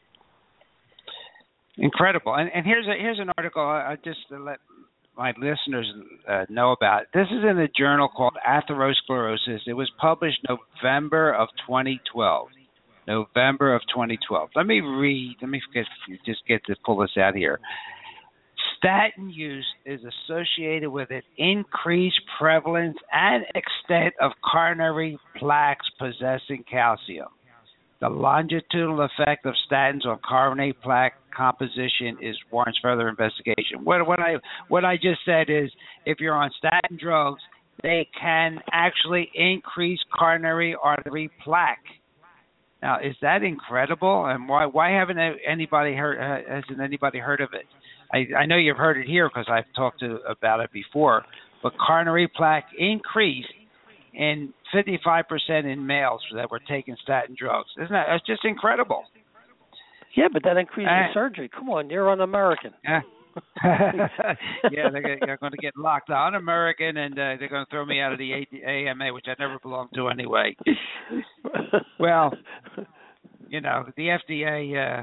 Incredible. 1.78 2.34
And, 2.34 2.50
and 2.54 2.64
here's 2.64 2.86
a, 2.86 2.94
here's 2.98 3.18
an 3.18 3.30
article 3.36 3.62
I 3.62 3.96
just 4.02 4.18
to 4.30 4.38
let 4.38 4.58
my 5.16 5.32
listeners 5.38 5.90
uh, 6.28 6.44
know 6.48 6.72
about. 6.72 7.04
This 7.14 7.26
is 7.30 7.42
in 7.48 7.58
a 7.58 7.68
journal 7.68 8.08
called 8.08 8.34
Atherosclerosis. 8.46 9.60
It 9.66 9.72
was 9.72 9.90
published 10.00 10.38
November 10.48 11.32
of 11.34 11.48
2012. 11.66 12.48
November 13.06 13.74
of 13.74 13.82
2012. 13.82 14.50
Let 14.54 14.66
me 14.66 14.80
read. 14.80 15.36
Let 15.40 15.50
me 15.50 15.60
get, 15.72 15.86
just 16.24 16.40
get 16.46 16.64
to 16.66 16.74
pull 16.84 16.98
this 16.98 17.16
out 17.18 17.34
here. 17.34 17.60
Statin 18.76 19.30
use 19.30 19.66
is 19.86 20.00
associated 20.04 20.90
with 20.90 21.10
an 21.10 21.22
increased 21.38 22.20
prevalence 22.38 22.96
and 23.12 23.44
extent 23.54 24.14
of 24.20 24.32
coronary 24.52 25.18
plaques 25.38 25.86
possessing 25.98 26.64
calcium. 26.70 27.28
The 28.00 28.08
longitudinal 28.08 29.00
effect 29.02 29.46
of 29.46 29.54
statins 29.70 30.04
on 30.04 30.18
coronary 30.18 30.74
plaque 30.74 31.14
composition 31.34 32.18
is 32.20 32.36
warrants 32.50 32.78
further 32.82 33.08
investigation. 33.08 33.84
What, 33.84 34.06
what 34.06 34.20
I 34.20 34.36
what 34.68 34.84
I 34.84 34.96
just 34.96 35.20
said 35.24 35.48
is, 35.48 35.70
if 36.04 36.20
you're 36.20 36.34
on 36.34 36.50
statin 36.58 36.98
drugs, 37.00 37.40
they 37.82 38.08
can 38.18 38.58
actually 38.72 39.30
increase 39.34 40.00
coronary 40.18 40.76
artery 40.82 41.30
plaque 41.42 41.78
now, 42.82 42.98
is 43.02 43.16
that 43.22 43.42
incredible? 43.42 44.26
And 44.26 44.48
why 44.48 44.66
why 44.66 44.90
haven't 44.90 45.18
anybody 45.18 45.94
heard 45.94 46.18
uh, 46.18 46.48
hasn't 46.48 46.80
anybody 46.80 47.18
heard 47.18 47.40
of 47.40 47.50
it? 47.52 47.64
I, 48.12 48.42
I 48.42 48.46
know 48.46 48.56
you've 48.56 48.76
heard 48.76 48.98
it 48.98 49.06
here 49.06 49.28
because 49.28 49.46
I've 49.50 49.64
talked 49.74 50.00
to 50.00 50.18
about 50.28 50.60
it 50.60 50.70
before. 50.72 51.24
But 51.62 51.72
coronary 51.84 52.28
plaque 52.28 52.66
increased 52.78 53.48
in 54.16 54.52
55% 54.74 55.70
in 55.70 55.86
males 55.86 56.22
that 56.34 56.50
were 56.50 56.60
taking 56.60 56.96
statin 57.02 57.36
drugs. 57.38 57.68
Isn't 57.76 57.92
that 57.92 58.06
that's 58.10 58.26
just 58.26 58.44
incredible? 58.44 59.04
Yeah, 60.16 60.28
but 60.32 60.42
that 60.44 60.56
increases 60.56 60.90
uh, 60.90 61.12
surgery. 61.12 61.50
Come 61.54 61.68
on, 61.68 61.90
you're 61.90 62.10
un 62.10 62.20
American. 62.20 62.72
Yeah. 62.82 63.00
yeah, 63.62 64.88
they're, 64.90 65.18
they're 65.20 65.36
going 65.36 65.52
to 65.52 65.58
get 65.58 65.76
locked 65.76 66.08
on 66.08 66.34
American, 66.34 66.96
and 66.96 67.12
uh, 67.12 67.36
they're 67.38 67.50
going 67.50 67.66
to 67.66 67.70
throw 67.70 67.84
me 67.84 68.00
out 68.00 68.12
of 68.12 68.18
the 68.18 68.32
AMA, 68.32 69.12
which 69.12 69.26
I 69.28 69.34
never 69.38 69.58
belonged 69.58 69.90
to 69.94 70.08
anyway. 70.08 70.56
well, 72.00 72.32
you 73.50 73.60
know, 73.60 73.84
the 73.98 74.08
FDA, 74.08 75.02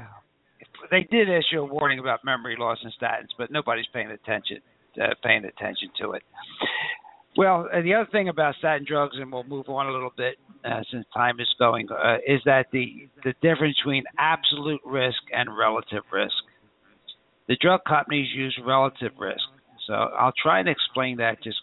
they 0.90 1.06
did 1.12 1.28
issue 1.28 1.60
a 1.60 1.64
warning 1.64 2.00
about 2.00 2.24
memory 2.24 2.56
loss 2.58 2.78
in 2.82 2.90
statins, 3.00 3.28
but 3.38 3.52
nobody's 3.52 3.86
paying 3.92 4.10
attention, 4.10 4.58
uh, 5.00 5.14
paying 5.22 5.44
attention 5.44 5.90
to 6.00 6.12
it. 6.12 6.24
Well, 7.36 7.68
uh, 7.72 7.82
the 7.82 7.94
other 7.94 8.08
thing 8.12 8.28
about 8.28 8.54
statin 8.58 8.86
drugs, 8.88 9.16
and 9.18 9.32
we'll 9.32 9.44
move 9.44 9.68
on 9.68 9.86
a 9.86 9.92
little 9.92 10.12
bit 10.16 10.36
uh, 10.64 10.80
since 10.90 11.04
time 11.12 11.40
is 11.40 11.48
going, 11.58 11.88
uh, 11.90 12.16
is 12.26 12.40
that 12.44 12.66
the 12.72 13.08
the 13.24 13.34
difference 13.42 13.76
between 13.82 14.04
absolute 14.18 14.80
risk 14.84 15.18
and 15.32 15.56
relative 15.56 16.04
risk. 16.12 16.34
The 17.48 17.56
drug 17.60 17.80
companies 17.86 18.28
use 18.34 18.58
relative 18.64 19.12
risk. 19.18 19.42
So 19.86 19.92
I'll 19.92 20.32
try 20.42 20.60
and 20.60 20.68
explain 20.68 21.18
that 21.18 21.42
just 21.42 21.58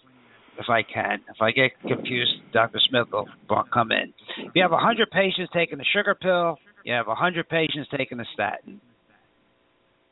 if 0.59 0.69
I 0.69 0.83
can. 0.83 1.19
If 1.33 1.41
I 1.41 1.51
get 1.51 1.71
confused, 1.87 2.33
Dr. 2.53 2.79
Smith 2.89 3.07
will 3.11 3.27
come 3.73 3.91
in. 3.91 4.13
If 4.37 4.51
you 4.53 4.61
have 4.61 4.71
100 4.71 5.09
patients 5.09 5.49
taking 5.53 5.79
a 5.79 5.83
sugar 5.93 6.15
pill, 6.15 6.57
you 6.85 6.93
have 6.93 7.07
100 7.07 7.49
patients 7.49 7.89
taking 7.95 8.19
a 8.19 8.25
statin. 8.33 8.79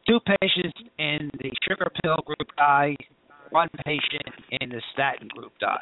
Two 0.07 0.19
patients 0.41 0.73
in 0.97 1.29
the 1.39 1.51
sugar 1.67 1.91
pill 2.01 2.17
group 2.25 2.49
die, 2.57 2.95
one 3.51 3.69
patient 3.85 4.23
in 4.61 4.69
the 4.69 4.81
statin 4.93 5.27
group 5.27 5.51
die. 5.59 5.77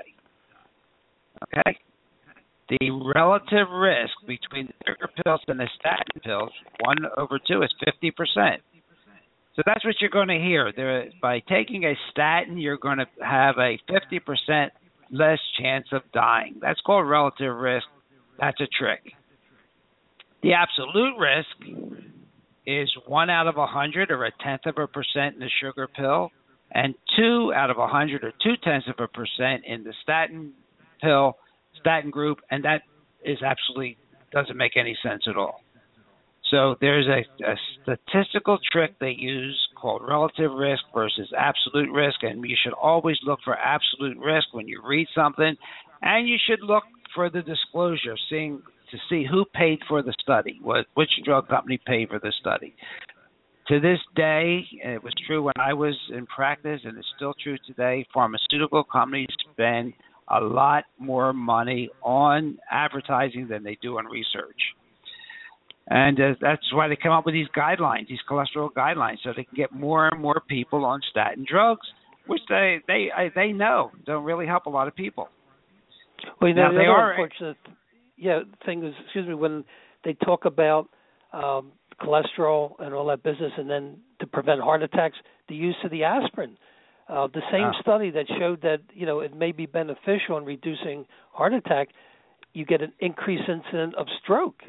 Okay? 1.44 1.78
The 2.70 2.92
relative 3.16 3.70
risk 3.72 4.14
between 4.28 4.68
the 4.68 4.74
sugar 4.86 5.10
pills 5.24 5.42
and 5.48 5.60
the 5.60 5.70
statin 5.80 6.22
pills, 6.24 6.52
1 6.82 6.98
over 7.18 7.40
2, 7.48 7.62
is 7.64 7.74
50%. 7.88 8.58
So 9.56 9.64
that's 9.66 9.84
what 9.86 9.96
you're 10.00 10.10
going 10.10 10.28
to 10.28 10.38
hear. 10.40 10.72
There, 10.76 11.06
by 11.22 11.40
taking 11.48 11.86
a 11.86 11.94
statin, 12.12 12.58
you're 12.58 12.78
going 12.78 13.00
to 13.00 13.08
have 13.26 13.56
a 13.58 13.80
50% 13.90 14.70
less 15.12 15.40
chance 15.60 15.88
of 15.92 16.02
dying. 16.14 16.58
That's 16.62 16.80
called 16.82 17.08
relative 17.08 17.56
risk. 17.56 17.88
That's 18.40 18.60
a 18.60 18.68
trick. 18.68 19.14
The 20.44 20.54
absolute 20.54 21.18
risk 21.18 22.04
is 22.68 22.94
one 23.08 23.30
out 23.30 23.48
of 23.48 23.58
a 23.58 23.66
hundred, 23.66 24.12
or 24.12 24.26
a 24.26 24.32
tenth 24.44 24.66
of 24.66 24.78
a 24.78 24.88
percent 24.88 25.36
in 25.36 25.40
the 25.40 25.50
sugar 25.62 25.88
pill, 25.88 26.30
and 26.72 26.96
two 27.18 27.52
out 27.56 27.70
of 27.70 27.78
a 27.78 27.88
hundred, 27.88 28.24
or 28.24 28.32
two 28.44 28.56
tenths 28.64 28.88
of 28.88 28.96
a 29.00 29.08
percent 29.08 29.64
in 29.66 29.84
the 29.84 29.94
statin 30.04 30.54
pill, 31.02 31.38
statin 31.80 32.10
group, 32.10 32.40
and 32.52 32.64
that 32.64 32.82
is 33.24 33.38
absolutely 33.42 33.98
doesn't 34.32 34.58
make 34.58 34.76
any 34.76 34.98
sense 35.02 35.24
at 35.28 35.38
all. 35.38 35.62
So 36.52 36.76
there's 36.80 37.08
a, 37.08 37.46
a, 37.46 37.56
statistical 37.82 38.58
trick 38.72 38.96
they 39.00 39.16
use 39.18 39.58
called 39.80 40.02
relative 40.08 40.52
risk 40.52 40.84
versus 40.94 41.30
absolute 41.38 41.92
risk, 41.92 42.24
and 42.24 42.44
you 42.48 42.56
should 42.62 42.74
always 42.74 43.18
look 43.24 43.40
for 43.44 43.58
absolute 43.58 44.18
risk 44.18 44.54
when 44.54 44.68
you 44.68 44.82
read 44.86 45.08
something, 45.14 45.56
and 46.02 46.28
you 46.28 46.38
should 46.48 46.62
look 46.64 46.84
for 47.14 47.30
the 47.30 47.42
disclosure, 47.42 48.16
seeing 48.30 48.62
to 48.92 48.98
see 49.10 49.26
who 49.30 49.44
paid 49.54 49.80
for 49.88 50.02
the 50.02 50.14
study, 50.22 50.60
what 50.62 50.86
which 50.94 51.10
drug 51.26 51.50
company 51.50 51.80
paid 51.86 52.10
for 52.10 52.20
the 52.20 52.32
study. 52.40 52.76
To 53.70 53.80
this 53.82 54.00
day, 54.16 54.66
it 54.84 55.04
was 55.04 55.14
true 55.26 55.44
when 55.44 55.54
I 55.60 55.74
was 55.74 55.96
in 56.14 56.26
practice, 56.26 56.80
and 56.86 56.98
it's 56.98 57.08
still 57.16 57.34
true 57.44 57.58
today. 57.66 58.06
Pharmaceutical 58.14 58.84
companies 58.84 59.28
spend 59.52 59.94
a 60.30 60.40
lot 60.40 60.86
more 61.00 61.34
money 61.34 61.90
on 62.02 62.58
advertising 62.72 63.48
than 63.50 63.64
they 63.64 63.78
do 63.82 63.98
on 63.98 64.06
research 64.06 64.56
and 65.90 66.20
uh, 66.20 66.34
that's 66.42 66.74
why 66.74 66.88
they 66.88 66.98
come 67.02 67.14
up 67.14 67.26
with 67.26 67.34
these 67.34 67.48
guidelines, 67.56 68.08
these 68.10 68.20
cholesterol 68.30 68.72
guidelines, 68.74 69.18
so 69.24 69.32
they 69.36 69.46
can 69.46 69.56
get 69.56 69.72
more 69.72 70.10
and 70.10 70.22
more 70.22 70.42
people 70.48 70.84
on 70.84 71.00
statin 71.10 71.46
drugs, 71.50 71.88
which 72.28 72.42
they 72.50 72.80
they 72.88 73.10
they 73.36 73.54
know 73.54 73.92
don't 74.06 74.26
really 74.26 74.46
help 74.46 74.66
a 74.66 74.70
lot 74.70 74.88
of 74.88 74.96
people. 74.96 75.30
Well, 76.42 76.50
you 76.50 76.56
know, 76.56 76.64
now, 76.64 76.72
the 76.72 76.80
they 76.80 76.86
are, 76.86 77.12
unfortunate 77.12 77.58
yeah 78.18 78.40
thing 78.66 78.84
is, 78.84 78.94
excuse 79.06 79.28
me, 79.28 79.34
when 79.34 79.64
they 80.04 80.14
talk 80.26 80.44
about 80.44 80.90
um, 81.32 81.72
cholesterol 82.02 82.80
and 82.80 82.94
all 82.94 83.06
that 83.08 83.24
business, 83.24 83.52
and 83.58 83.70
then 83.70 83.98
to 84.20 84.28
prevent 84.28 84.62
heart 84.62 84.84
attacks, 84.84 85.18
the 85.50 85.56
use 85.56 85.76
of 85.84 85.92
the 85.92 86.04
aspirin. 86.04 86.58
Uh, 87.10 87.28
the 87.28 87.42
same 87.52 87.72
Ah. 87.74 87.80
study 87.82 88.10
that 88.12 88.28
showed 88.40 88.62
that 88.62 88.82
you 88.94 89.06
know 89.06 89.22
it 89.22 89.34
may 89.34 89.52
be 89.52 89.66
beneficial 89.66 90.38
in 90.38 90.44
reducing 90.46 91.06
heart 91.32 91.54
attack, 91.54 91.90
you 92.54 92.66
get 92.66 92.82
an 92.82 92.92
increased 93.00 93.48
incident 93.48 93.96
of 93.96 94.08
stroke 94.22 94.62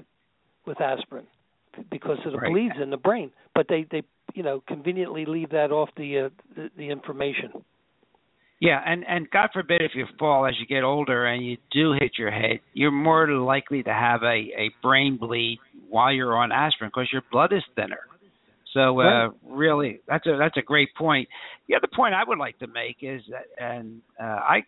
with 0.67 0.81
aspirin 0.81 1.27
because 1.91 2.19
of 2.25 2.33
the 2.33 2.39
Right. 2.39 2.53
bleeds 2.53 2.77
in 2.81 2.91
the 2.91 2.97
brain. 2.97 3.33
But 3.55 3.67
they 3.69 3.83
they 3.85 4.03
you 4.35 4.43
know 4.43 4.61
conveniently 4.69 5.25
leave 5.25 5.51
that 5.51 5.73
off 5.73 5.91
the 5.97 6.19
uh, 6.19 6.29
the, 6.55 6.71
the 6.77 6.91
information. 6.91 7.65
Yeah, 8.61 8.81
and 8.85 9.05
and 9.07 9.31
God 9.31 9.51
forbid 9.53 9.83
if 9.83 9.93
you 9.95 10.07
fall 10.19 10.47
as 10.47 10.55
you 10.59 10.67
get 10.67 10.83
older 10.83 11.27
and 11.27 11.45
you 11.47 11.59
do 11.73 11.93
hit 11.93 12.13
your 12.19 12.31
head, 12.31 12.61
you're 12.75 12.91
more 12.91 13.29
likely 13.29 13.83
to 13.85 13.93
have 13.93 14.23
a 14.23 14.27
a 14.59 14.71
brain 14.83 15.17
bleed 15.19 15.61
while 15.89 16.13
you're 16.13 16.37
on 16.37 16.51
aspirin 16.53 16.91
because 16.93 17.09
your 17.13 17.23
blood 17.31 17.53
is 17.53 17.63
thinner. 17.77 18.01
So 18.75 19.01
uh, 19.01 19.29
Right. 19.29 19.31
really, 19.47 20.01
that's 20.09 20.27
a 20.27 20.37
that's 20.39 20.57
a 20.57 20.63
great 20.63 20.91
point. 20.97 21.29
The 21.69 21.77
other 21.77 21.89
point 21.95 22.15
I 22.15 22.25
would 22.27 22.39
like 22.39 22.59
to 22.59 22.67
make 22.67 22.97
is 23.03 23.23
that, 23.31 23.47
and 23.59 24.03
uh, 24.21 24.25
I 24.25 24.65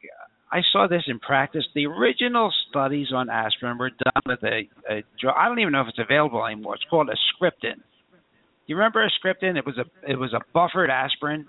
I 0.52 0.60
saw 0.72 0.86
this 0.88 1.02
in 1.08 1.18
practice. 1.18 1.64
The 1.74 1.86
original 1.86 2.52
studies 2.68 3.08
on 3.14 3.28
aspirin 3.28 3.76
were 3.78 3.90
done 3.90 4.22
with 4.26 4.42
a, 4.44 4.68
a 4.90 5.02
drug. 5.20 5.34
I 5.36 5.48
don't 5.48 5.58
even 5.60 5.72
know 5.72 5.82
if 5.82 5.88
it's 5.88 5.98
available 5.98 6.44
anymore. 6.46 6.76
It's 6.76 6.84
called 6.88 7.08
ascriptin. 7.08 7.74
Do 7.76 8.66
you 8.66 8.76
remember 8.76 9.04
ascriptin? 9.06 9.56
It 9.56 9.66
was 9.66 9.78
a 9.78 9.84
it 10.10 10.16
was 10.16 10.32
a 10.32 10.40
buffered 10.54 10.90
aspirin. 10.90 11.46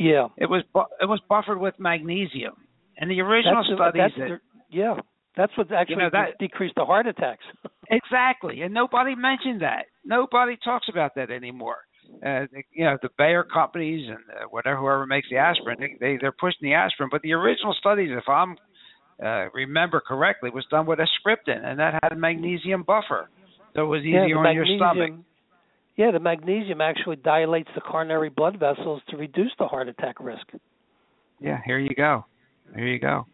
Yeah, 0.00 0.28
It 0.38 0.46
was 0.48 0.62
bu- 0.72 0.88
it 0.98 1.04
was 1.04 1.20
buffered 1.28 1.60
with 1.60 1.74
magnesium. 1.78 2.54
And 2.96 3.10
the 3.10 3.20
original 3.20 3.62
that's, 3.62 3.76
studies 3.76 4.12
that's 4.16 4.30
that, 4.30 4.40
yeah, 4.70 4.94
that's 5.36 5.52
what 5.58 5.70
actually 5.70 5.96
know, 5.96 6.10
that- 6.10 6.38
decreased 6.38 6.74
the 6.74 6.86
heart 6.86 7.06
attacks. 7.06 7.44
exactly, 7.90 8.62
and 8.62 8.72
nobody 8.72 9.14
mentioned 9.14 9.60
that. 9.60 9.84
Nobody 10.02 10.56
talks 10.64 10.88
about 10.88 11.14
that 11.16 11.30
anymore. 11.30 11.76
Uh, 12.24 12.48
the- 12.50 12.64
you 12.72 12.84
know, 12.84 12.96
the 13.02 13.10
Bayer 13.18 13.44
companies 13.44 14.08
and 14.08 14.18
uh, 14.30 14.46
whatever 14.48 14.80
whoever 14.80 15.06
makes 15.06 15.28
the 15.28 15.36
aspirin, 15.36 15.76
they, 15.78 15.96
they 16.00 16.18
they're 16.18 16.32
pushing 16.32 16.62
the 16.62 16.72
aspirin. 16.72 17.10
But 17.12 17.20
the 17.20 17.34
original 17.34 17.74
studies, 17.78 18.08
if 18.10 18.26
I'm 18.26 18.56
uh, 19.22 19.50
remember 19.52 20.00
correctly, 20.00 20.48
was 20.48 20.64
done 20.70 20.86
with 20.86 20.98
ascriptin, 20.98 21.62
and 21.62 21.78
that 21.78 21.98
had 22.02 22.12
a 22.12 22.16
magnesium 22.16 22.84
buffer, 22.84 23.28
so 23.74 23.82
it 23.82 23.86
was 23.86 24.00
easier 24.00 24.28
yeah, 24.28 24.36
on 24.36 24.54
your 24.54 24.66
stomach. 24.78 25.12
Yeah, 25.96 26.12
the 26.12 26.20
magnesium 26.20 26.80
actually 26.80 27.16
dilates 27.16 27.68
the 27.74 27.80
coronary 27.80 28.30
blood 28.30 28.58
vessels 28.58 29.02
to 29.10 29.16
reduce 29.16 29.52
the 29.58 29.66
heart 29.66 29.88
attack 29.88 30.20
risk. 30.20 30.46
Yeah, 31.40 31.58
here 31.64 31.78
you 31.78 31.94
go. 31.94 32.24
There 32.74 32.86
you 32.86 32.98
go. 32.98 33.26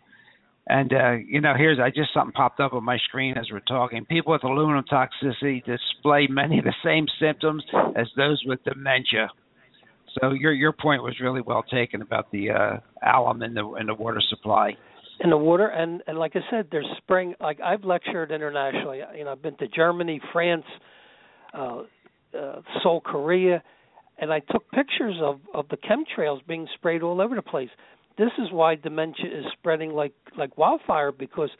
And 0.69 0.93
uh, 0.93 1.13
you 1.25 1.41
know, 1.41 1.55
here's 1.57 1.79
I 1.79 1.91
just 1.91 2.13
something 2.13 2.33
popped 2.33 2.59
up 2.59 2.73
on 2.73 2.83
my 2.83 2.99
screen 2.99 3.37
as 3.39 3.47
we're 3.53 3.61
talking. 3.61 4.05
People 4.05 4.33
with 4.33 4.43
aluminum 4.43 4.85
toxicity 4.91 5.65
display 5.65 6.27
many 6.29 6.59
of 6.59 6.65
the 6.65 6.75
same 6.85 7.07
symptoms 7.21 7.63
as 7.95 8.09
those 8.17 8.43
with 8.45 8.63
dementia. 8.65 9.31
So 10.21 10.33
your 10.33 10.53
your 10.53 10.73
point 10.73 11.03
was 11.03 11.21
really 11.21 11.41
well 11.41 11.63
taken 11.63 12.03
about 12.03 12.33
the 12.33 12.51
uh, 12.51 12.79
alum 13.05 13.43
in 13.43 13.55
the 13.55 13.75
in 13.75 13.87
the 13.87 13.95
water 13.95 14.21
supply. 14.29 14.77
in 15.21 15.31
the 15.31 15.37
water 15.37 15.69
and 15.69 16.03
and 16.07 16.19
like 16.19 16.35
I 16.35 16.41
said, 16.51 16.69
there's 16.73 16.87
spring. 16.99 17.35
Like 17.41 17.61
I've 17.61 17.85
lectured 17.85 18.33
internationally. 18.33 19.01
You 19.17 19.25
know, 19.25 19.33
I've 19.33 19.43
been 19.43 19.57
to 19.59 19.69
Germany, 19.69 20.21
France, 20.33 20.65
uh, 21.55 21.83
uh, 22.35 22.61
Seoul, 22.83 23.01
Korea, 23.01 23.62
and 24.18 24.33
I 24.33 24.41
took 24.41 24.70
pictures 24.70 25.16
of 25.20 25.41
of 25.55 25.68
the 25.68 25.77
chemtrails 25.77 26.47
being 26.47 26.66
sprayed 26.74 27.03
all 27.03 27.20
over 27.20 27.35
the 27.35 27.43
place. 27.43 27.70
This 28.18 28.31
is 28.39 28.51
why 28.51 28.77
dementia 28.77 29.27
is 29.27 29.45
spreading 29.53 29.93
like 29.93 30.14
like 30.39 30.57
wildfire 30.57 31.12
because, 31.12 31.51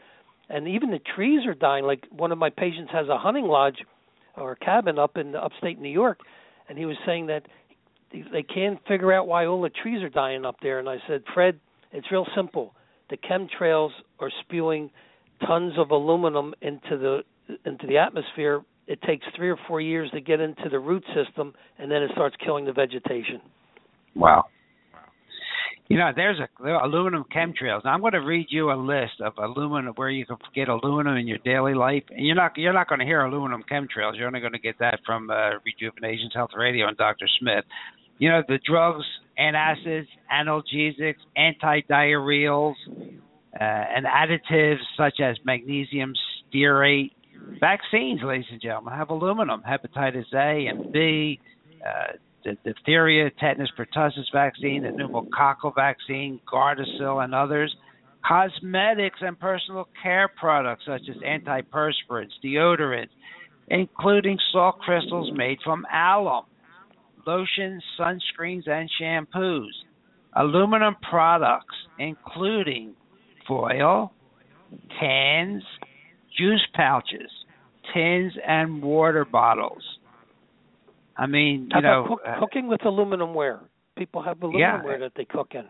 and 0.49 0.67
even 0.69 0.91
the 0.91 1.01
trees 1.15 1.47
are 1.47 1.55
dying. 1.55 1.85
Like 1.85 2.05
one 2.11 2.33
of 2.33 2.39
my 2.39 2.51
patients 2.51 2.91
has 2.93 3.09
a 3.09 3.19
hunting 3.19 3.47
lodge 3.47 3.79
or 4.37 4.53
a 4.53 4.57
cabin 4.57 4.99
up 4.99 5.17
in 5.17 5.35
upstate 5.35 5.79
New 5.79 5.91
York, 5.91 6.21
and 6.69 6.79
he 6.79 6.87
was 6.87 6.97
saying 7.05 7.27
that 7.27 7.43
they 8.33 8.43
can't 8.43 8.79
figure 8.87 9.13
out 9.13 9.27
why 9.27 9.47
all 9.47 9.61
the 9.61 9.71
trees 9.71 10.03
are 10.03 10.09
dying 10.09 10.45
up 10.45 10.57
there. 10.63 10.79
And 10.79 10.89
I 10.89 10.97
said, 11.09 11.23
Fred, 11.35 11.59
it's 11.93 12.11
real 12.11 12.27
simple. 12.35 12.75
The 13.11 13.17
chemtrails 13.17 13.91
are 14.21 14.31
spewing 14.43 14.91
tons 15.47 15.75
of 15.77 15.91
aluminum 15.91 16.55
into 16.63 16.97
the 16.97 17.21
into 17.65 17.87
the 17.87 17.99
atmosphere. 17.99 18.63
It 18.87 19.03
takes 19.03 19.27
three 19.37 19.51
or 19.51 19.59
four 19.67 19.81
years 19.81 20.11
to 20.13 20.21
get 20.21 20.41
into 20.41 20.69
the 20.71 20.79
root 20.79 21.05
system, 21.15 21.55
and 21.79 21.91
then 21.91 22.03
it 22.03 22.11
starts 22.13 22.37
killing 22.45 22.65
the 22.65 22.73
vegetation. 22.73 23.41
Wow. 24.15 24.45
You 25.89 25.99
know, 25.99 26.11
there's 26.15 26.39
a 26.41 26.49
there 26.63 26.75
aluminum 26.75 27.25
chemtrails. 27.33 27.85
Now, 27.85 27.93
I'm 27.93 28.01
going 28.01 28.15
to 28.15 28.21
read 28.21 28.47
you 28.51 28.73
a 28.73 28.75
list 28.75 29.21
of 29.21 29.35
aluminum 29.39 29.93
where 29.95 30.11
you 30.11 30.27
can 30.27 30.37
get 30.53 30.69
aluminum 30.69 31.17
in 31.17 31.29
your 31.29 31.39
daily 31.39 31.75
life, 31.75 32.03
and 32.11 32.27
you're 32.27 32.35
not 32.35 32.53
you're 32.57 32.73
not 32.73 32.89
going 32.89 32.99
to 32.99 33.05
hear 33.05 33.21
aluminum 33.21 33.63
chemtrails. 33.71 34.17
You're 34.17 34.27
only 34.27 34.41
going 34.41 34.53
to 34.53 34.59
get 34.59 34.81
that 34.81 34.99
from 35.07 35.31
uh, 35.31 35.51
Rejuvenations 35.65 36.33
Health 36.35 36.51
Radio 36.57 36.89
and 36.89 36.97
Dr. 36.97 37.29
Smith. 37.39 37.65
You 38.19 38.31
know, 38.31 38.43
the 38.49 38.59
drugs, 38.67 39.05
antacids, 39.39 40.09
analgesics, 40.33 41.23
antidiarrheals, 41.39 42.75
uh, 42.89 43.63
and 43.63 44.07
additives 44.07 44.81
such 44.97 45.21
as 45.23 45.37
magnesium 45.45 46.15
stearate. 46.53 47.13
Vaccines, 47.61 48.21
ladies 48.23 48.47
and 48.51 48.61
gentlemen, 48.61 48.95
have 48.95 49.11
aluminum, 49.11 49.63
hepatitis 49.63 50.33
A 50.35 50.67
and 50.69 50.93
B. 50.93 51.41
Uh, 51.85 52.13
the 52.45 52.57
diphtheria, 52.65 53.31
tetanus 53.41 53.71
pertussis 53.77 54.31
vaccine, 54.33 54.83
the 54.83 54.91
pneumococcal 54.91 55.75
vaccine, 55.75 56.41
Gardasil, 56.51 57.25
and 57.25 57.35
others. 57.35 57.75
Cosmetics 58.27 59.19
and 59.21 59.39
personal 59.39 59.89
care 60.03 60.29
products 60.29 60.85
such 60.87 61.03
as 61.09 61.17
antiperspirants, 61.17 62.33
deodorants, 62.45 63.11
including 63.69 64.39
salt 64.53 64.79
crystals 64.81 65.31
made 65.35 65.59
from 65.65 65.85
alum, 65.93 66.45
lotions, 67.27 67.83
sunscreens, 67.99 68.69
and 68.69 68.91
shampoos. 69.01 69.71
Aluminum 70.35 70.97
products, 71.09 71.75
including 71.99 72.95
foil, 73.47 74.13
cans, 75.01 75.63
juice 76.39 76.67
pouches, 76.75 77.31
tins, 77.95 78.33
and 78.47 78.83
water 78.83 79.25
bottles. 79.25 79.83
I 81.17 81.27
mean, 81.27 81.69
you 81.75 81.83
know, 81.83 82.07
cook, 82.09 82.21
uh, 82.27 82.41
cooking 82.41 82.69
with 82.69 82.85
aluminum 82.85 83.35
ware? 83.35 83.61
People 83.97 84.23
have 84.23 84.43
aluminum 84.43 84.61
Yeah. 84.61 84.83
ware 84.85 84.99
that 84.99 85.13
they 85.17 85.25
cook 85.25 85.53
in. 85.55 85.65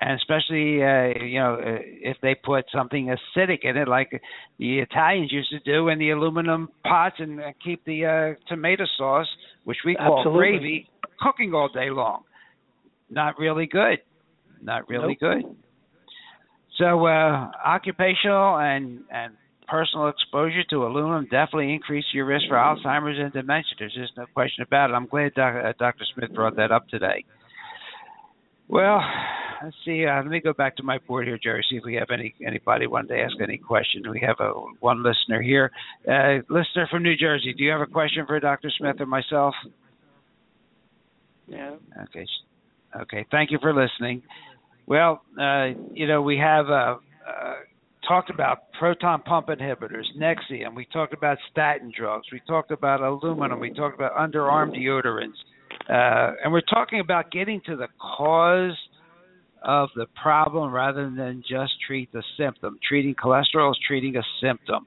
and 0.00 0.12
especially 0.12 0.82
uh, 0.82 1.24
you 1.24 1.40
know 1.40 1.54
uh, 1.54 1.78
if 1.82 2.16
they 2.22 2.34
put 2.34 2.64
something 2.72 3.06
acidic 3.36 3.60
in 3.64 3.76
it, 3.76 3.88
like 3.88 4.10
the 4.58 4.78
Italians 4.80 5.32
used 5.32 5.50
to 5.50 5.58
do 5.60 5.88
in 5.88 5.98
the 5.98 6.10
aluminum 6.10 6.68
pots, 6.84 7.16
and 7.18 7.40
uh, 7.40 7.52
keep 7.64 7.84
the 7.84 8.04
uh, 8.06 8.34
tomato 8.48 8.84
sauce, 8.96 9.26
which 9.64 9.78
we 9.84 9.94
call 9.96 10.18
Absolutely. 10.20 10.38
gravy, 10.38 10.90
cooking 11.20 11.52
all 11.54 11.68
day 11.68 11.90
long. 11.90 12.22
Not 13.10 13.38
really 13.38 13.66
good. 13.66 13.98
Not 14.62 14.88
really 14.88 15.16
good. 15.18 15.44
So 16.78 17.06
uh, 17.06 17.50
occupational 17.66 18.58
and 18.58 19.00
and 19.10 19.32
personal 19.68 20.08
exposure 20.08 20.64
to 20.70 20.86
aluminum 20.86 21.24
definitely 21.24 21.72
increase 21.72 22.04
your 22.12 22.24
risk 22.24 22.46
for 22.48 22.56
Alzheimer's 22.56 23.18
and 23.18 23.32
dementia. 23.32 23.74
There's 23.78 23.94
just 23.94 24.16
no 24.16 24.26
question 24.34 24.62
about 24.62 24.90
it. 24.90 24.94
I'm 24.94 25.06
glad 25.06 25.34
doc, 25.34 25.54
uh, 25.54 25.72
Dr. 25.78 26.04
Smith 26.14 26.32
brought 26.34 26.56
that 26.56 26.72
up 26.72 26.88
today. 26.88 27.24
Well, 28.68 29.00
let's 29.62 29.76
see. 29.84 30.04
Uh, 30.06 30.16
let 30.16 30.26
me 30.26 30.40
go 30.40 30.52
back 30.52 30.76
to 30.76 30.82
my 30.82 30.98
board 30.98 31.26
here, 31.26 31.38
Jerry. 31.42 31.64
See 31.70 31.76
if 31.76 31.84
we 31.84 31.94
have 31.94 32.10
any 32.12 32.34
anybody 32.46 32.86
wanted 32.86 33.08
to 33.08 33.20
ask 33.20 33.34
any 33.40 33.56
question. 33.56 34.02
We 34.10 34.20
have 34.20 34.40
a 34.40 34.50
one 34.80 35.02
listener 35.02 35.40
here, 35.40 35.70
uh, 36.06 36.38
listener 36.50 36.86
from 36.90 37.02
New 37.02 37.16
Jersey. 37.16 37.54
Do 37.56 37.64
you 37.64 37.70
have 37.70 37.80
a 37.80 37.86
question 37.86 38.26
for 38.26 38.38
Dr. 38.40 38.70
Smith 38.78 38.96
or 39.00 39.06
myself? 39.06 39.54
Yeah. 41.46 41.76
Okay. 42.04 42.26
Okay. 43.00 43.26
Thank 43.30 43.50
you 43.50 43.58
for 43.60 43.72
listening. 43.74 44.22
Well, 44.86 45.22
uh, 45.40 45.68
you 45.92 46.06
know, 46.06 46.22
we 46.22 46.38
have 46.38 46.68
uh, 46.68 46.96
uh, 47.26 47.54
talked 48.08 48.30
about 48.30 48.72
proton 48.78 49.22
pump 49.22 49.48
inhibitors, 49.48 50.04
Nexium. 50.18 50.74
We 50.74 50.86
talked 50.86 51.12
about 51.12 51.36
statin 51.50 51.92
drugs. 51.96 52.26
We 52.32 52.40
talked 52.48 52.70
about 52.70 53.02
aluminum. 53.02 53.60
We 53.60 53.72
talked 53.72 53.94
about 53.94 54.16
underarm 54.16 54.74
deodorants. 54.74 55.36
Uh, 55.88 56.34
and 56.42 56.52
we're 56.52 56.60
talking 56.62 57.00
about 57.00 57.30
getting 57.30 57.60
to 57.66 57.76
the 57.76 57.88
cause 58.00 58.76
of 59.62 59.90
the 59.94 60.06
problem 60.20 60.72
rather 60.72 61.04
than 61.04 61.42
just 61.48 61.72
treat 61.86 62.10
the 62.12 62.22
symptom. 62.38 62.78
Treating 62.86 63.14
cholesterol 63.14 63.70
is 63.72 63.78
treating 63.86 64.16
a 64.16 64.22
symptom. 64.40 64.86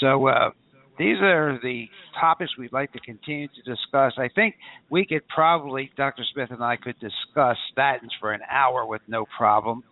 So 0.00 0.28
uh, 0.28 0.50
these 0.98 1.16
are 1.20 1.58
the 1.62 1.86
topics 2.20 2.56
we'd 2.58 2.72
like 2.72 2.92
to 2.92 3.00
continue 3.00 3.48
to 3.48 3.62
discuss. 3.62 4.12
I 4.18 4.28
think 4.34 4.54
we 4.90 5.04
could 5.04 5.26
probably, 5.28 5.90
Dr. 5.96 6.22
Smith 6.32 6.50
and 6.50 6.62
I 6.62 6.76
could 6.76 6.96
discuss 7.00 7.56
statins 7.76 8.10
for 8.20 8.32
an 8.32 8.40
hour 8.50 8.86
with 8.86 9.02
no 9.08 9.26
problem, 9.36 9.82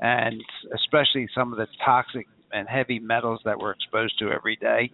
and 0.00 0.42
especially 0.74 1.28
some 1.34 1.52
of 1.52 1.58
the 1.58 1.66
toxic 1.84 2.26
and 2.52 2.68
heavy 2.68 2.98
metals 2.98 3.40
that 3.44 3.58
we're 3.58 3.72
exposed 3.72 4.18
to 4.18 4.30
every 4.30 4.56
day. 4.56 4.90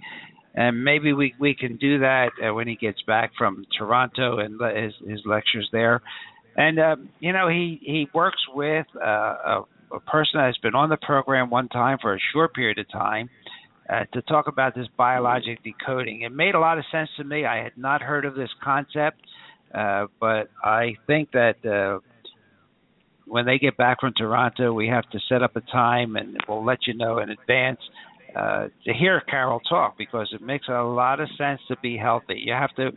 And 0.54 0.84
maybe 0.84 1.12
we 1.12 1.34
we 1.38 1.54
can 1.54 1.76
do 1.76 2.00
that 2.00 2.30
uh, 2.42 2.52
when 2.52 2.68
he 2.68 2.76
gets 2.76 3.00
back 3.06 3.32
from 3.38 3.64
Toronto 3.76 4.38
and 4.38 4.58
le- 4.58 4.74
his 4.74 4.92
his 5.08 5.20
lectures 5.24 5.68
there. 5.72 6.02
And 6.56 6.78
um, 6.78 7.08
you 7.20 7.32
know 7.32 7.48
he 7.48 7.80
he 7.82 8.08
works 8.14 8.42
with 8.54 8.86
uh, 8.96 9.06
a, 9.06 9.64
a 9.94 10.00
person 10.00 10.40
that's 10.40 10.58
been 10.58 10.74
on 10.74 10.90
the 10.90 10.98
program 10.98 11.48
one 11.48 11.68
time 11.68 11.98
for 12.02 12.14
a 12.14 12.18
short 12.32 12.54
period 12.54 12.78
of 12.78 12.90
time 12.90 13.30
uh, 13.88 14.04
to 14.12 14.22
talk 14.22 14.46
about 14.46 14.74
this 14.74 14.86
biologic 14.96 15.58
decoding. 15.64 16.22
It 16.22 16.32
made 16.32 16.54
a 16.54 16.60
lot 16.60 16.78
of 16.78 16.84
sense 16.92 17.08
to 17.16 17.24
me. 17.24 17.44
I 17.46 17.62
had 17.62 17.76
not 17.76 18.02
heard 18.02 18.24
of 18.24 18.34
this 18.34 18.50
concept, 18.62 19.20
uh, 19.74 20.06
but 20.20 20.50
I 20.62 20.96
think 21.06 21.30
that 21.32 21.64
uh, 21.64 22.00
when 23.26 23.46
they 23.46 23.58
get 23.58 23.76
back 23.76 24.00
from 24.00 24.12
Toronto, 24.16 24.72
we 24.72 24.88
have 24.88 25.08
to 25.10 25.18
set 25.28 25.42
up 25.42 25.56
a 25.56 25.60
time, 25.60 26.16
and 26.16 26.36
we'll 26.48 26.64
let 26.64 26.86
you 26.86 26.94
know 26.94 27.18
in 27.18 27.30
advance 27.30 27.80
uh, 28.34 28.68
to 28.84 28.92
hear 28.92 29.20
Carol 29.28 29.60
talk 29.60 29.96
because 29.98 30.28
it 30.32 30.42
makes 30.42 30.66
a 30.68 30.82
lot 30.82 31.20
of 31.20 31.28
sense 31.36 31.60
to 31.68 31.76
be 31.82 31.96
healthy. 31.96 32.40
You 32.44 32.52
have 32.52 32.74
to. 32.76 32.88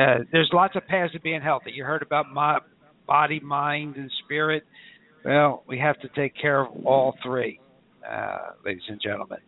Uh, 0.00 0.18
there's 0.32 0.50
lots 0.52 0.76
of 0.76 0.86
paths 0.86 1.12
to 1.12 1.20
being 1.20 1.42
healthy. 1.42 1.72
You 1.72 1.84
heard 1.84 2.02
about 2.02 2.32
my 2.32 2.58
body, 3.06 3.40
mind, 3.40 3.96
and 3.96 4.10
spirit. 4.24 4.64
Well, 5.24 5.64
we 5.68 5.78
have 5.78 5.98
to 6.00 6.08
take 6.14 6.32
care 6.40 6.60
of 6.64 6.86
all 6.86 7.14
three, 7.22 7.60
uh, 8.08 8.52
ladies 8.64 8.82
and 8.88 9.00
gentlemen. 9.02 9.38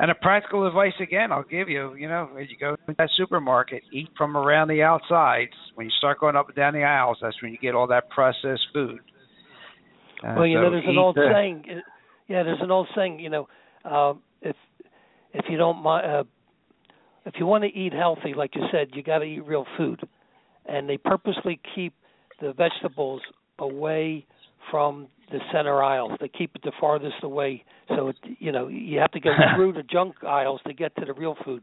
And 0.00 0.10
a 0.10 0.14
practical 0.14 0.66
advice 0.66 0.92
again, 1.00 1.32
I'll 1.32 1.42
give 1.42 1.68
you. 1.68 1.94
You 1.94 2.08
know, 2.08 2.30
as 2.40 2.48
you 2.50 2.56
go 2.58 2.76
to 2.76 2.94
that 2.98 3.10
supermarket, 3.16 3.82
eat 3.92 4.08
from 4.16 4.36
around 4.36 4.68
the 4.68 4.82
outsides. 4.82 5.52
When 5.74 5.86
you 5.86 5.92
start 5.98 6.20
going 6.20 6.36
up 6.36 6.48
and 6.48 6.56
down 6.56 6.74
the 6.74 6.82
aisles, 6.82 7.18
that's 7.22 7.40
when 7.42 7.52
you 7.52 7.58
get 7.58 7.74
all 7.74 7.86
that 7.88 8.10
processed 8.10 8.66
food. 8.72 9.00
Uh, 10.24 10.34
well, 10.36 10.46
you 10.46 10.56
so 10.58 10.62
know, 10.62 10.70
there's 10.70 10.84
an 10.86 10.98
old 10.98 11.16
the, 11.16 11.28
saying. 11.32 11.64
Yeah, 12.28 12.42
there's 12.42 12.60
an 12.60 12.70
old 12.70 12.88
saying. 12.96 13.20
You 13.20 13.30
know, 13.30 13.48
uh, 13.84 14.14
if 14.42 14.56
if 15.34 15.44
you 15.48 15.56
don't 15.56 15.82
mind, 15.82 16.06
uh, 16.06 16.24
if 17.24 17.34
you 17.38 17.46
want 17.46 17.64
to 17.64 17.70
eat 17.78 17.92
healthy, 17.92 18.34
like 18.34 18.54
you 18.54 18.62
said, 18.72 18.88
you 18.94 19.02
got 19.02 19.18
to 19.18 19.24
eat 19.24 19.44
real 19.44 19.66
food, 19.76 20.00
and 20.66 20.88
they 20.88 20.96
purposely 20.96 21.60
keep 21.74 21.92
the 22.40 22.52
vegetables 22.52 23.20
away 23.58 24.26
from 24.70 25.08
the 25.30 25.38
center 25.52 25.82
aisles. 25.82 26.12
They 26.20 26.28
keep 26.28 26.54
it 26.54 26.62
the 26.62 26.72
farthest 26.80 27.22
away, 27.22 27.64
so 27.88 28.08
it, 28.08 28.16
you 28.38 28.52
know 28.52 28.68
you 28.68 28.98
have 29.00 29.12
to 29.12 29.20
go 29.20 29.30
through 29.56 29.74
the 29.74 29.82
junk 29.82 30.22
aisles 30.24 30.60
to 30.66 30.72
get 30.72 30.94
to 30.96 31.04
the 31.04 31.12
real 31.12 31.36
food. 31.44 31.62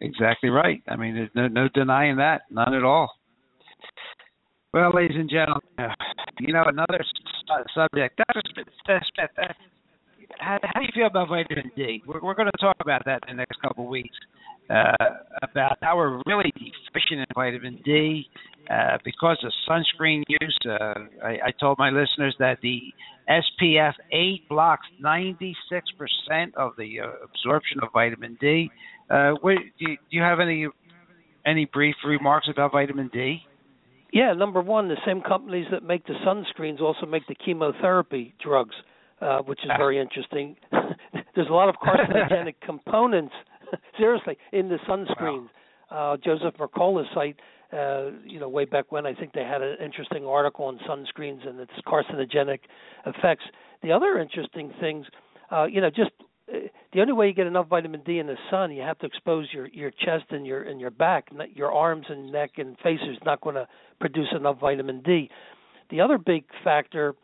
Exactly 0.00 0.50
right. 0.50 0.82
I 0.88 0.96
mean, 0.96 1.14
there's 1.14 1.30
no 1.34 1.48
no 1.48 1.68
denying 1.72 2.16
that, 2.16 2.42
none 2.50 2.74
at 2.74 2.84
all. 2.84 3.10
Well, 4.74 4.92
ladies 4.94 5.16
and 5.16 5.30
gentlemen, 5.30 5.62
you 6.40 6.52
know 6.52 6.64
another 6.66 7.04
subject. 7.74 8.16
Dr. 8.16 8.42
Smith, 8.52 8.68
how, 10.38 10.58
how 10.62 10.80
do 10.80 10.86
you 10.86 10.92
feel 10.94 11.06
about 11.06 11.28
vitamin 11.28 11.70
D? 11.76 12.02
We're, 12.06 12.20
we're 12.20 12.34
going 12.34 12.50
to 12.50 12.58
talk 12.60 12.76
about 12.80 13.04
that 13.06 13.20
in 13.28 13.36
the 13.36 13.40
next 13.40 13.60
couple 13.62 13.84
of 13.84 13.90
weeks. 13.90 14.16
Uh, 14.68 14.92
about 15.42 15.78
how 15.80 15.96
we're 15.96 16.20
really 16.26 16.52
deficient 16.54 17.20
in 17.20 17.26
vitamin 17.36 17.78
D 17.84 18.26
uh, 18.68 18.98
because 19.04 19.38
of 19.44 19.52
sunscreen 19.68 20.24
use. 20.28 20.58
Uh, 20.68 20.94
I, 21.22 21.38
I 21.46 21.52
told 21.60 21.78
my 21.78 21.90
listeners 21.90 22.34
that 22.40 22.58
the 22.62 22.80
SPF 23.28 23.92
8 24.10 24.48
blocks 24.48 24.86
96% 25.00 25.54
of 26.56 26.72
the 26.76 27.00
uh, 27.00 27.06
absorption 27.22 27.78
of 27.80 27.90
vitamin 27.92 28.36
D. 28.40 28.68
Uh, 29.08 29.34
what, 29.40 29.54
do, 29.78 29.90
you, 29.90 29.96
do 29.96 30.16
you 30.16 30.22
have 30.22 30.40
any 30.40 30.66
any 31.46 31.66
brief 31.66 31.94
remarks 32.04 32.48
about 32.50 32.72
vitamin 32.72 33.08
D? 33.12 33.42
Yeah, 34.16 34.32
number 34.32 34.62
one, 34.62 34.88
the 34.88 34.96
same 35.04 35.20
companies 35.20 35.66
that 35.70 35.82
make 35.82 36.06
the 36.06 36.14
sunscreens 36.26 36.80
also 36.80 37.04
make 37.04 37.26
the 37.26 37.34
chemotherapy 37.34 38.32
drugs, 38.42 38.74
uh, 39.20 39.40
which 39.40 39.58
is 39.62 39.70
very 39.76 40.00
interesting. 40.00 40.56
There's 41.34 41.50
a 41.50 41.52
lot 41.52 41.68
of 41.68 41.74
carcinogenic 41.74 42.54
components, 42.64 43.34
seriously, 43.98 44.38
in 44.54 44.70
the 44.70 44.78
sunscreens. 44.88 45.48
Wow. 45.90 46.14
Uh, 46.14 46.16
Joseph 46.16 46.54
Mercola's 46.58 47.06
site 47.12 47.36
uh, 47.74 48.06
you 48.24 48.40
know, 48.40 48.48
way 48.48 48.64
back 48.64 48.90
when 48.90 49.04
I 49.04 49.12
think 49.12 49.34
they 49.34 49.42
had 49.42 49.60
an 49.60 49.76
interesting 49.84 50.24
article 50.24 50.64
on 50.64 50.78
sunscreens 50.88 51.46
and 51.46 51.60
its 51.60 51.72
carcinogenic 51.86 52.60
effects. 53.04 53.44
The 53.82 53.92
other 53.92 54.18
interesting 54.18 54.72
things, 54.80 55.04
uh, 55.52 55.64
you 55.64 55.82
know, 55.82 55.90
just 55.90 56.12
uh, 56.50 56.68
the 56.96 57.02
only 57.02 57.12
way 57.12 57.26
you 57.26 57.34
get 57.34 57.46
enough 57.46 57.68
vitamin 57.68 58.00
D 58.06 58.20
in 58.20 58.26
the 58.26 58.38
sun, 58.50 58.72
you 58.72 58.80
have 58.80 58.98
to 59.00 59.06
expose 59.06 59.48
your 59.52 59.66
your 59.66 59.90
chest 59.90 60.24
and 60.30 60.46
your 60.46 60.62
and 60.62 60.80
your 60.80 60.90
back. 60.90 61.28
Your 61.54 61.70
arms 61.70 62.06
and 62.08 62.32
neck 62.32 62.52
and 62.56 62.74
face 62.78 63.00
is 63.06 63.18
not 63.22 63.42
going 63.42 63.54
to 63.54 63.68
produce 64.00 64.28
enough 64.34 64.58
vitamin 64.60 65.02
D. 65.02 65.28
The 65.90 66.00
other 66.00 66.16
big 66.16 66.44
factor 66.64 67.14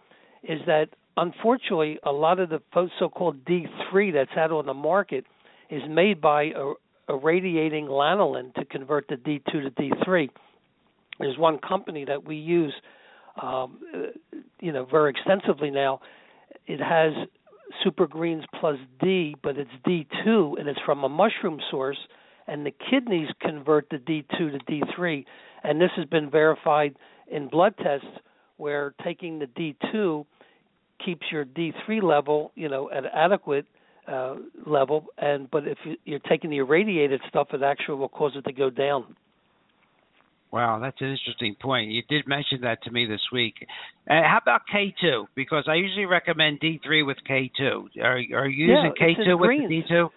is 0.42 0.60
that 0.66 0.90
unfortunately, 1.16 1.98
a 2.02 2.12
lot 2.12 2.38
of 2.38 2.50
the 2.50 2.60
so-called 2.98 3.46
D3 3.46 4.12
that's 4.12 4.36
out 4.36 4.50
on 4.50 4.66
the 4.66 4.74
market 4.74 5.24
is 5.70 5.80
made 5.88 6.20
by 6.20 6.52
a, 6.54 6.74
irradiating 7.08 7.86
lanolin 7.86 8.54
to 8.56 8.66
convert 8.66 9.08
the 9.08 9.16
D2 9.16 9.52
to 9.52 9.70
D3. 9.70 10.28
There's 11.18 11.38
one 11.38 11.58
company 11.58 12.04
that 12.04 12.26
we 12.26 12.36
use, 12.36 12.74
um, 13.40 13.78
you 14.60 14.72
know, 14.72 14.84
very 14.84 15.10
extensively 15.12 15.70
now. 15.70 16.00
It 16.66 16.78
has 16.78 17.14
super 17.82 18.06
greens 18.06 18.44
plus 18.60 18.76
D, 19.00 19.34
but 19.42 19.56
it's 19.56 19.70
D2 19.86 20.58
and 20.58 20.68
it's 20.68 20.80
from 20.84 21.04
a 21.04 21.08
mushroom 21.08 21.60
source, 21.70 21.98
and 22.46 22.66
the 22.66 22.72
kidneys 22.90 23.28
convert 23.40 23.88
the 23.90 23.98
D2 23.98 24.28
to 24.28 24.58
D3, 24.70 25.24
and 25.64 25.80
this 25.80 25.90
has 25.96 26.06
been 26.06 26.30
verified 26.30 26.96
in 27.30 27.48
blood 27.48 27.74
tests 27.82 28.06
where 28.56 28.94
taking 29.02 29.38
the 29.38 29.46
D2 29.46 30.24
keeps 31.04 31.26
your 31.30 31.44
D3 31.44 32.02
level, 32.02 32.52
you 32.54 32.68
know, 32.68 32.90
at 32.90 33.04
adequate 33.06 33.66
uh, 34.06 34.36
level, 34.66 35.06
and 35.18 35.50
but 35.50 35.66
if 35.66 35.78
you're 36.04 36.18
taking 36.20 36.50
the 36.50 36.58
irradiated 36.58 37.20
stuff, 37.28 37.48
it 37.52 37.62
actually 37.62 37.96
will 37.96 38.08
cause 38.08 38.32
it 38.36 38.42
to 38.42 38.52
go 38.52 38.70
down. 38.70 39.16
Wow, 40.52 40.80
that's 40.80 41.00
an 41.00 41.08
interesting 41.08 41.56
point. 41.60 41.90
You 41.90 42.02
did 42.10 42.28
mention 42.28 42.60
that 42.60 42.82
to 42.82 42.90
me 42.90 43.06
this 43.06 43.22
week. 43.32 43.54
Uh, 44.08 44.20
how 44.22 44.38
about 44.40 44.60
K2? 44.72 45.24
Because 45.34 45.64
I 45.66 45.76
usually 45.76 46.04
recommend 46.04 46.60
D3 46.60 47.06
with 47.06 47.16
K2. 47.28 47.86
Are, 48.02 48.16
are 48.16 48.48
you 48.48 48.66
using 48.66 48.92
yeah, 49.00 49.06
K2 49.06 49.40
with 49.40 49.46
greens. 49.48 49.84
D2? 49.90 50.08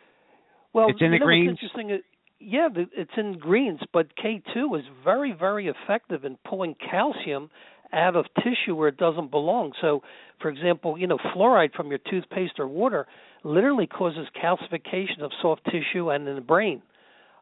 Well, 0.74 0.90
it's 0.90 1.02
in 1.02 1.12
the 1.12 1.20
know, 1.20 1.26
greens. 1.26 1.52
interesting. 1.52 2.02
Yeah, 2.42 2.68
it's 2.76 3.12
in 3.16 3.40
greens, 3.40 3.80
but 3.94 4.08
K2 4.18 4.78
is 4.78 4.86
very, 5.06 5.32
very 5.32 5.70
effective 5.70 6.26
in 6.26 6.38
pulling 6.48 6.76
calcium 6.92 7.50
out 7.94 8.18
of 8.18 8.26
tissue 8.44 8.76
where 8.76 8.90
it 8.90 8.98
doesn't 8.98 9.32
belong. 9.32 9.72
So, 9.80 10.02
for 10.42 10.50
example, 10.50 10.98
you 10.98 11.08
know, 11.08 11.18
fluoride 11.34 11.74
from 11.74 11.88
your 11.88 12.00
toothpaste 12.10 12.60
or 12.60 12.68
water 12.68 13.08
literally 13.46 13.88
causes 13.88 14.28
calcification 14.44 15.22
of 15.22 15.32
soft 15.42 15.62
tissue 15.66 16.12
and 16.12 16.28
in 16.28 16.36
the 16.36 16.42
brain. 16.42 16.82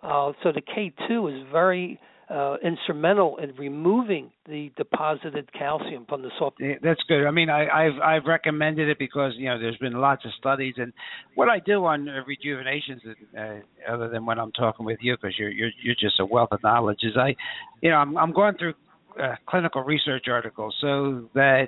Uh, 0.03 0.33
so 0.43 0.51
the 0.51 0.61
K2 0.61 1.41
is 1.41 1.47
very 1.51 1.99
uh, 2.33 2.55
instrumental 2.63 3.37
in 3.37 3.53
removing 3.55 4.31
the 4.47 4.71
deposited 4.75 5.51
calcium 5.53 6.05
from 6.09 6.23
the 6.23 6.31
soft. 6.39 6.57
That's 6.81 7.01
good. 7.07 7.27
I 7.27 7.31
mean, 7.31 7.49
I, 7.49 7.67
I've 7.67 8.01
I've 8.03 8.25
recommended 8.25 8.89
it 8.89 8.97
because 8.97 9.33
you 9.37 9.45
know 9.49 9.59
there's 9.59 9.77
been 9.77 9.93
lots 9.93 10.25
of 10.25 10.31
studies, 10.39 10.73
and 10.77 10.91
what 11.35 11.47
I 11.47 11.59
do 11.59 11.85
on 11.85 12.09
uh, 12.09 12.21
rejuvenations, 12.25 13.01
uh, 13.37 13.43
other 13.87 14.09
than 14.09 14.25
when 14.25 14.39
I'm 14.39 14.51
talking 14.53 14.85
with 14.85 14.97
you, 15.01 15.15
because 15.15 15.35
you're 15.37 15.51
you're 15.51 15.69
you're 15.83 15.95
just 15.99 16.19
a 16.19 16.25
wealth 16.25 16.49
of 16.51 16.63
knowledge, 16.63 16.99
is 17.03 17.15
I, 17.15 17.35
you 17.81 17.91
know, 17.91 17.97
I'm 17.97 18.17
I'm 18.17 18.33
going 18.33 18.55
through 18.57 18.73
uh, 19.21 19.35
clinical 19.47 19.83
research 19.83 20.25
articles 20.27 20.75
so 20.81 21.29
that 21.35 21.67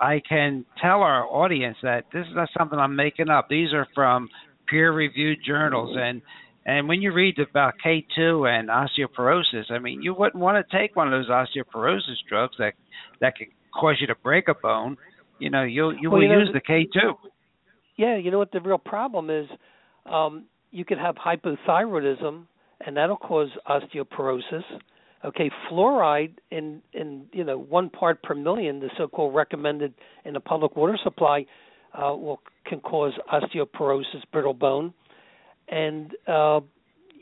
I 0.00 0.22
can 0.26 0.64
tell 0.80 1.02
our 1.02 1.26
audience 1.26 1.76
that 1.82 2.06
this 2.14 2.26
is 2.26 2.34
not 2.34 2.48
something 2.56 2.78
I'm 2.78 2.96
making 2.96 3.28
up. 3.28 3.48
These 3.50 3.74
are 3.74 3.86
from 3.94 4.30
peer-reviewed 4.68 5.38
journals, 5.46 5.94
and 6.00 6.22
and 6.66 6.88
when 6.88 7.02
you 7.02 7.12
read 7.12 7.38
about 7.38 7.74
K2 7.84 8.48
and 8.48 8.68
osteoporosis, 8.68 9.70
I 9.70 9.78
mean, 9.78 10.02
you 10.02 10.14
wouldn't 10.14 10.40
want 10.40 10.64
to 10.64 10.78
take 10.78 10.94
one 10.96 11.12
of 11.12 11.12
those 11.12 11.28
osteoporosis 11.28 12.16
drugs 12.28 12.54
that 12.58 12.74
that 13.20 13.36
can 13.36 13.48
cause 13.78 13.96
you 14.00 14.06
to 14.06 14.14
break 14.22 14.48
a 14.48 14.54
bone. 14.54 14.96
You 15.38 15.50
know, 15.50 15.62
you 15.62 15.92
you 16.00 16.10
well, 16.10 16.20
will 16.20 16.22
you 16.22 16.32
know, 16.32 16.40
use 16.40 16.50
the 16.52 16.60
K2. 16.60 17.14
Yeah, 17.96 18.16
you 18.16 18.30
know 18.30 18.38
what 18.38 18.52
the 18.52 18.60
real 18.60 18.78
problem 18.78 19.30
is? 19.30 19.46
Um, 20.06 20.46
you 20.70 20.84
could 20.84 20.98
have 20.98 21.16
hypothyroidism, 21.16 22.44
and 22.86 22.96
that'll 22.96 23.16
cause 23.16 23.50
osteoporosis 23.68 24.64
Okay, 25.24 25.50
fluoride 25.70 26.34
in 26.50 26.82
in 26.92 27.26
you 27.32 27.44
know 27.44 27.56
one 27.56 27.90
part 27.90 28.22
per 28.22 28.34
million, 28.34 28.80
the 28.80 28.90
so-called 28.98 29.34
recommended 29.34 29.94
in 30.24 30.34
the 30.34 30.40
public 30.40 30.74
water 30.74 30.98
supply, 31.02 31.46
uh, 31.94 32.12
will 32.12 32.40
can 32.66 32.80
cause 32.80 33.12
osteoporosis, 33.32 34.22
brittle 34.32 34.54
bone, 34.54 34.92
and 35.72 36.12
uh, 36.28 36.60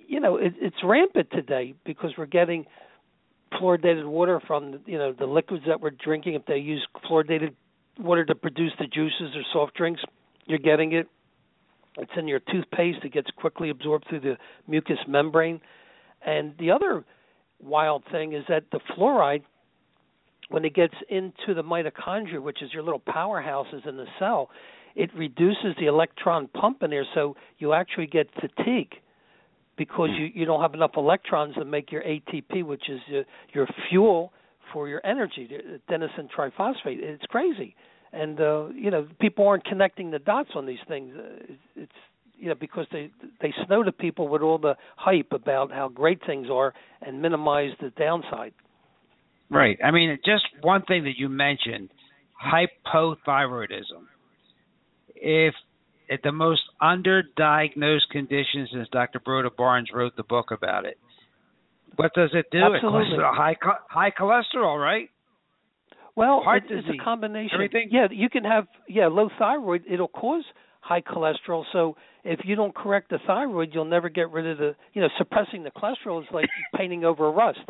you 0.09 0.21
know 0.21 0.37
it, 0.37 0.55
it's 0.61 0.77
rampant 0.83 1.29
today 1.31 1.75
because 1.87 2.11
we're 2.19 2.27
getting 2.27 2.67
fluoridated 3.55 4.07
water 4.07 4.41
from 4.47 4.81
you 4.87 4.99
know 4.99 5.15
the 5.17 5.27
liquids 5.27 5.65
that 5.69 5.81
we're 5.81 5.91
drinking. 5.91 6.35
If 6.35 6.45
they 6.47 6.59
use 6.59 6.87
fluoridated 7.09 7.55
water 7.99 8.25
to 8.25 8.35
produce 8.35 8.73
the 8.79 8.87
juices 8.87 9.37
or 9.37 9.43
soft 9.53 9.77
drinks, 9.77 10.03
you're 10.47 10.59
getting 10.59 10.93
it. 10.93 11.07
It's 11.97 12.11
in 12.17 12.29
your 12.29 12.41
toothpaste. 12.41 12.99
It 13.05 13.13
gets 13.13 13.31
quickly 13.37 13.71
absorbed 13.71 14.07
through 14.09 14.21
the 14.21 14.37
mucous 14.67 14.99
membrane. 15.07 15.61
And 16.25 16.55
the 16.59 16.73
other 16.73 17.05
wild 17.61 18.05
thing 18.11 18.33
is 18.33 18.45
that 18.49 18.65
the 18.73 18.81
fluoride, 18.97 19.43
when 20.49 20.65
it 20.65 20.75
gets 20.75 20.95
into 21.09 21.55
the 21.55 21.63
mitochondria, 21.63 22.41
which 22.41 22.63
is 22.63 22.73
your 22.73 22.83
little 22.83 23.01
powerhouses 23.01 23.87
in 23.89 23.97
the 23.97 24.07
cell, 24.19 24.51
it 24.95 25.11
reduces 25.15 25.75
the 25.79 25.87
electron 25.87 26.49
pump 26.49 26.83
in 26.83 26.91
there, 26.91 27.07
so 27.15 27.37
you 27.59 27.73
actually 27.73 28.07
get 28.07 28.29
fatigue 28.35 28.95
because 29.77 30.11
you 30.19 30.29
you 30.35 30.45
don't 30.45 30.61
have 30.61 30.75
enough 30.75 30.93
electrons 30.97 31.55
to 31.55 31.65
make 31.65 31.91
your 31.91 32.03
ATP, 32.03 32.65
which 32.65 32.89
is 32.89 33.01
your, 33.09 33.25
your 33.55 33.67
fuel 33.89 34.33
for 34.73 34.89
your 34.89 35.05
energy, 35.05 35.49
adenosine 35.89 36.29
triphosphate. 36.37 36.99
It's 36.99 37.25
crazy, 37.25 37.75
and 38.13 38.41
uh, 38.41 38.69
you 38.75 38.91
know 38.91 39.09
people 39.21 39.47
aren't 39.47 39.65
connecting 39.65 40.11
the 40.11 40.19
dots 40.19 40.51
on 40.55 40.67
these 40.67 40.79
things. 40.87 41.15
Uh, 41.17 41.55
it's 41.77 41.93
you 42.37 42.49
know 42.49 42.55
because 42.55 42.87
they 42.93 43.11
they 43.41 43.55
snow 43.67 43.83
to 43.83 43.93
people 43.93 44.29
with 44.29 44.43
all 44.43 44.59
the 44.59 44.77
hype 44.97 45.33
about 45.33 45.71
how 45.71 45.89
great 45.89 46.21
things 46.27 46.49
are 46.51 46.75
and 47.01 47.23
minimize 47.23 47.71
the 47.81 47.91
downside. 47.91 48.53
Right. 49.51 49.79
I 49.83 49.91
mean, 49.91 50.17
just 50.25 50.45
one 50.61 50.83
thing 50.83 51.05
that 51.05 51.15
you 51.17 51.29
mentioned, 51.29 51.91
hypothyroidism. 52.41 54.07
If 55.21 55.55
at 56.11 56.23
the 56.25 56.33
most 56.33 56.63
underdiagnosed 56.83 58.09
condition 58.11 58.67
since 58.73 58.89
Dr. 58.91 59.21
Broda 59.21 59.55
Barnes 59.57 59.91
wrote 59.95 60.17
the 60.17 60.25
book 60.25 60.51
about 60.51 60.85
it. 60.85 60.99
What 61.97 62.13
does 62.15 62.31
it 62.33 62.47
do? 62.51 62.59
Absolutely. 62.59 63.15
It 63.15 63.21
causes 63.21 63.37
high 63.37 63.57
high 63.89 64.11
cholesterol, 64.11 64.83
right? 64.83 65.09
Well, 66.17 66.41
Heart 66.43 66.65
it's 66.69 66.85
disease, 66.85 67.01
a 67.01 67.05
combination. 67.05 67.55
everything? 67.55 67.89
Yeah, 67.91 68.09
you 68.11 68.29
can 68.29 68.45
have 68.45 68.67
yeah 68.89 69.07
low 69.07 69.29
thyroid. 69.39 69.85
It'll 69.91 70.09
cause 70.09 70.45
high 70.81 71.01
cholesterol. 71.01 71.65
So 71.73 71.97
if 72.25 72.41
you 72.45 72.57
don't 72.57 72.75
correct 72.75 73.11
the 73.11 73.19
thyroid, 73.27 73.71
you'll 73.73 73.85
never 73.85 74.09
get 74.09 74.31
rid 74.31 74.47
of 74.47 74.59
the 74.59 74.75
you 74.93 75.01
know 75.01 75.09
suppressing 75.19 75.63
the 75.63 75.71
cholesterol 75.71 76.21
is 76.23 76.29
like 76.33 76.49
painting 76.77 77.05
over 77.05 77.27
a 77.27 77.31
rust. 77.31 77.61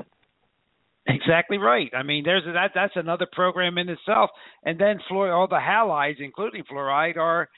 Exactly 1.14 1.58
right. 1.58 1.90
I 1.94 2.02
mean, 2.02 2.24
there's 2.24 2.44
that. 2.44 2.70
That's 2.74 2.92
another 2.96 3.26
program 3.32 3.78
in 3.78 3.88
itself. 3.88 4.30
And 4.64 4.78
then 4.78 4.98
fluoride, 5.10 5.34
all 5.34 5.48
the 5.48 5.56
halides, 5.56 6.20
including 6.20 6.64
fluoride, 6.70 7.16
are 7.16 7.48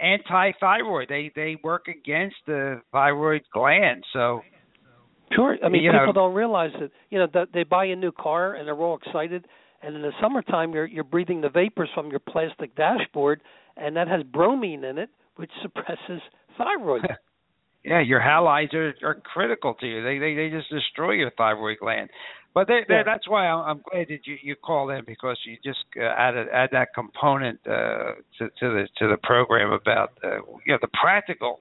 anti-thyroid. 0.00 1.08
They 1.08 1.30
they 1.34 1.56
work 1.62 1.86
against 1.88 2.36
the 2.46 2.80
thyroid 2.92 3.42
gland. 3.52 4.04
So 4.12 4.42
Sure. 5.32 5.56
I 5.64 5.68
mean, 5.68 5.82
people 5.82 6.06
know- 6.06 6.12
don't 6.12 6.34
realize 6.34 6.72
that. 6.80 6.90
You 7.10 7.20
know, 7.20 7.28
that 7.34 7.52
they 7.52 7.62
buy 7.62 7.84
a 7.86 7.96
new 7.96 8.10
car 8.12 8.54
and 8.54 8.66
they're 8.66 8.74
all 8.74 8.96
excited, 8.96 9.46
and 9.82 9.94
in 9.94 10.02
the 10.02 10.12
summertime, 10.20 10.72
you're 10.72 10.86
you're 10.86 11.04
breathing 11.04 11.40
the 11.40 11.48
vapors 11.48 11.88
from 11.94 12.10
your 12.10 12.18
plastic 12.18 12.74
dashboard, 12.74 13.40
and 13.76 13.96
that 13.96 14.08
has 14.08 14.22
bromine 14.24 14.84
in 14.84 14.98
it, 14.98 15.10
which 15.36 15.50
suppresses 15.62 16.20
thyroid. 16.58 17.02
yeah, 17.84 18.00
your 18.00 18.20
halides 18.20 18.74
are, 18.74 18.92
are 19.04 19.14
critical 19.14 19.74
to 19.74 19.86
you. 19.86 20.02
They 20.02 20.18
they 20.18 20.34
they 20.34 20.50
just 20.50 20.68
destroy 20.68 21.12
your 21.12 21.30
thyroid 21.38 21.78
gland. 21.78 22.10
But 22.54 22.66
they, 22.66 22.80
they, 22.88 22.96
Yeah. 22.96 23.02
that's 23.04 23.28
why 23.28 23.46
I'm, 23.46 23.64
I'm 23.78 23.82
glad 23.90 24.08
that 24.08 24.26
you 24.26 24.36
you 24.42 24.56
called 24.56 24.90
in 24.90 25.04
because 25.04 25.38
you 25.46 25.56
just 25.64 25.84
uh, 25.96 26.02
added 26.04 26.48
add 26.52 26.70
that 26.72 26.88
component 26.94 27.60
uh, 27.66 28.14
to 28.38 28.48
to 28.60 28.66
the 28.74 28.88
to 28.98 29.08
the 29.08 29.18
program 29.22 29.72
about 29.72 30.12
uh, 30.24 30.36
you 30.66 30.72
know 30.72 30.78
the 30.80 30.88
practical 31.00 31.60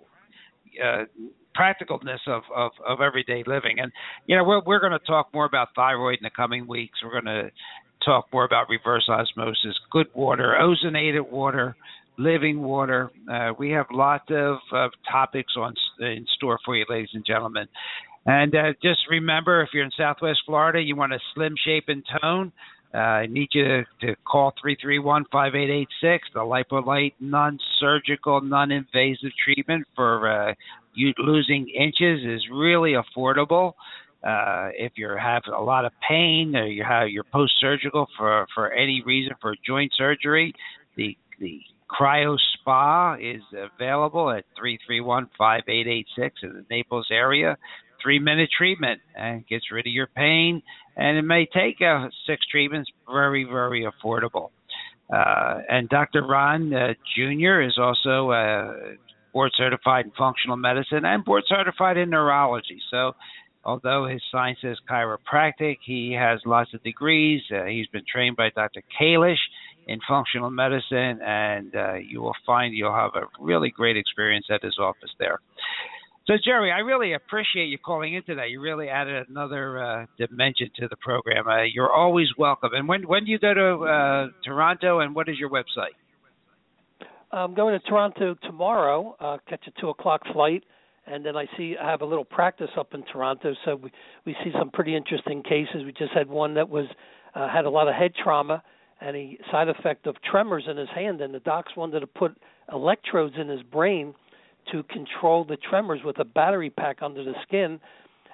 uh, 0.84 1.06
practicalness 1.56 2.20
of, 2.28 2.44
of 2.56 2.72
of 2.88 3.02
everyday 3.02 3.44
living. 3.46 3.80
And 3.80 3.92
you 4.26 4.36
know 4.36 4.44
we're 4.44 4.62
we're 4.66 4.80
going 4.80 4.94
to 4.94 5.06
talk 5.06 5.34
more 5.34 5.46
about 5.46 5.70
thyroid 5.76 6.18
in 6.20 6.24
the 6.24 6.32
coming 6.36 6.68
weeks. 6.68 7.00
We're 7.04 7.22
going 7.22 7.26
to 7.44 7.52
talk 8.04 8.28
more 8.34 8.46
about 8.46 8.70
reverse 8.70 9.08
osmosis, 9.10 9.76
good 9.92 10.08
water, 10.16 10.56
ozonated 10.60 11.30
water, 11.30 11.76
living 12.18 12.62
water. 12.62 13.12
Uh, 13.32 13.52
we 13.60 13.72
have 13.72 13.86
lots 13.92 14.26
of, 14.30 14.58
of 14.72 14.92
topics 15.12 15.54
on 15.58 15.74
in 16.00 16.26
store 16.36 16.58
for 16.66 16.76
you, 16.76 16.86
ladies 16.90 17.10
and 17.14 17.26
gentlemen. 17.26 17.68
And 18.30 18.54
uh, 18.54 18.74
just 18.84 19.00
remember, 19.10 19.64
if 19.64 19.70
you're 19.74 19.84
in 19.84 19.90
Southwest 19.98 20.42
Florida, 20.46 20.80
you 20.80 20.96
want 20.96 21.14
a 21.14 21.20
slim 21.34 21.56
shape 21.66 21.86
and 21.88 22.04
tone. 22.22 22.52
Uh, 22.94 22.98
I 22.98 23.26
need 23.26 23.50
you 23.54 23.84
to, 24.02 24.16
call 24.24 24.54
331-5886. 24.64 25.88
The 26.04 26.20
LipoLite 26.36 27.14
non-surgical, 27.20 28.42
non-invasive 28.42 29.32
treatment 29.44 29.88
for 29.96 30.30
uh, 30.30 30.54
you 30.94 31.12
losing 31.18 31.70
inches 31.70 32.20
is 32.24 32.48
really 32.54 32.94
affordable. 32.94 33.74
Uh, 34.24 34.70
if 34.78 34.92
you 34.96 35.10
have 35.20 35.42
a 35.52 35.60
lot 35.60 35.86
of 35.86 35.92
pain 36.08 36.56
or 36.56 36.68
you 36.68 36.84
have 36.84 37.10
you're 37.10 37.24
post-surgical 37.24 38.06
for 38.16 38.46
for 38.54 38.72
any 38.74 39.02
reason 39.08 39.34
for 39.42 39.56
joint 39.66 39.92
surgery, 39.98 40.54
the 40.98 41.18
the 41.40 41.62
Cryo 41.90 42.38
Spa 42.54 43.16
is 43.16 43.42
available 43.54 44.30
at 44.30 44.46
331-5886 44.62 46.06
in 46.44 46.54
the 46.54 46.66
Naples 46.70 47.08
area. 47.10 47.58
Three 48.02 48.20
minute 48.20 48.50
treatment 48.56 49.02
and 49.16 49.46
gets 49.48 49.72
rid 49.72 49.86
of 49.88 49.94
your 49.94 50.08
pain, 50.08 50.62
and 50.96 51.18
it 51.18 51.24
may 51.24 51.46
take 51.46 51.82
uh, 51.82 52.08
six 52.26 52.46
treatments. 52.48 52.90
Very 53.12 53.44
very 53.44 53.86
affordable. 53.86 54.50
Uh, 55.12 55.62
and 55.68 55.90
Dr. 55.90 56.24
Ron 56.26 56.74
uh, 56.74 56.94
Jr. 57.16 57.62
is 57.62 57.78
also 57.80 58.30
uh, 58.30 58.74
board 59.34 59.52
certified 59.58 60.06
in 60.06 60.12
functional 60.18 60.58
medicine 60.58 61.04
and 61.04 61.26
board 61.26 61.44
certified 61.48 61.98
in 61.98 62.12
neurology. 62.12 62.80
So 62.92 63.14
although 63.64 64.06
his 64.06 64.22
science 64.32 64.60
is 64.64 64.78
chiropractic, 64.90 65.78
he 65.84 66.16
has 66.18 66.40
lots 66.46 66.74
of 66.74 66.84
degrees. 66.84 67.42
Uh, 67.52 67.66
he's 67.66 67.88
been 67.88 68.04
trained 68.12 68.36
by 68.36 68.50
Dr. 68.56 68.84
Kalish 69.00 69.40
in 69.88 70.00
functional 70.08 70.52
medicine, 70.52 71.20
and 71.26 71.76
uh, 71.76 71.96
you 71.96 72.22
will 72.22 72.36
find 72.46 72.76
you'll 72.76 72.94
have 72.94 73.12
a 73.16 73.26
really 73.40 73.72
great 73.72 73.98
experience 73.98 74.46
at 74.52 74.62
his 74.64 74.78
office 74.80 75.10
there. 75.18 75.40
So, 76.30 76.36
Jerry, 76.46 76.72
I 76.72 76.82
really 76.82 77.14
appreciate 77.14 77.70
you 77.70 77.80
calling 77.80 78.14
in 78.14 78.22
today. 78.22 78.50
You 78.50 78.62
really 78.62 78.88
added 78.88 79.28
another 79.30 79.84
uh, 79.84 80.06
dimension 80.20 80.70
to 80.76 80.88
the 80.88 80.96
program. 80.98 81.48
Uh, 81.48 81.64
you're 81.64 81.92
always 81.92 82.28
welcome. 82.38 82.70
And 82.76 82.88
when 82.88 83.08
when 83.08 83.26
do 83.26 83.32
you 83.32 83.40
go 83.40 83.52
to 83.52 83.84
uh, 83.84 84.28
Toronto, 84.46 85.00
and 85.00 85.16
what 85.16 85.28
is 85.28 85.40
your 85.40 85.50
website? 85.50 85.96
I'm 87.32 87.56
going 87.56 87.80
to 87.80 87.84
Toronto 87.84 88.36
tomorrow. 88.44 89.16
Uh, 89.20 89.38
catch 89.50 89.66
a 89.66 89.82
two 89.82 89.90
o'clock 89.90 90.22
flight, 90.32 90.64
and 91.08 91.26
then 91.26 91.36
I 91.36 91.48
see 91.58 91.74
I 91.82 91.90
have 91.90 92.02
a 92.02 92.06
little 92.06 92.26
practice 92.26 92.70
up 92.78 92.94
in 92.94 93.02
Toronto. 93.12 93.56
So 93.66 93.78
we 93.78 93.92
we 94.28 94.36
see 94.44 94.52
some 94.60 94.70
pretty 94.70 94.96
interesting 94.96 95.42
cases. 95.42 95.84
We 95.84 95.94
just 95.94 96.14
had 96.14 96.30
one 96.30 96.54
that 96.54 96.70
was 96.70 96.86
uh, 97.34 97.50
had 97.50 97.66
a 97.66 97.72
lot 97.72 97.88
of 97.88 97.96
head 97.96 98.12
trauma 98.24 98.62
and 99.02 99.18
a 99.18 99.36
side 99.52 99.68
effect 99.68 100.06
of 100.06 100.16
tremors 100.22 100.66
in 100.70 100.78
his 100.78 100.90
hand, 100.94 101.22
and 101.22 101.34
the 101.34 101.40
docs 101.40 101.76
wanted 101.76 102.02
to 102.02 102.08
put 102.08 102.38
electrodes 102.72 103.34
in 103.36 103.48
his 103.48 103.64
brain 103.64 104.14
to 104.72 104.84
control 104.84 105.44
the 105.46 105.58
tremors 105.58 106.02
with 106.04 106.20
a 106.20 106.26
battery 106.26 106.70
pack 106.70 106.98
under 107.02 107.24
the 107.24 107.34
skin. 107.44 107.80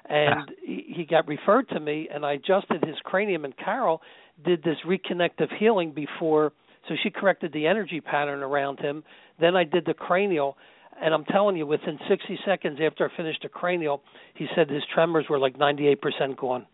And 0.08 0.52
he 0.66 0.94
he 0.96 1.06
got 1.06 1.28
referred 1.28 1.70
to 1.70 1.80
me, 1.80 2.08
and 2.14 2.26
I 2.26 2.34
adjusted 2.34 2.84
his 2.86 2.96
cranium. 3.04 3.46
And 3.46 3.56
Carol 3.58 4.02
did 4.46 4.64
this 4.64 4.78
reconnective 4.86 5.56
healing 5.58 5.92
before, 5.92 6.52
so 6.88 6.96
she 7.02 7.10
corrected 7.10 7.54
the 7.54 7.66
energy 7.68 8.02
pattern 8.02 8.44
around 8.44 8.80
him. 8.80 9.04
Then 9.40 9.56
I 9.56 9.64
did 9.64 9.86
the 9.86 9.94
cranial, 9.94 10.58
and 11.02 11.14
I'm 11.14 11.26
telling 11.26 11.58
you, 11.58 11.66
within 11.66 11.98
60 12.08 12.40
seconds 12.46 12.80
after 12.86 13.10
I 13.10 13.18
finished 13.18 13.40
the 13.44 13.50
cranial, 13.50 14.02
he 14.36 14.48
said 14.56 14.70
his 14.70 14.84
tremors 14.94 15.26
were 15.30 15.40
like 15.40 15.58
98% 15.58 16.38
gone. 16.38 16.66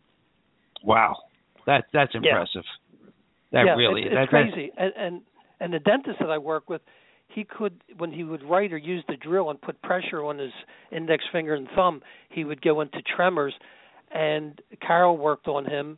Wow, 0.83 1.15
that 1.65 1.85
that's 1.93 2.13
Yeah. 2.13 2.19
impressive. 2.31 2.63
That 3.51 3.65
yeah, 3.65 3.75
really 3.75 4.01
it's, 4.03 4.11
it's 4.11 4.15
that- 4.15 4.29
crazy. 4.29 4.71
And, 4.77 4.93
and 4.97 5.21
and 5.59 5.73
the 5.73 5.79
dentist 5.79 6.17
that 6.19 6.31
I 6.31 6.37
work 6.39 6.69
with, 6.69 6.81
he 7.33 7.43
could 7.43 7.81
when 7.97 8.11
he 8.11 8.23
would 8.23 8.43
write 8.43 8.73
or 8.73 8.77
use 8.77 9.03
the 9.07 9.15
drill 9.17 9.49
and 9.49 9.61
put 9.61 9.81
pressure 9.81 10.23
on 10.23 10.37
his 10.39 10.51
index 10.91 11.23
finger 11.31 11.53
and 11.53 11.67
thumb, 11.75 12.01
he 12.29 12.43
would 12.43 12.61
go 12.61 12.81
into 12.81 13.01
tremors. 13.15 13.53
And 14.13 14.59
Carol 14.85 15.17
worked 15.17 15.47
on 15.47 15.65
him, 15.65 15.97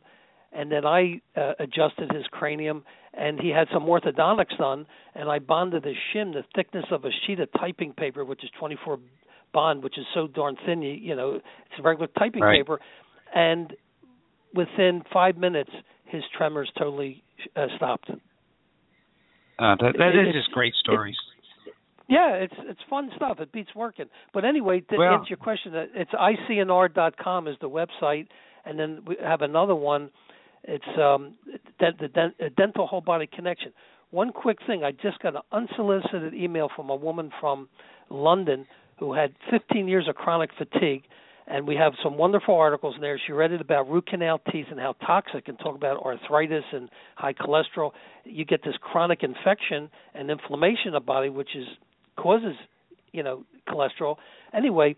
and 0.52 0.70
then 0.70 0.86
I 0.86 1.20
uh, 1.36 1.54
adjusted 1.58 2.12
his 2.12 2.24
cranium, 2.30 2.84
and 3.12 3.40
he 3.40 3.48
had 3.50 3.66
some 3.72 3.84
orthodontics 3.86 4.56
done, 4.56 4.86
and 5.16 5.28
I 5.28 5.40
bonded 5.40 5.84
his 5.84 5.96
shim 6.14 6.32
the 6.32 6.44
thickness 6.54 6.84
of 6.92 7.04
a 7.04 7.10
sheet 7.26 7.40
of 7.40 7.48
typing 7.58 7.92
paper, 7.92 8.24
which 8.24 8.44
is 8.44 8.50
24 8.58 9.00
bond, 9.52 9.82
which 9.82 9.98
is 9.98 10.04
so 10.14 10.28
darn 10.28 10.56
thin, 10.64 10.82
you, 10.82 10.92
you 10.92 11.16
know, 11.16 11.34
it's 11.36 11.80
regular 11.84 12.06
typing 12.18 12.42
Right. 12.42 12.60
paper, 12.60 12.78
and 13.34 13.74
within 14.54 15.02
five 15.12 15.36
minutes, 15.36 15.70
his 16.04 16.22
tremors 16.36 16.70
totally 16.78 17.24
uh, 17.56 17.66
stopped. 17.76 18.10
uh, 18.10 19.76
that, 19.80 19.94
that 19.98 20.14
it- 20.14 20.28
is 20.28 20.34
just 20.34 20.52
great 20.52 20.74
stories. 20.74 21.16
Yeah, 22.06 22.34
it's 22.34 22.54
it's 22.58 22.80
fun 22.90 23.10
stuff. 23.16 23.40
It 23.40 23.50
beats 23.52 23.74
working. 23.74 24.06
But 24.32 24.44
anyway, 24.44 24.80
to 24.80 24.96
Well- 24.96 25.14
answer 25.14 25.28
your 25.30 25.38
question, 25.38 25.74
uh, 25.74 25.86
it's 25.94 26.12
icnr.com 26.12 27.48
is 27.48 27.56
the 27.60 27.70
website, 27.70 28.26
and 28.64 28.78
then 28.78 29.02
we 29.06 29.16
have 29.22 29.42
another 29.42 29.74
one. 29.74 30.10
It's 30.64 30.98
um 30.98 31.34
the, 31.78 31.92
the 31.98 32.32
uh, 32.44 32.48
dental 32.56 32.86
whole 32.86 33.00
body 33.00 33.26
connection. 33.26 33.72
One 34.10 34.32
quick 34.32 34.58
thing, 34.66 34.84
I 34.84 34.92
just 34.92 35.18
got 35.20 35.34
an 35.34 35.42
unsolicited 35.50 36.34
email 36.34 36.68
from 36.74 36.88
a 36.90 36.94
woman 36.94 37.32
from 37.40 37.68
London 38.10 38.66
who 38.98 39.12
had 39.12 39.34
15 39.50 39.88
years 39.88 40.06
of 40.08 40.14
chronic 40.14 40.50
fatigue, 40.56 41.02
and 41.48 41.66
we 41.66 41.74
have 41.74 41.94
some 42.02 42.16
wonderful 42.16 42.54
articles 42.54 42.94
in 42.94 43.00
there. 43.00 43.18
She 43.26 43.32
read 43.32 43.50
it 43.50 43.60
about 43.60 43.88
root 43.90 44.06
canal 44.06 44.40
teeth 44.52 44.66
and 44.70 44.78
how 44.78 44.92
toxic, 45.04 45.48
and 45.48 45.58
talk 45.58 45.74
about 45.74 46.00
arthritis 46.04 46.64
and 46.72 46.88
high 47.16 47.32
cholesterol. 47.32 47.90
You 48.24 48.44
get 48.44 48.62
this 48.62 48.76
chronic 48.80 49.22
infection 49.24 49.90
and 50.14 50.30
inflammation 50.30 50.88
in 50.88 50.92
the 50.92 51.00
body, 51.00 51.28
which 51.28 51.56
is 51.56 51.66
causes 52.16 52.54
you 53.12 53.22
know 53.22 53.44
cholesterol. 53.68 54.16
Anyway, 54.52 54.96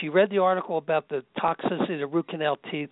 she 0.00 0.08
read 0.08 0.30
the 0.30 0.38
article 0.38 0.78
about 0.78 1.08
the 1.08 1.22
toxicity 1.38 1.94
of 1.94 2.00
the 2.00 2.06
root 2.06 2.28
canal 2.28 2.58
teeth. 2.70 2.90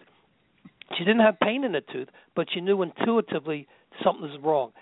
She 0.97 1.05
didn't 1.05 1.21
have 1.21 1.39
pain 1.41 1.65
in 1.65 1.73
the 1.73 1.83
tooth, 1.93 2.09
but 2.35 2.47
she 2.53 2.61
knew 2.61 2.83
intuitively 2.83 3.67
something 4.03 4.23
was 4.23 4.39
wrong. 4.43 4.73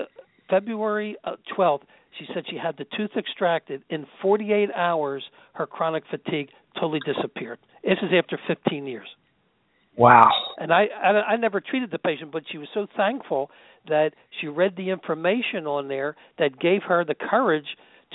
Uh, 0.00 0.04
February 0.50 1.16
uh, 1.24 1.36
12th, 1.56 1.82
she 2.18 2.26
said 2.34 2.44
she 2.50 2.56
had 2.56 2.76
the 2.76 2.86
tooth 2.96 3.10
extracted. 3.16 3.82
In 3.88 4.06
48 4.20 4.70
hours, 4.74 5.22
her 5.54 5.66
chronic 5.66 6.04
fatigue 6.10 6.48
totally 6.74 7.00
disappeared. 7.06 7.58
This 7.84 7.98
is 8.02 8.10
after 8.16 8.38
15 8.48 8.86
years. 8.86 9.06
Wow. 9.96 10.30
And 10.58 10.72
I, 10.72 10.86
I 11.02 11.08
I 11.08 11.36
never 11.36 11.60
treated 11.60 11.90
the 11.90 11.98
patient, 11.98 12.32
but 12.32 12.42
she 12.50 12.58
was 12.58 12.68
so 12.74 12.86
thankful 12.96 13.50
that 13.88 14.10
she 14.40 14.48
read 14.48 14.74
the 14.76 14.90
information 14.90 15.66
on 15.66 15.88
there 15.88 16.16
that 16.38 16.58
gave 16.58 16.82
her 16.82 17.04
the 17.04 17.14
courage 17.14 17.66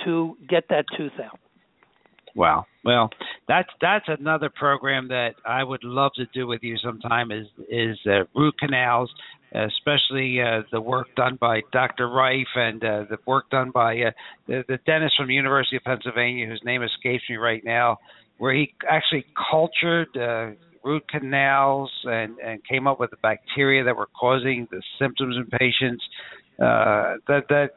to 0.04 0.36
get 0.48 0.64
that 0.68 0.84
tooth 0.96 1.12
out. 1.22 1.38
Wow. 2.34 2.66
Well, 2.84 3.10
that's 3.46 3.68
that's 3.80 4.06
another 4.08 4.50
program 4.50 5.08
that 5.08 5.34
I 5.46 5.62
would 5.62 5.84
love 5.84 6.12
to 6.16 6.26
do 6.32 6.46
with 6.46 6.62
you 6.62 6.76
sometime. 6.78 7.30
Is 7.30 7.46
is 7.68 7.98
uh, 8.06 8.24
root 8.34 8.54
canals, 8.58 9.12
especially 9.52 10.40
uh, 10.40 10.62
the 10.72 10.80
work 10.80 11.08
done 11.14 11.36
by 11.40 11.60
Dr. 11.72 12.08
Reif 12.08 12.46
and 12.54 12.82
uh, 12.82 13.04
the 13.10 13.18
work 13.26 13.50
done 13.50 13.70
by 13.70 14.00
uh, 14.00 14.10
the, 14.46 14.64
the 14.66 14.78
dentist 14.86 15.16
from 15.16 15.28
the 15.28 15.34
University 15.34 15.76
of 15.76 15.84
Pennsylvania, 15.84 16.46
whose 16.46 16.62
name 16.64 16.82
escapes 16.82 17.24
me 17.28 17.36
right 17.36 17.62
now, 17.64 17.98
where 18.38 18.54
he 18.54 18.72
actually 18.88 19.26
cultured 19.50 20.08
uh, 20.16 20.52
root 20.84 21.08
canals 21.08 21.90
and 22.04 22.38
and 22.38 22.60
came 22.66 22.86
up 22.86 23.00
with 23.00 23.10
the 23.10 23.16
bacteria 23.22 23.84
that 23.84 23.96
were 23.96 24.08
causing 24.18 24.66
the 24.70 24.82
symptoms 24.98 25.36
in 25.36 25.46
patients. 25.58 26.02
Uh, 26.58 27.16
that 27.28 27.42
that 27.48 27.70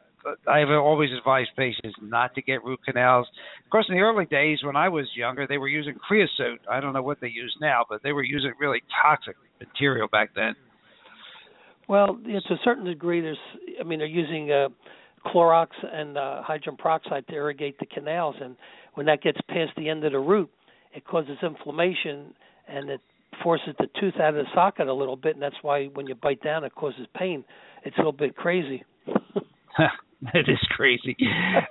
I've 0.48 0.70
always 0.70 1.10
advised 1.16 1.50
patients 1.56 1.96
not 2.02 2.34
to 2.34 2.42
get 2.42 2.64
root 2.64 2.80
canals. 2.84 3.26
Of 3.64 3.70
course, 3.70 3.86
in 3.88 3.94
the 3.94 4.00
early 4.02 4.26
days 4.26 4.58
when 4.64 4.76
I 4.76 4.88
was 4.88 5.06
younger, 5.14 5.46
they 5.46 5.58
were 5.58 5.68
using 5.68 5.94
creosote. 5.94 6.60
I 6.70 6.80
don't 6.80 6.92
know 6.92 7.02
what 7.02 7.20
they 7.20 7.28
use 7.28 7.54
now, 7.60 7.84
but 7.88 8.02
they 8.02 8.12
were 8.12 8.24
using 8.24 8.52
really 8.60 8.82
toxic 9.02 9.36
material 9.60 10.08
back 10.10 10.30
then. 10.34 10.54
Well, 11.88 12.18
yeah, 12.26 12.40
to 12.48 12.54
a 12.54 12.58
certain 12.64 12.84
degree, 12.84 13.20
there's. 13.20 13.38
I 13.80 13.84
mean, 13.84 14.00
they're 14.00 14.08
using 14.08 14.50
uh, 14.50 14.68
Clorox 15.26 15.68
and 15.82 16.18
uh, 16.18 16.42
hydrogen 16.42 16.76
peroxide 16.76 17.26
to 17.28 17.34
irrigate 17.34 17.78
the 17.78 17.86
canals, 17.86 18.36
and 18.40 18.56
when 18.94 19.06
that 19.06 19.22
gets 19.22 19.38
past 19.48 19.70
the 19.76 19.88
end 19.88 20.04
of 20.04 20.12
the 20.12 20.18
root, 20.18 20.50
it 20.94 21.06
causes 21.06 21.36
inflammation 21.42 22.34
and 22.68 22.90
it 22.90 23.00
forces 23.42 23.74
the 23.78 23.86
tooth 24.00 24.14
out 24.20 24.36
of 24.36 24.44
the 24.44 24.50
socket 24.54 24.88
a 24.88 24.94
little 24.94 25.16
bit, 25.16 25.34
and 25.34 25.42
that's 25.42 25.56
why 25.62 25.86
when 25.86 26.06
you 26.06 26.14
bite 26.14 26.42
down, 26.42 26.64
it 26.64 26.74
causes 26.74 27.06
pain. 27.16 27.44
It's 27.84 27.96
a 27.96 28.00
little 28.00 28.12
bit 28.12 28.36
crazy. 28.36 28.84
It 30.32 30.48
is 30.48 30.58
crazy. 30.70 31.16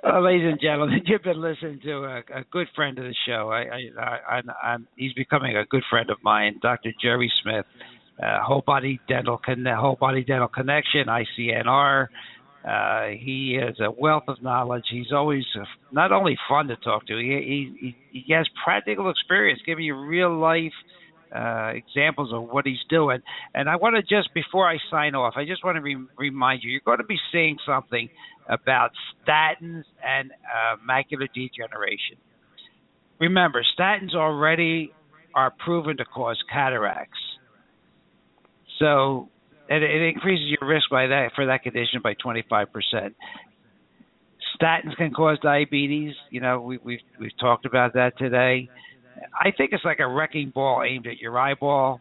uh, 0.07 0.19
ladies 0.19 0.47
and 0.51 0.59
gentlemen, 0.61 1.01
you've 1.05 1.23
been 1.23 1.41
listening 1.41 1.79
to 1.83 2.03
a, 2.03 2.17
a 2.17 2.43
good 2.51 2.67
friend 2.75 2.97
of 2.99 3.05
the 3.05 3.15
show. 3.25 3.49
I, 3.51 3.63
I, 3.99 4.39
I, 4.39 4.41
I'm, 4.63 4.87
he's 4.95 5.13
becoming 5.13 5.57
a 5.57 5.65
good 5.65 5.83
friend 5.89 6.09
of 6.09 6.17
mine, 6.23 6.59
Dr. 6.61 6.91
Jerry 7.01 7.31
Smith, 7.41 7.65
uh, 8.21 8.43
Whole 8.43 8.63
Body 8.65 8.99
Dental 9.07 9.39
Whole 9.45 9.97
Body 9.99 10.23
Dental 10.23 10.47
Connection, 10.47 11.07
ICNR. 11.07 12.07
Uh, 12.67 13.09
he 13.19 13.59
has 13.61 13.75
a 13.79 13.91
wealth 13.91 14.23
of 14.27 14.41
knowledge. 14.41 14.85
He's 14.89 15.11
always 15.11 15.43
uh, 15.59 15.65
not 15.91 16.11
only 16.11 16.35
fun 16.49 16.67
to 16.67 16.75
talk 16.77 17.05
to. 17.07 17.17
He 17.17 17.71
he 17.79 17.95
he 18.11 18.33
has 18.33 18.47
practical 18.63 19.09
experience, 19.11 19.61
giving 19.65 19.85
you 19.85 19.95
real 19.95 20.35
life 20.35 20.73
uh, 21.35 21.73
examples 21.75 22.33
of 22.33 22.49
what 22.49 22.65
he's 22.65 22.83
doing. 22.89 23.19
And 23.53 23.69
I 23.69 23.75
want 23.75 23.95
to 23.95 24.01
just 24.01 24.33
before 24.33 24.67
I 24.67 24.77
sign 24.89 25.13
off, 25.13 25.33
I 25.37 25.45
just 25.45 25.63
want 25.63 25.75
to 25.75 25.81
re- 25.81 26.07
remind 26.17 26.63
you, 26.63 26.71
you're 26.71 26.81
going 26.83 26.97
to 26.97 27.03
be 27.03 27.19
seeing 27.31 27.57
something 27.67 28.09
about 28.49 28.91
statins 29.27 29.83
and 30.03 30.31
uh, 30.31 30.77
macular 30.89 31.27
degeneration. 31.33 32.17
Remember, 33.19 33.63
statins 33.77 34.15
already 34.15 34.91
are 35.35 35.53
proven 35.63 35.97
to 35.97 36.05
cause 36.05 36.41
cataracts. 36.51 37.19
So 38.79 39.29
it, 39.69 39.83
it 39.83 40.01
increases 40.13 40.45
your 40.59 40.69
risk 40.69 40.89
by 40.89 41.07
that 41.07 41.31
for 41.35 41.45
that 41.47 41.63
condition 41.63 42.01
by 42.03 42.13
25%. 42.15 42.67
Statins 44.61 44.95
can 44.97 45.11
cause 45.11 45.37
diabetes. 45.41 46.13
You 46.29 46.41
know, 46.41 46.61
we, 46.61 46.77
we've 46.83 46.99
we've 47.19 47.37
talked 47.39 47.65
about 47.65 47.93
that 47.93 48.17
today. 48.17 48.69
I 49.33 49.51
think 49.51 49.71
it's 49.73 49.83
like 49.83 49.99
a 49.99 50.07
wrecking 50.07 50.51
ball 50.53 50.83
aimed 50.87 51.07
at 51.07 51.17
your 51.17 51.37
eyeball. 51.37 51.99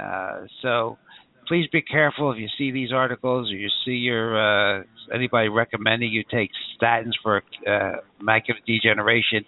Uh, 0.00 0.42
so 0.62 0.98
please 1.46 1.66
be 1.72 1.82
careful 1.82 2.32
if 2.32 2.38
you 2.38 2.48
see 2.56 2.70
these 2.70 2.92
articles 2.92 3.50
or 3.50 3.56
you 3.56 3.68
see 3.84 3.92
your 3.92 4.80
uh, 4.80 4.82
anybody 5.14 5.48
recommending 5.48 6.10
you 6.10 6.24
take 6.30 6.50
statins 6.80 7.12
for 7.22 7.42
uh, 7.66 7.96
macular 8.22 8.56
degeneration. 8.66 9.44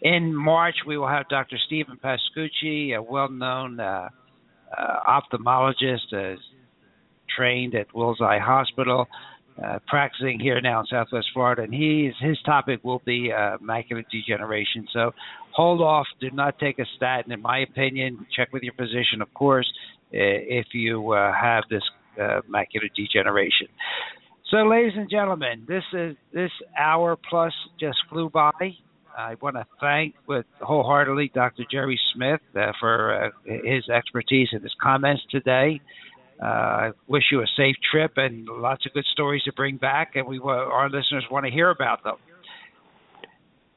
In 0.00 0.34
March, 0.34 0.74
we 0.86 0.98
will 0.98 1.08
have 1.08 1.28
Dr. 1.28 1.56
Stephen 1.66 1.98
Pascucci, 2.02 2.96
a 2.96 3.00
well-known 3.00 3.78
uh, 3.78 4.08
uh, 4.76 5.20
ophthalmologist, 5.32 6.38
trained 7.34 7.74
at 7.74 7.94
Wills 7.94 8.20
Eye 8.20 8.38
Hospital, 8.38 9.06
uh, 9.62 9.78
practicing 9.86 10.40
here 10.40 10.60
now 10.60 10.80
in 10.80 10.86
Southwest 10.86 11.26
Florida, 11.34 11.62
and 11.62 11.74
he's 11.74 12.14
his 12.20 12.38
topic 12.44 12.82
will 12.82 13.02
be 13.04 13.30
uh, 13.32 13.58
macular 13.58 14.04
degeneration. 14.10 14.86
So 14.92 15.12
hold 15.54 15.80
off, 15.80 16.06
do 16.20 16.30
not 16.30 16.58
take 16.58 16.78
a 16.78 16.86
statin. 16.96 17.32
In 17.32 17.42
my 17.42 17.58
opinion, 17.60 18.26
check 18.34 18.52
with 18.52 18.62
your 18.62 18.74
physician, 18.74 19.20
of 19.20 19.32
course, 19.34 19.70
if 20.10 20.66
you 20.72 21.12
uh, 21.12 21.32
have 21.34 21.64
this 21.70 21.82
uh, 22.20 22.40
macular 22.48 22.88
degeneration. 22.94 23.68
So, 24.50 24.58
ladies 24.58 24.92
and 24.96 25.08
gentlemen, 25.08 25.64
this 25.66 25.84
is 25.94 26.14
this 26.32 26.50
hour 26.78 27.16
plus 27.30 27.52
just 27.80 27.96
flew 28.10 28.28
by. 28.28 28.50
I 29.16 29.34
want 29.40 29.56
to 29.56 29.66
thank 29.80 30.14
with 30.26 30.46
wholeheartedly 30.60 31.32
Dr. 31.34 31.64
Jerry 31.70 31.98
Smith 32.14 32.40
uh, 32.54 32.72
for 32.78 33.24
uh, 33.24 33.30
his 33.46 33.88
expertise 33.88 34.48
and 34.52 34.62
his 34.62 34.74
comments 34.82 35.22
today. 35.30 35.80
Uh, 36.42 36.46
I 36.46 36.90
wish 37.06 37.24
you 37.30 37.40
a 37.40 37.46
safe 37.56 37.76
trip 37.90 38.14
and 38.16 38.46
lots 38.48 38.84
of 38.84 38.92
good 38.92 39.04
stories 39.12 39.42
to 39.44 39.52
bring 39.52 39.76
back, 39.76 40.16
and 40.16 40.26
we 40.26 40.40
our 40.40 40.90
listeners 40.90 41.24
want 41.30 41.46
to 41.46 41.52
hear 41.52 41.70
about 41.70 42.02
them. 42.02 42.16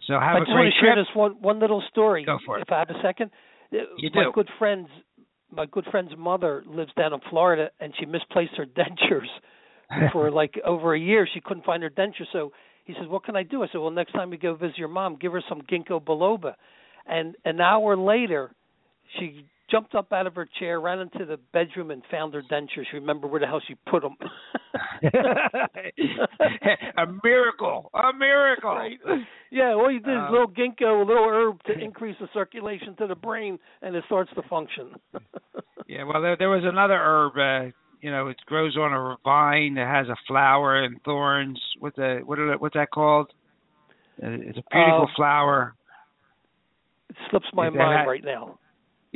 So 0.08 0.14
have 0.14 0.36
I 0.36 0.38
a 0.38 0.40
just 0.42 0.50
want 0.50 0.74
to 0.74 0.80
trip. 0.80 0.96
share 0.96 0.96
this 0.96 1.16
one 1.16 1.42
one 1.42 1.60
little 1.60 1.84
story. 1.92 2.26
Go 2.26 2.40
for 2.44 2.58
it. 2.58 2.64
If 2.64 2.72
I 2.72 2.80
have 2.80 2.90
a 2.90 3.00
second. 3.04 3.30
You 3.72 4.10
my 4.14 4.24
do. 4.24 4.32
good 4.34 4.50
friend's 4.58 4.90
my 5.52 5.66
good 5.68 5.86
friend's 5.92 6.14
mother 6.18 6.64
lives 6.66 6.92
down 6.98 7.14
in 7.14 7.20
Florida, 7.30 7.70
and 7.80 7.94
she 8.00 8.06
misplaced 8.06 8.54
her 8.58 8.66
dentures 8.80 9.30
for 10.12 10.32
like 10.42 10.56
over 10.66 10.96
a 10.96 11.00
year. 11.00 11.28
She 11.32 11.42
couldn't 11.42 11.66
find 11.66 11.84
her 11.84 11.90
dentures, 11.92 12.28
so 12.34 12.52
he 12.86 12.94
says, 12.94 13.08
"What 13.08 13.26
can 13.26 13.36
I 13.36 13.44
do?" 13.44 13.62
I 13.64 13.68
said, 13.68 13.78
"Well, 13.80 13.92
next 13.92 14.14
time 14.14 14.32
you 14.32 14.40
go 14.40 14.56
visit 14.56 14.78
your 14.78 14.88
mom, 14.88 15.18
give 15.20 15.34
her 15.34 15.44
some 15.48 15.62
ginkgo 15.62 16.04
biloba." 16.04 16.56
And 17.06 17.36
an 17.46 17.62
hour 17.62 17.96
later, 17.96 18.52
she 19.20 19.46
jumped 19.72 19.96
up 19.96 20.12
out 20.14 20.28
of 20.28 20.36
her 20.36 20.48
chair, 20.60 20.80
ran 20.80 21.00
into 21.00 21.26
the 21.26 21.38
bedroom, 21.54 21.92
and 21.92 22.04
found 22.12 22.34
her 22.34 22.42
dentures. 22.44 22.86
Remember 22.94 23.28
where 23.28 23.40
the 23.40 23.48
hell 23.48 23.62
she 23.68 23.76
put 23.90 24.02
them. 24.04 24.16
a 26.98 27.06
miracle, 27.24 27.90
a 27.94 28.14
miracle. 28.18 28.72
Right. 28.76 29.00
Yeah, 29.52 29.74
all 29.74 29.92
you 29.92 30.00
did 30.00 30.12
is 30.12 30.18
Um, 30.18 30.28
a 30.28 30.32
little 30.32 30.48
ginkgo, 30.48 31.02
a 31.02 31.06
little 31.06 31.28
herb 31.30 31.64
to 31.64 31.74
increase 31.80 32.16
the 32.20 32.28
circulation 32.34 32.96
to 32.98 33.08
the 33.08 33.16
brain, 33.16 33.58
and 33.82 33.96
it 33.96 34.04
starts 34.06 34.32
to 34.36 34.42
function. 34.44 34.96
Yeah, 35.88 36.04
well, 36.04 36.20
there, 36.20 36.36
there 36.36 36.50
was 36.50 36.64
another 36.66 36.98
herb. 36.98 37.34
Uh, 37.38 37.72
you 38.02 38.10
know, 38.10 38.28
it 38.30 38.38
grows 38.48 38.76
on 38.76 38.92
a 38.92 39.18
vine 39.24 39.76
that 39.76 39.88
has 39.88 40.08
a 40.10 40.16
flower 40.28 40.82
and 40.84 41.00
thorns. 41.04 41.62
What's 41.80 41.96
that? 41.98 42.22
What 42.26 42.40
are, 42.40 42.58
what's 42.58 42.74
that 42.74 42.90
called? 42.90 43.32
Uh, 44.22 44.30
It's 44.32 44.58
a 44.58 44.64
beautiful 44.72 45.04
Uh, 45.12 45.16
flower. 45.16 45.76
it 47.12 47.16
slips 47.30 47.46
my 47.54 47.70
mind 47.70 48.08
right 48.08 48.24
now. 48.24 48.58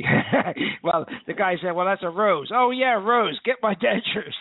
well, 0.82 1.06
the 1.26 1.34
guy 1.34 1.56
said, 1.62 1.72
"Well, 1.72 1.86
that's 1.86 2.02
a 2.02 2.08
rose." 2.08 2.50
Oh 2.54 2.70
yeah, 2.70 2.94
rose. 2.94 3.38
Get 3.44 3.56
my 3.62 3.74
dentures. 3.74 4.34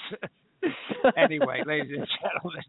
anyway, 1.17 1.63
ladies 1.65 1.97
and 1.97 2.07
gentlemen, 2.21 2.63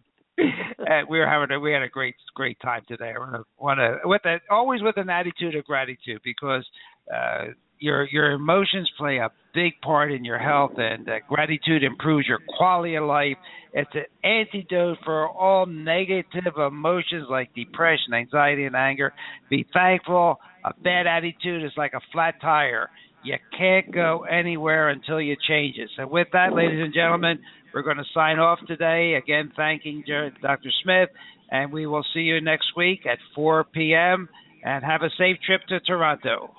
uh, 0.81 1.07
we 1.09 1.19
were 1.19 1.27
having 1.27 1.55
a, 1.55 1.61
we 1.61 1.73
had 1.73 1.83
a 1.83 1.89
great 1.89 2.15
great 2.35 2.59
time 2.61 2.83
today. 2.89 3.13
I 3.17 3.41
want 3.59 3.79
to 3.79 3.99
with 4.05 4.25
a, 4.25 4.39
always 4.51 4.83
with 4.83 4.97
an 4.97 5.11
attitude 5.11 5.55
of 5.55 5.65
gratitude 5.65 6.21
because 6.25 6.67
uh, 7.15 7.47
your 7.81 8.07
your 8.09 8.31
emotions 8.33 8.91
play 8.99 9.17
a 9.19 9.31
big 9.55 9.81
part 9.83 10.13
in 10.13 10.25
your 10.25 10.39
health, 10.39 10.73
and 10.77 11.09
uh, 11.09 11.15
gratitude 11.29 11.83
improves 11.83 12.29
your 12.29 12.39
quality 12.57 12.95
of 12.95 13.05
life. 13.05 13.37
It's 13.73 13.91
an 13.95 14.05
antidote 14.23 14.99
for 15.05 15.29
all 15.29 15.67
negative 15.67 16.57
emotions 16.57 17.27
like 17.31 17.55
depression, 17.55 18.15
anxiety, 18.15 18.65
and 18.65 18.77
anger. 18.77 19.13
Be 19.49 19.67
thankful. 19.73 20.39
A 20.65 20.75
bad 20.83 21.07
attitude 21.07 21.65
is 21.65 21.73
like 21.77 21.93
a 21.95 22.01
flat 22.13 22.35
tire. 22.41 22.91
You 23.25 23.37
can't 23.57 23.93
go 23.93 24.25
anywhere 24.31 24.91
until 24.91 25.21
you 25.21 25.37
change 25.49 25.77
it. 25.79 25.91
So, 25.97 26.07
with 26.07 26.29
that, 26.33 26.53
ladies 26.55 26.81
and 26.83 26.93
gentlemen, 26.95 27.39
we're 27.75 27.83
going 27.83 27.99
to 27.99 28.05
sign 28.15 28.39
off 28.39 28.59
today. 28.67 29.15
Again, 29.15 29.53
thanking 29.57 30.05
Dr. 30.43 30.71
Smith, 30.83 31.11
and 31.51 31.73
we 31.73 31.87
will 31.87 32.05
see 32.15 32.21
you 32.21 32.41
next 32.41 32.73
week 32.77 33.01
at 33.07 33.19
4 33.35 33.65
p.m. 33.65 34.29
And 34.63 34.85
have 34.85 35.01
a 35.01 35.09
safe 35.17 35.39
trip 35.47 35.63
to 35.69 35.81
Toronto. 35.81 36.51